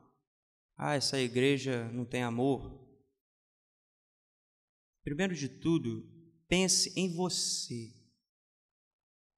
ah, 0.76 0.94
essa 0.94 1.20
igreja 1.20 1.90
não 1.92 2.04
tem 2.04 2.22
amor. 2.22 2.81
Primeiro 5.02 5.34
de 5.34 5.48
tudo, 5.48 6.08
pense 6.48 6.92
em 6.96 7.14
você. 7.14 7.92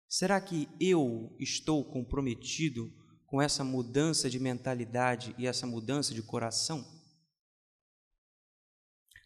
Será 0.08 0.40
que 0.40 0.68
eu 0.78 1.34
estou 1.40 1.84
comprometido 1.84 2.92
com 3.26 3.40
essa 3.40 3.64
mudança 3.64 4.28
de 4.30 4.38
mentalidade 4.38 5.34
e 5.38 5.46
essa 5.46 5.66
mudança 5.66 6.14
de 6.14 6.22
coração? 6.22 6.84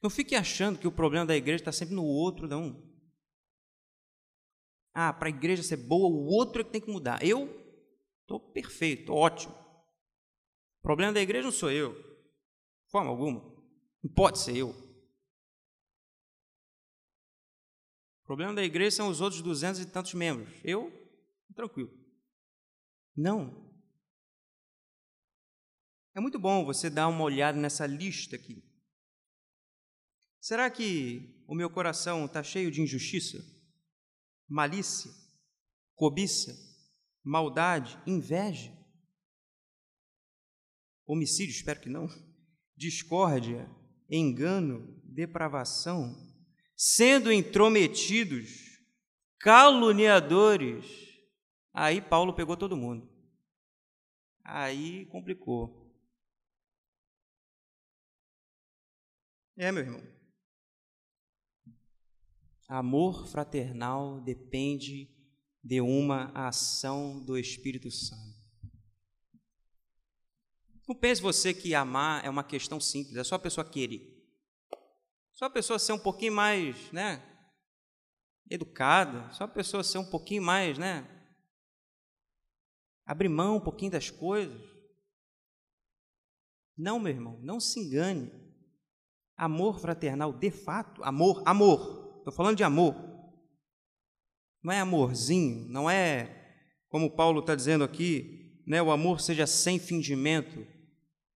Não 0.03 0.09
fique 0.09 0.35
achando 0.35 0.79
que 0.79 0.87
o 0.87 0.93
problema 0.93 1.27
da 1.27 1.37
igreja 1.37 1.63
está 1.63 1.73
sempre 1.73 1.95
no 1.95 2.05
outro, 2.05 2.47
não. 2.47 2.87
Ah, 4.95 5.13
para 5.13 5.29
a 5.29 5.31
igreja 5.31 5.63
ser 5.63 5.77
boa, 5.77 6.09
o 6.09 6.27
outro 6.27 6.61
é 6.61 6.65
que 6.65 6.71
tem 6.71 6.81
que 6.81 6.91
mudar. 6.91 7.23
Eu 7.23 7.49
estou 8.23 8.41
perfeito, 8.41 9.13
ótimo. 9.13 9.55
O 10.79 10.83
problema 10.83 11.13
da 11.13 11.21
igreja 11.21 11.45
não 11.45 11.53
sou 11.53 11.71
eu, 11.71 11.95
de 11.95 12.91
forma 12.91 13.11
alguma. 13.11 13.41
Não 14.03 14.11
pode 14.15 14.39
ser 14.39 14.57
eu. 14.57 14.88
Problema 18.29 18.53
da 18.53 18.63
igreja 18.63 18.97
são 18.97 19.09
os 19.09 19.23
outros 19.23 19.41
duzentos 19.41 19.81
e 19.81 19.87
tantos 19.87 20.13
membros. 20.13 20.53
Eu, 20.63 20.93
tranquilo. 21.57 21.91
Não. 23.17 23.67
É 26.15 26.21
muito 26.21 26.39
bom 26.39 26.63
você 26.63 26.91
dar 26.91 27.09
uma 27.09 27.25
olhada 27.25 27.59
nessa 27.59 27.87
lista 27.87 28.37
aqui. 28.37 28.63
Será 30.43 30.71
que 30.71 31.43
o 31.49 31.55
meu 31.55 31.71
coração 31.71 32.27
está 32.27 32.43
cheio 32.43 32.71
de 32.71 32.83
injustiça, 32.83 33.39
malícia, 34.47 35.11
cobiça, 35.95 36.55
maldade, 37.25 37.99
inveja? 38.07 38.77
Homicídio, 41.07 41.55
espero 41.55 41.81
que 41.81 41.89
não. 41.89 42.07
Discórdia, 42.77 43.67
engano, 44.11 45.01
depravação, 45.05 46.28
sendo 46.79 47.33
intrometidos, 47.33 48.79
caluniadores. 49.41 50.87
Aí 51.75 52.01
Paulo 52.01 52.33
pegou 52.33 52.57
todo 52.57 52.77
mundo. 52.77 53.11
Aí 54.45 55.05
complicou. 55.07 55.93
É, 59.57 59.73
meu 59.73 59.83
irmão. 59.83 60.19
Amor 62.69 63.27
fraternal 63.27 64.21
depende 64.21 65.11
de 65.65 65.81
uma 65.81 66.31
ação 66.35 67.25
do 67.25 67.37
Espírito 67.37 67.91
Santo. 67.91 68.39
Não 70.87 70.95
pense 70.95 71.21
você 71.21 71.53
que 71.53 71.75
amar 71.75 72.25
é 72.25 72.31
uma 72.31 72.45
questão 72.45 72.81
simples, 72.81 73.17
é 73.17 73.25
só 73.25 73.35
a 73.35 73.39
pessoa 73.39 73.69
querer. 73.69 74.18
Só 75.39 75.45
a 75.45 75.51
pessoa 75.51 75.79
ser 75.79 75.93
um 75.93 75.99
pouquinho 76.01 76.33
mais, 76.33 76.91
né, 76.91 77.25
educada, 78.51 79.31
só 79.31 79.45
a 79.45 79.49
pessoa 79.49 79.85
ser 79.85 79.99
um 79.99 80.11
pouquinho 80.11 80.43
mais, 80.43 80.77
né, 80.77 81.07
abrir 83.07 83.29
mão 83.29 83.59
um 83.59 83.61
pouquinho 83.61 83.93
das 83.93 84.11
coisas. 84.11 84.61
Não, 86.77 86.99
meu 86.99 87.13
irmão, 87.13 87.39
não 87.41 87.61
se 87.61 87.79
engane. 87.79 88.33
Amor 89.37 89.79
fraternal, 89.79 90.33
de 90.33 90.51
fato, 90.51 91.05
amor, 91.05 91.45
amor, 91.47 92.09
Estou 92.19 92.33
falando 92.33 92.57
de 92.57 92.65
amor. 92.65 92.97
Não 94.61 94.73
é 94.73 94.81
amorzinho, 94.81 95.69
não 95.69 95.89
é 95.89 96.35
como 96.89 97.15
Paulo 97.15 97.39
está 97.41 97.55
dizendo 97.55 97.85
aqui, 97.85 98.61
né, 98.67 98.83
o 98.83 98.91
amor 98.91 99.21
seja 99.21 99.47
sem 99.47 99.79
fingimento, 99.79 100.67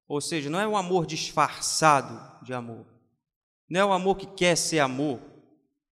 ou 0.08 0.20
seja, 0.20 0.49
não 0.49 0.60
é 0.60 0.68
o 0.68 0.76
amor 0.76 1.06
disfarçado 1.06 2.43
de 2.43 2.52
amor, 2.52 2.90
não 3.72 3.80
é 3.80 3.86
o 3.86 3.93
amor 3.93 4.17
que 4.17 4.26
quer 4.26 4.57
ser 4.57 4.80
amor, 4.80 5.22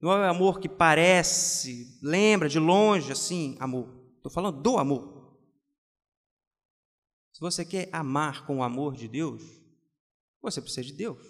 não 0.01 0.11
é 0.11 0.27
o 0.27 0.29
amor 0.29 0.59
que 0.59 0.67
parece, 0.67 1.97
lembra 2.01 2.49
de 2.49 2.59
longe 2.59 3.09
assim, 3.09 3.55
amor. 3.57 3.87
Estou 4.17 4.29
falando 4.29 4.61
do 4.61 4.77
amor. 4.77 5.39
Se 7.31 7.39
você 7.39 7.63
quer 7.63 7.87
amar 7.93 8.45
com 8.45 8.57
o 8.57 8.63
amor 8.63 8.97
de 8.97 9.07
Deus, 9.07 9.41
você 10.41 10.61
precisa 10.61 10.87
de 10.87 10.91
Deus. 10.91 11.25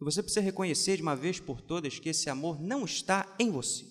Você 0.00 0.20
precisa 0.20 0.40
reconhecer 0.40 0.96
de 0.96 1.02
uma 1.02 1.14
vez 1.14 1.38
por 1.38 1.60
todas 1.60 2.00
que 2.00 2.08
esse 2.08 2.28
amor 2.28 2.60
não 2.60 2.84
está 2.84 3.36
em 3.38 3.52
você. 3.52 3.86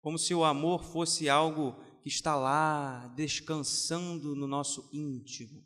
Como 0.00 0.20
se 0.20 0.32
o 0.32 0.44
amor 0.44 0.84
fosse 0.84 1.28
algo 1.28 1.72
que 2.00 2.08
está 2.08 2.36
lá 2.36 3.08
descansando 3.08 4.36
no 4.36 4.46
nosso 4.46 4.88
íntimo, 4.92 5.65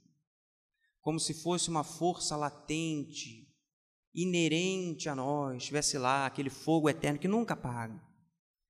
como 1.00 1.18
se 1.18 1.34
fosse 1.34 1.68
uma 1.68 1.84
força 1.84 2.36
latente, 2.36 3.48
inerente 4.14 5.08
a 5.08 5.14
nós, 5.14 5.58
estivesse 5.58 5.96
lá 5.98 6.26
aquele 6.26 6.50
fogo 6.50 6.88
eterno 6.88 7.18
que 7.18 7.28
nunca 7.28 7.54
apaga. 7.54 8.00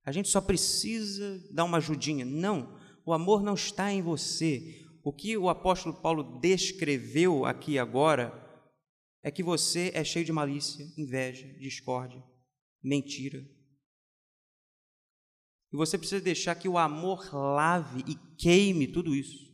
A 0.05 0.11
gente 0.11 0.29
só 0.29 0.41
precisa 0.41 1.39
dar 1.51 1.63
uma 1.63 1.77
ajudinha. 1.77 2.25
Não, 2.25 2.77
o 3.05 3.13
amor 3.13 3.43
não 3.43 3.53
está 3.53 3.91
em 3.91 4.01
você. 4.01 4.85
O 5.03 5.11
que 5.11 5.37
o 5.37 5.49
apóstolo 5.49 5.99
Paulo 6.01 6.39
descreveu 6.39 7.45
aqui 7.45 7.77
agora 7.77 8.37
é 9.23 9.29
que 9.29 9.43
você 9.43 9.91
é 9.93 10.03
cheio 10.03 10.25
de 10.25 10.31
malícia, 10.31 10.85
inveja, 10.97 11.47
discórdia, 11.59 12.23
mentira. 12.83 13.39
E 15.71 15.77
você 15.77 15.97
precisa 15.97 16.21
deixar 16.21 16.55
que 16.55 16.67
o 16.67 16.77
amor 16.77 17.33
lave 17.33 18.03
e 18.07 18.15
queime 18.37 18.87
tudo 18.87 19.15
isso. 19.15 19.50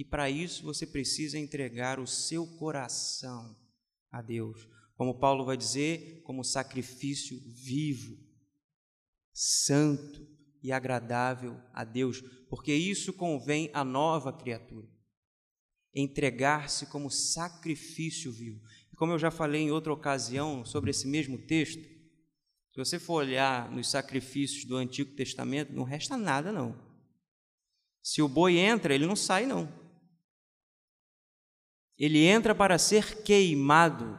E 0.00 0.04
para 0.04 0.30
isso 0.30 0.62
você 0.62 0.86
precisa 0.86 1.38
entregar 1.38 2.00
o 2.00 2.06
seu 2.06 2.46
coração 2.46 3.54
a 4.10 4.22
Deus. 4.22 4.66
Como 4.94 5.18
Paulo 5.20 5.44
vai 5.44 5.58
dizer, 5.58 6.22
como 6.22 6.42
sacrifício 6.42 7.38
vivo, 7.46 8.16
santo 9.30 10.26
e 10.62 10.72
agradável 10.72 11.60
a 11.74 11.84
Deus, 11.84 12.22
porque 12.48 12.72
isso 12.72 13.12
convém 13.12 13.68
à 13.74 13.84
nova 13.84 14.32
criatura 14.32 14.88
entregar-se 15.94 16.86
como 16.86 17.10
sacrifício 17.10 18.32
vivo. 18.32 18.58
E 18.90 18.96
como 18.96 19.12
eu 19.12 19.18
já 19.18 19.30
falei 19.30 19.60
em 19.60 19.70
outra 19.70 19.92
ocasião 19.92 20.64
sobre 20.64 20.92
esse 20.92 21.06
mesmo 21.06 21.36
texto, 21.36 21.82
se 21.82 22.78
você 22.78 22.98
for 22.98 23.16
olhar 23.16 23.70
nos 23.70 23.90
sacrifícios 23.90 24.64
do 24.64 24.76
Antigo 24.76 25.14
Testamento, 25.14 25.74
não 25.74 25.82
resta 25.82 26.16
nada 26.16 26.50
não. 26.50 26.74
Se 28.02 28.22
o 28.22 28.28
boi 28.28 28.56
entra, 28.56 28.94
ele 28.94 29.04
não 29.04 29.14
sai 29.14 29.44
não. 29.44 29.79
Ele 32.00 32.24
entra 32.24 32.54
para 32.54 32.78
ser 32.78 33.22
queimado. 33.22 34.18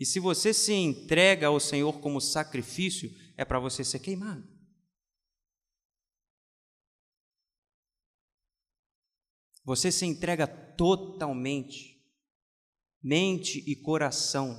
E 0.00 0.06
se 0.06 0.18
você 0.18 0.54
se 0.54 0.72
entrega 0.72 1.48
ao 1.48 1.60
Senhor 1.60 2.00
como 2.00 2.22
sacrifício, 2.22 3.10
é 3.36 3.44
para 3.44 3.60
você 3.60 3.84
ser 3.84 3.98
queimado. 3.98 4.48
Você 9.62 9.92
se 9.92 10.06
entrega 10.06 10.46
totalmente, 10.46 12.02
mente 13.02 13.62
e 13.70 13.76
coração. 13.76 14.56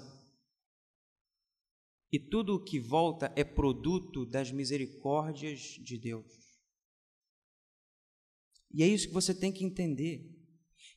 E 2.12 2.20
tudo 2.20 2.54
o 2.54 2.64
que 2.64 2.80
volta 2.80 3.34
é 3.36 3.44
produto 3.44 4.28
das 4.28 4.52
misericórdias 4.52 5.60
de 5.60 5.98
Deus. 5.98 6.39
E 8.72 8.84
é 8.84 8.88
isso 8.88 9.08
que 9.08 9.14
você 9.14 9.34
tem 9.34 9.52
que 9.52 9.64
entender. 9.64 10.36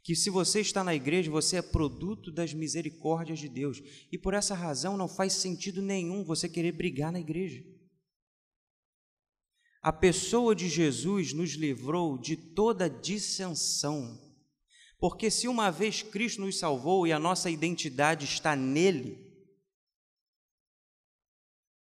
Que 0.02 0.16
se 0.16 0.30
você 0.30 0.60
está 0.60 0.82
na 0.82 0.94
igreja, 0.94 1.30
você 1.30 1.56
é 1.56 1.62
produto 1.62 2.32
das 2.32 2.52
misericórdias 2.52 3.38
de 3.38 3.48
Deus. 3.48 3.80
E 4.10 4.18
por 4.18 4.34
essa 4.34 4.54
razão 4.54 4.96
não 4.96 5.08
faz 5.08 5.34
sentido 5.34 5.80
nenhum 5.80 6.24
você 6.24 6.48
querer 6.48 6.72
brigar 6.72 7.12
na 7.12 7.20
igreja. 7.20 7.62
A 9.80 9.92
pessoa 9.92 10.54
de 10.54 10.68
Jesus 10.68 11.32
nos 11.32 11.52
livrou 11.52 12.18
de 12.18 12.36
toda 12.36 12.88
dissensão. 12.88 14.20
Porque 14.98 15.30
se 15.30 15.48
uma 15.48 15.70
vez 15.70 16.02
Cristo 16.02 16.40
nos 16.40 16.58
salvou 16.58 17.06
e 17.06 17.12
a 17.12 17.18
nossa 17.18 17.50
identidade 17.50 18.24
está 18.24 18.54
nele, 18.54 19.32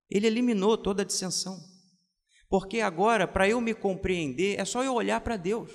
ele 0.08 0.26
eliminou 0.26 0.76
toda 0.76 1.02
a 1.02 1.04
dissensão. 1.04 1.69
Porque 2.50 2.80
agora, 2.80 3.28
para 3.28 3.48
eu 3.48 3.60
me 3.60 3.72
compreender, 3.72 4.58
é 4.58 4.64
só 4.64 4.82
eu 4.84 4.92
olhar 4.92 5.20
para 5.20 5.36
Deus. 5.36 5.70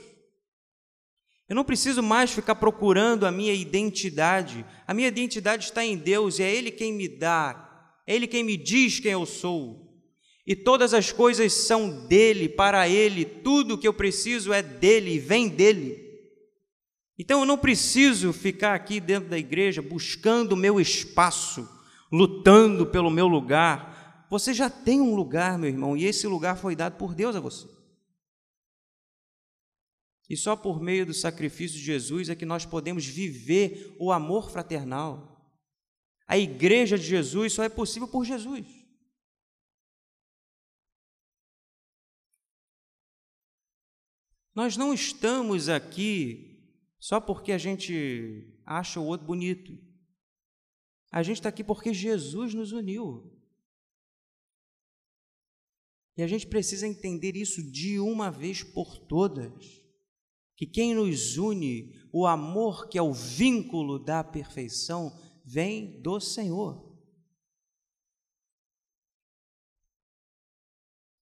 Eu 1.47 1.55
não 1.55 1.63
preciso 1.63 2.03
mais 2.03 2.31
ficar 2.31 2.55
procurando 2.55 3.25
a 3.25 3.31
minha 3.31 3.53
identidade. 3.53 4.65
A 4.85 4.93
minha 4.93 5.07
identidade 5.07 5.63
está 5.63 5.85
em 5.85 5.95
Deus 5.95 6.37
e 6.37 6.43
é 6.43 6.53
Ele 6.53 6.69
quem 6.69 6.91
me 6.91 7.07
dá, 7.07 7.93
é 8.05 8.13
Ele 8.13 8.27
quem 8.27 8.43
me 8.43 8.57
diz 8.57 8.99
quem 8.99 9.13
eu 9.13 9.25
sou. 9.25 9.85
E 10.45 10.55
todas 10.55 10.93
as 10.93 11.11
coisas 11.11 11.53
são 11.53 12.05
dele, 12.07 12.47
para 12.47 12.87
ele, 12.87 13.25
tudo 13.25 13.77
que 13.79 13.87
eu 13.87 13.93
preciso 13.93 14.53
é 14.53 14.61
dele, 14.61 15.17
vem 15.17 15.47
dele. 15.47 15.97
Então 17.17 17.39
eu 17.39 17.45
não 17.45 17.57
preciso 17.57 18.31
ficar 18.31 18.75
aqui 18.75 18.99
dentro 18.99 19.29
da 19.29 19.39
igreja 19.39 19.81
buscando 19.81 20.51
o 20.51 20.57
meu 20.57 20.79
espaço, 20.79 21.67
lutando 22.11 22.85
pelo 22.85 23.09
meu 23.09 23.27
lugar. 23.27 23.94
Você 24.35 24.53
já 24.53 24.69
tem 24.69 24.99
um 24.99 25.15
lugar, 25.15 25.57
meu 25.57 25.69
irmão, 25.69 25.95
e 25.95 26.03
esse 26.03 26.27
lugar 26.27 26.57
foi 26.57 26.75
dado 26.75 26.97
por 26.97 27.15
Deus 27.15 27.37
a 27.37 27.39
você. 27.39 27.69
E 30.29 30.35
só 30.35 30.57
por 30.57 30.81
meio 30.81 31.05
do 31.05 31.13
sacrifício 31.13 31.77
de 31.77 31.85
Jesus 31.85 32.27
é 32.27 32.35
que 32.35 32.45
nós 32.45 32.65
podemos 32.65 33.05
viver 33.05 33.95
o 33.97 34.11
amor 34.11 34.51
fraternal. 34.51 35.41
A 36.27 36.37
igreja 36.37 36.97
de 36.97 37.05
Jesus 37.05 37.53
só 37.53 37.63
é 37.63 37.69
possível 37.69 38.09
por 38.09 38.25
Jesus. 38.25 38.67
Nós 44.53 44.75
não 44.75 44.93
estamos 44.93 45.69
aqui 45.69 46.61
só 46.99 47.21
porque 47.21 47.53
a 47.53 47.57
gente 47.57 48.53
acha 48.65 48.99
o 48.99 49.05
outro 49.05 49.25
bonito. 49.25 49.81
A 51.09 51.23
gente 51.23 51.37
está 51.37 51.47
aqui 51.47 51.63
porque 51.63 51.93
Jesus 51.93 52.53
nos 52.53 52.73
uniu. 52.73 53.34
E 56.17 56.23
a 56.23 56.27
gente 56.27 56.47
precisa 56.47 56.87
entender 56.87 57.35
isso 57.35 57.61
de 57.61 57.99
uma 57.99 58.31
vez 58.31 58.63
por 58.63 58.97
todas. 58.97 59.83
Que 60.55 60.65
quem 60.65 60.95
nos 60.95 61.37
une, 61.37 61.93
o 62.13 62.25
amor 62.25 62.87
que 62.87 62.97
é 62.97 63.01
o 63.01 63.13
vínculo 63.13 63.99
da 63.99 64.23
perfeição, 64.23 65.11
vem 65.43 66.01
do 66.01 66.19
Senhor. 66.19 66.95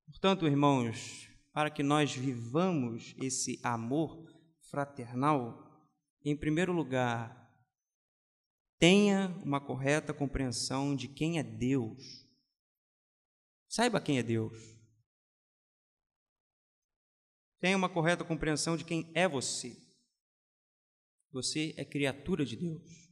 Portanto, 0.06 0.46
irmãos, 0.46 1.28
para 1.52 1.72
que 1.72 1.82
nós 1.82 2.16
vivamos 2.16 3.16
esse 3.18 3.60
amor 3.64 4.32
fraternal, 4.70 5.88
em 6.24 6.38
primeiro 6.38 6.72
lugar, 6.72 7.44
tenha 8.80 9.30
uma 9.44 9.60
correta 9.60 10.14
compreensão 10.14 10.96
de 10.96 11.08
quem 11.08 11.40
é 11.40 11.44
Deus. 11.44 12.28
Saiba 13.68 14.00
quem 14.00 14.20
é 14.20 14.24
Deus. 14.24 14.73
Tenha 17.64 17.78
uma 17.78 17.88
correta 17.88 18.26
compreensão 18.26 18.76
de 18.76 18.84
quem 18.84 19.10
é 19.16 19.26
você. 19.26 19.82
Você 21.32 21.74
é 21.78 21.86
criatura 21.86 22.44
de 22.44 22.58
Deus 22.58 23.10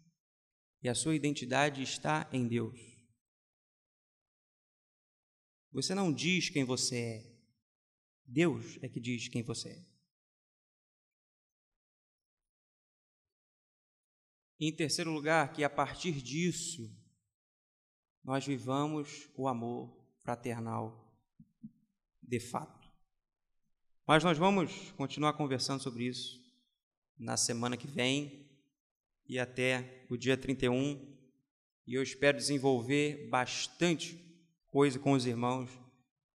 e 0.84 0.90
a 0.90 0.94
sua 0.94 1.16
identidade 1.16 1.82
está 1.82 2.30
em 2.34 2.50
Deus. 2.50 2.78
Você 5.72 5.96
não 5.96 6.12
diz 6.12 6.50
quem 6.50 6.66
você 6.66 6.98
é, 6.98 7.32
Deus 8.26 8.78
é 8.82 8.90
que 8.90 9.00
diz 9.00 9.30
quem 9.30 9.42
você 9.42 9.70
é. 9.70 9.86
em 14.60 14.76
terceiro 14.76 15.14
lugar, 15.14 15.54
que 15.54 15.64
a 15.64 15.70
partir 15.70 16.22
disso 16.22 16.94
nós 18.22 18.46
vivamos 18.46 19.30
o 19.34 19.48
amor 19.48 19.98
fraternal 20.20 21.10
de 22.22 22.40
fato. 22.42 22.81
Mas 24.12 24.26
nós 24.26 24.38
vamos 24.38 24.92
continuar 24.98 25.32
conversando 25.32 25.82
sobre 25.82 26.04
isso 26.06 26.38
na 27.18 27.38
semana 27.38 27.78
que 27.78 27.88
vem 27.88 28.46
e 29.26 29.40
até 29.40 30.06
o 30.10 30.18
dia 30.18 30.36
31. 30.36 31.18
E 31.88 31.94
eu 31.94 32.04
espero 32.04 32.36
desenvolver 32.36 33.30
bastante 33.30 34.20
coisa 34.68 35.00
com 35.00 35.14
os 35.14 35.26
irmãos 35.26 35.72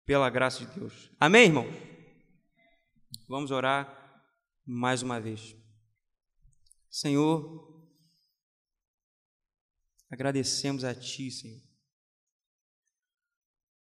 pela 0.06 0.30
graça 0.30 0.64
de 0.64 0.74
Deus. 0.74 1.10
Amém, 1.20 1.48
irmão? 1.48 1.66
Vamos 3.28 3.50
orar 3.50 4.24
mais 4.64 5.02
uma 5.02 5.20
vez. 5.20 5.54
Senhor, 6.88 7.86
agradecemos 10.10 10.82
a 10.82 10.94
Ti, 10.94 11.30
Senhor, 11.30 11.62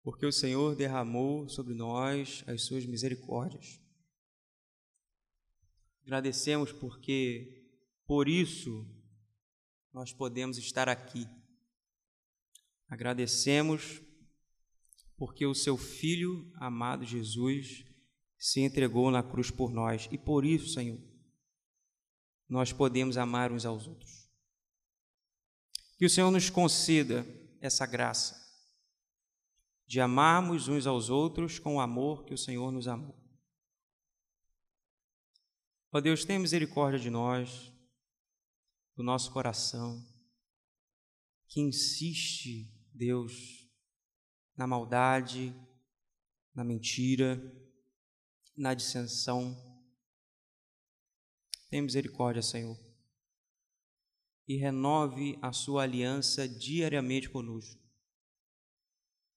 porque 0.04 0.26
o 0.26 0.34
Senhor 0.34 0.76
derramou 0.76 1.48
sobre 1.48 1.74
nós 1.74 2.44
as 2.46 2.64
Suas 2.64 2.86
misericórdias. 2.86 3.85
Agradecemos 6.06 6.72
porque, 6.72 7.68
por 8.06 8.30
isso, 8.30 8.88
nós 9.92 10.14
podemos 10.14 10.60
estar 10.60 10.88
aqui. 10.88 11.28
Agradecemos 12.88 14.04
porque 15.18 15.48
o 15.48 15.56
seu 15.56 15.76
Filho 15.76 16.52
amado 16.58 17.04
Jesus 17.04 17.84
se 18.38 18.62
entregou 18.62 19.10
na 19.10 19.24
cruz 19.24 19.50
por 19.50 19.72
nós 19.72 20.08
e 20.12 20.18
por 20.18 20.46
isso, 20.46 20.74
Senhor, 20.74 21.02
nós 22.48 22.72
podemos 22.72 23.18
amar 23.18 23.52
uns 23.52 23.66
aos 23.66 23.88
outros. 23.88 24.30
Que 25.98 26.06
o 26.06 26.10
Senhor 26.10 26.30
nos 26.30 26.52
conceda 26.52 27.26
essa 27.60 27.88
graça 27.88 28.46
de 29.88 30.00
amarmos 30.00 30.68
uns 30.68 30.86
aos 30.86 31.10
outros 31.10 31.58
com 31.58 31.78
o 31.78 31.80
amor 31.80 32.26
que 32.26 32.34
o 32.34 32.38
Senhor 32.38 32.72
nos 32.72 32.88
amou. 32.88 33.25
Ó 35.96 36.02
Deus, 36.02 36.26
tenha 36.26 36.38
misericórdia 36.38 37.00
de 37.00 37.10
nós, 37.10 37.72
do 38.98 39.02
nosso 39.02 39.32
coração, 39.32 40.06
que 41.48 41.62
insiste, 41.62 42.70
Deus, 42.94 43.66
na 44.58 44.68
maldade, 44.68 45.56
na 46.54 46.66
mentira, 46.66 47.42
na 48.58 48.74
dissensão. 48.74 49.56
Tenha 51.70 51.82
misericórdia, 51.82 52.42
Senhor, 52.42 52.78
e 54.50 54.58
renove 54.58 55.40
a 55.42 55.54
sua 55.54 55.84
aliança 55.84 56.46
diariamente 56.46 57.30
conosco, 57.30 57.82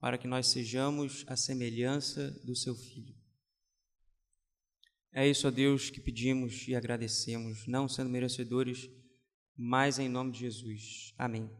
para 0.00 0.18
que 0.18 0.26
nós 0.26 0.48
sejamos 0.48 1.24
a 1.28 1.36
semelhança 1.36 2.32
do 2.44 2.56
seu 2.56 2.74
Filho. 2.74 3.17
É 5.18 5.26
isso, 5.26 5.48
ó 5.48 5.50
Deus, 5.50 5.90
que 5.90 6.00
pedimos 6.00 6.68
e 6.68 6.76
agradecemos, 6.76 7.66
não 7.66 7.88
sendo 7.88 8.08
merecedores, 8.08 8.88
mas 9.56 9.98
em 9.98 10.08
nome 10.08 10.30
de 10.30 10.38
Jesus. 10.38 11.12
Amém. 11.18 11.50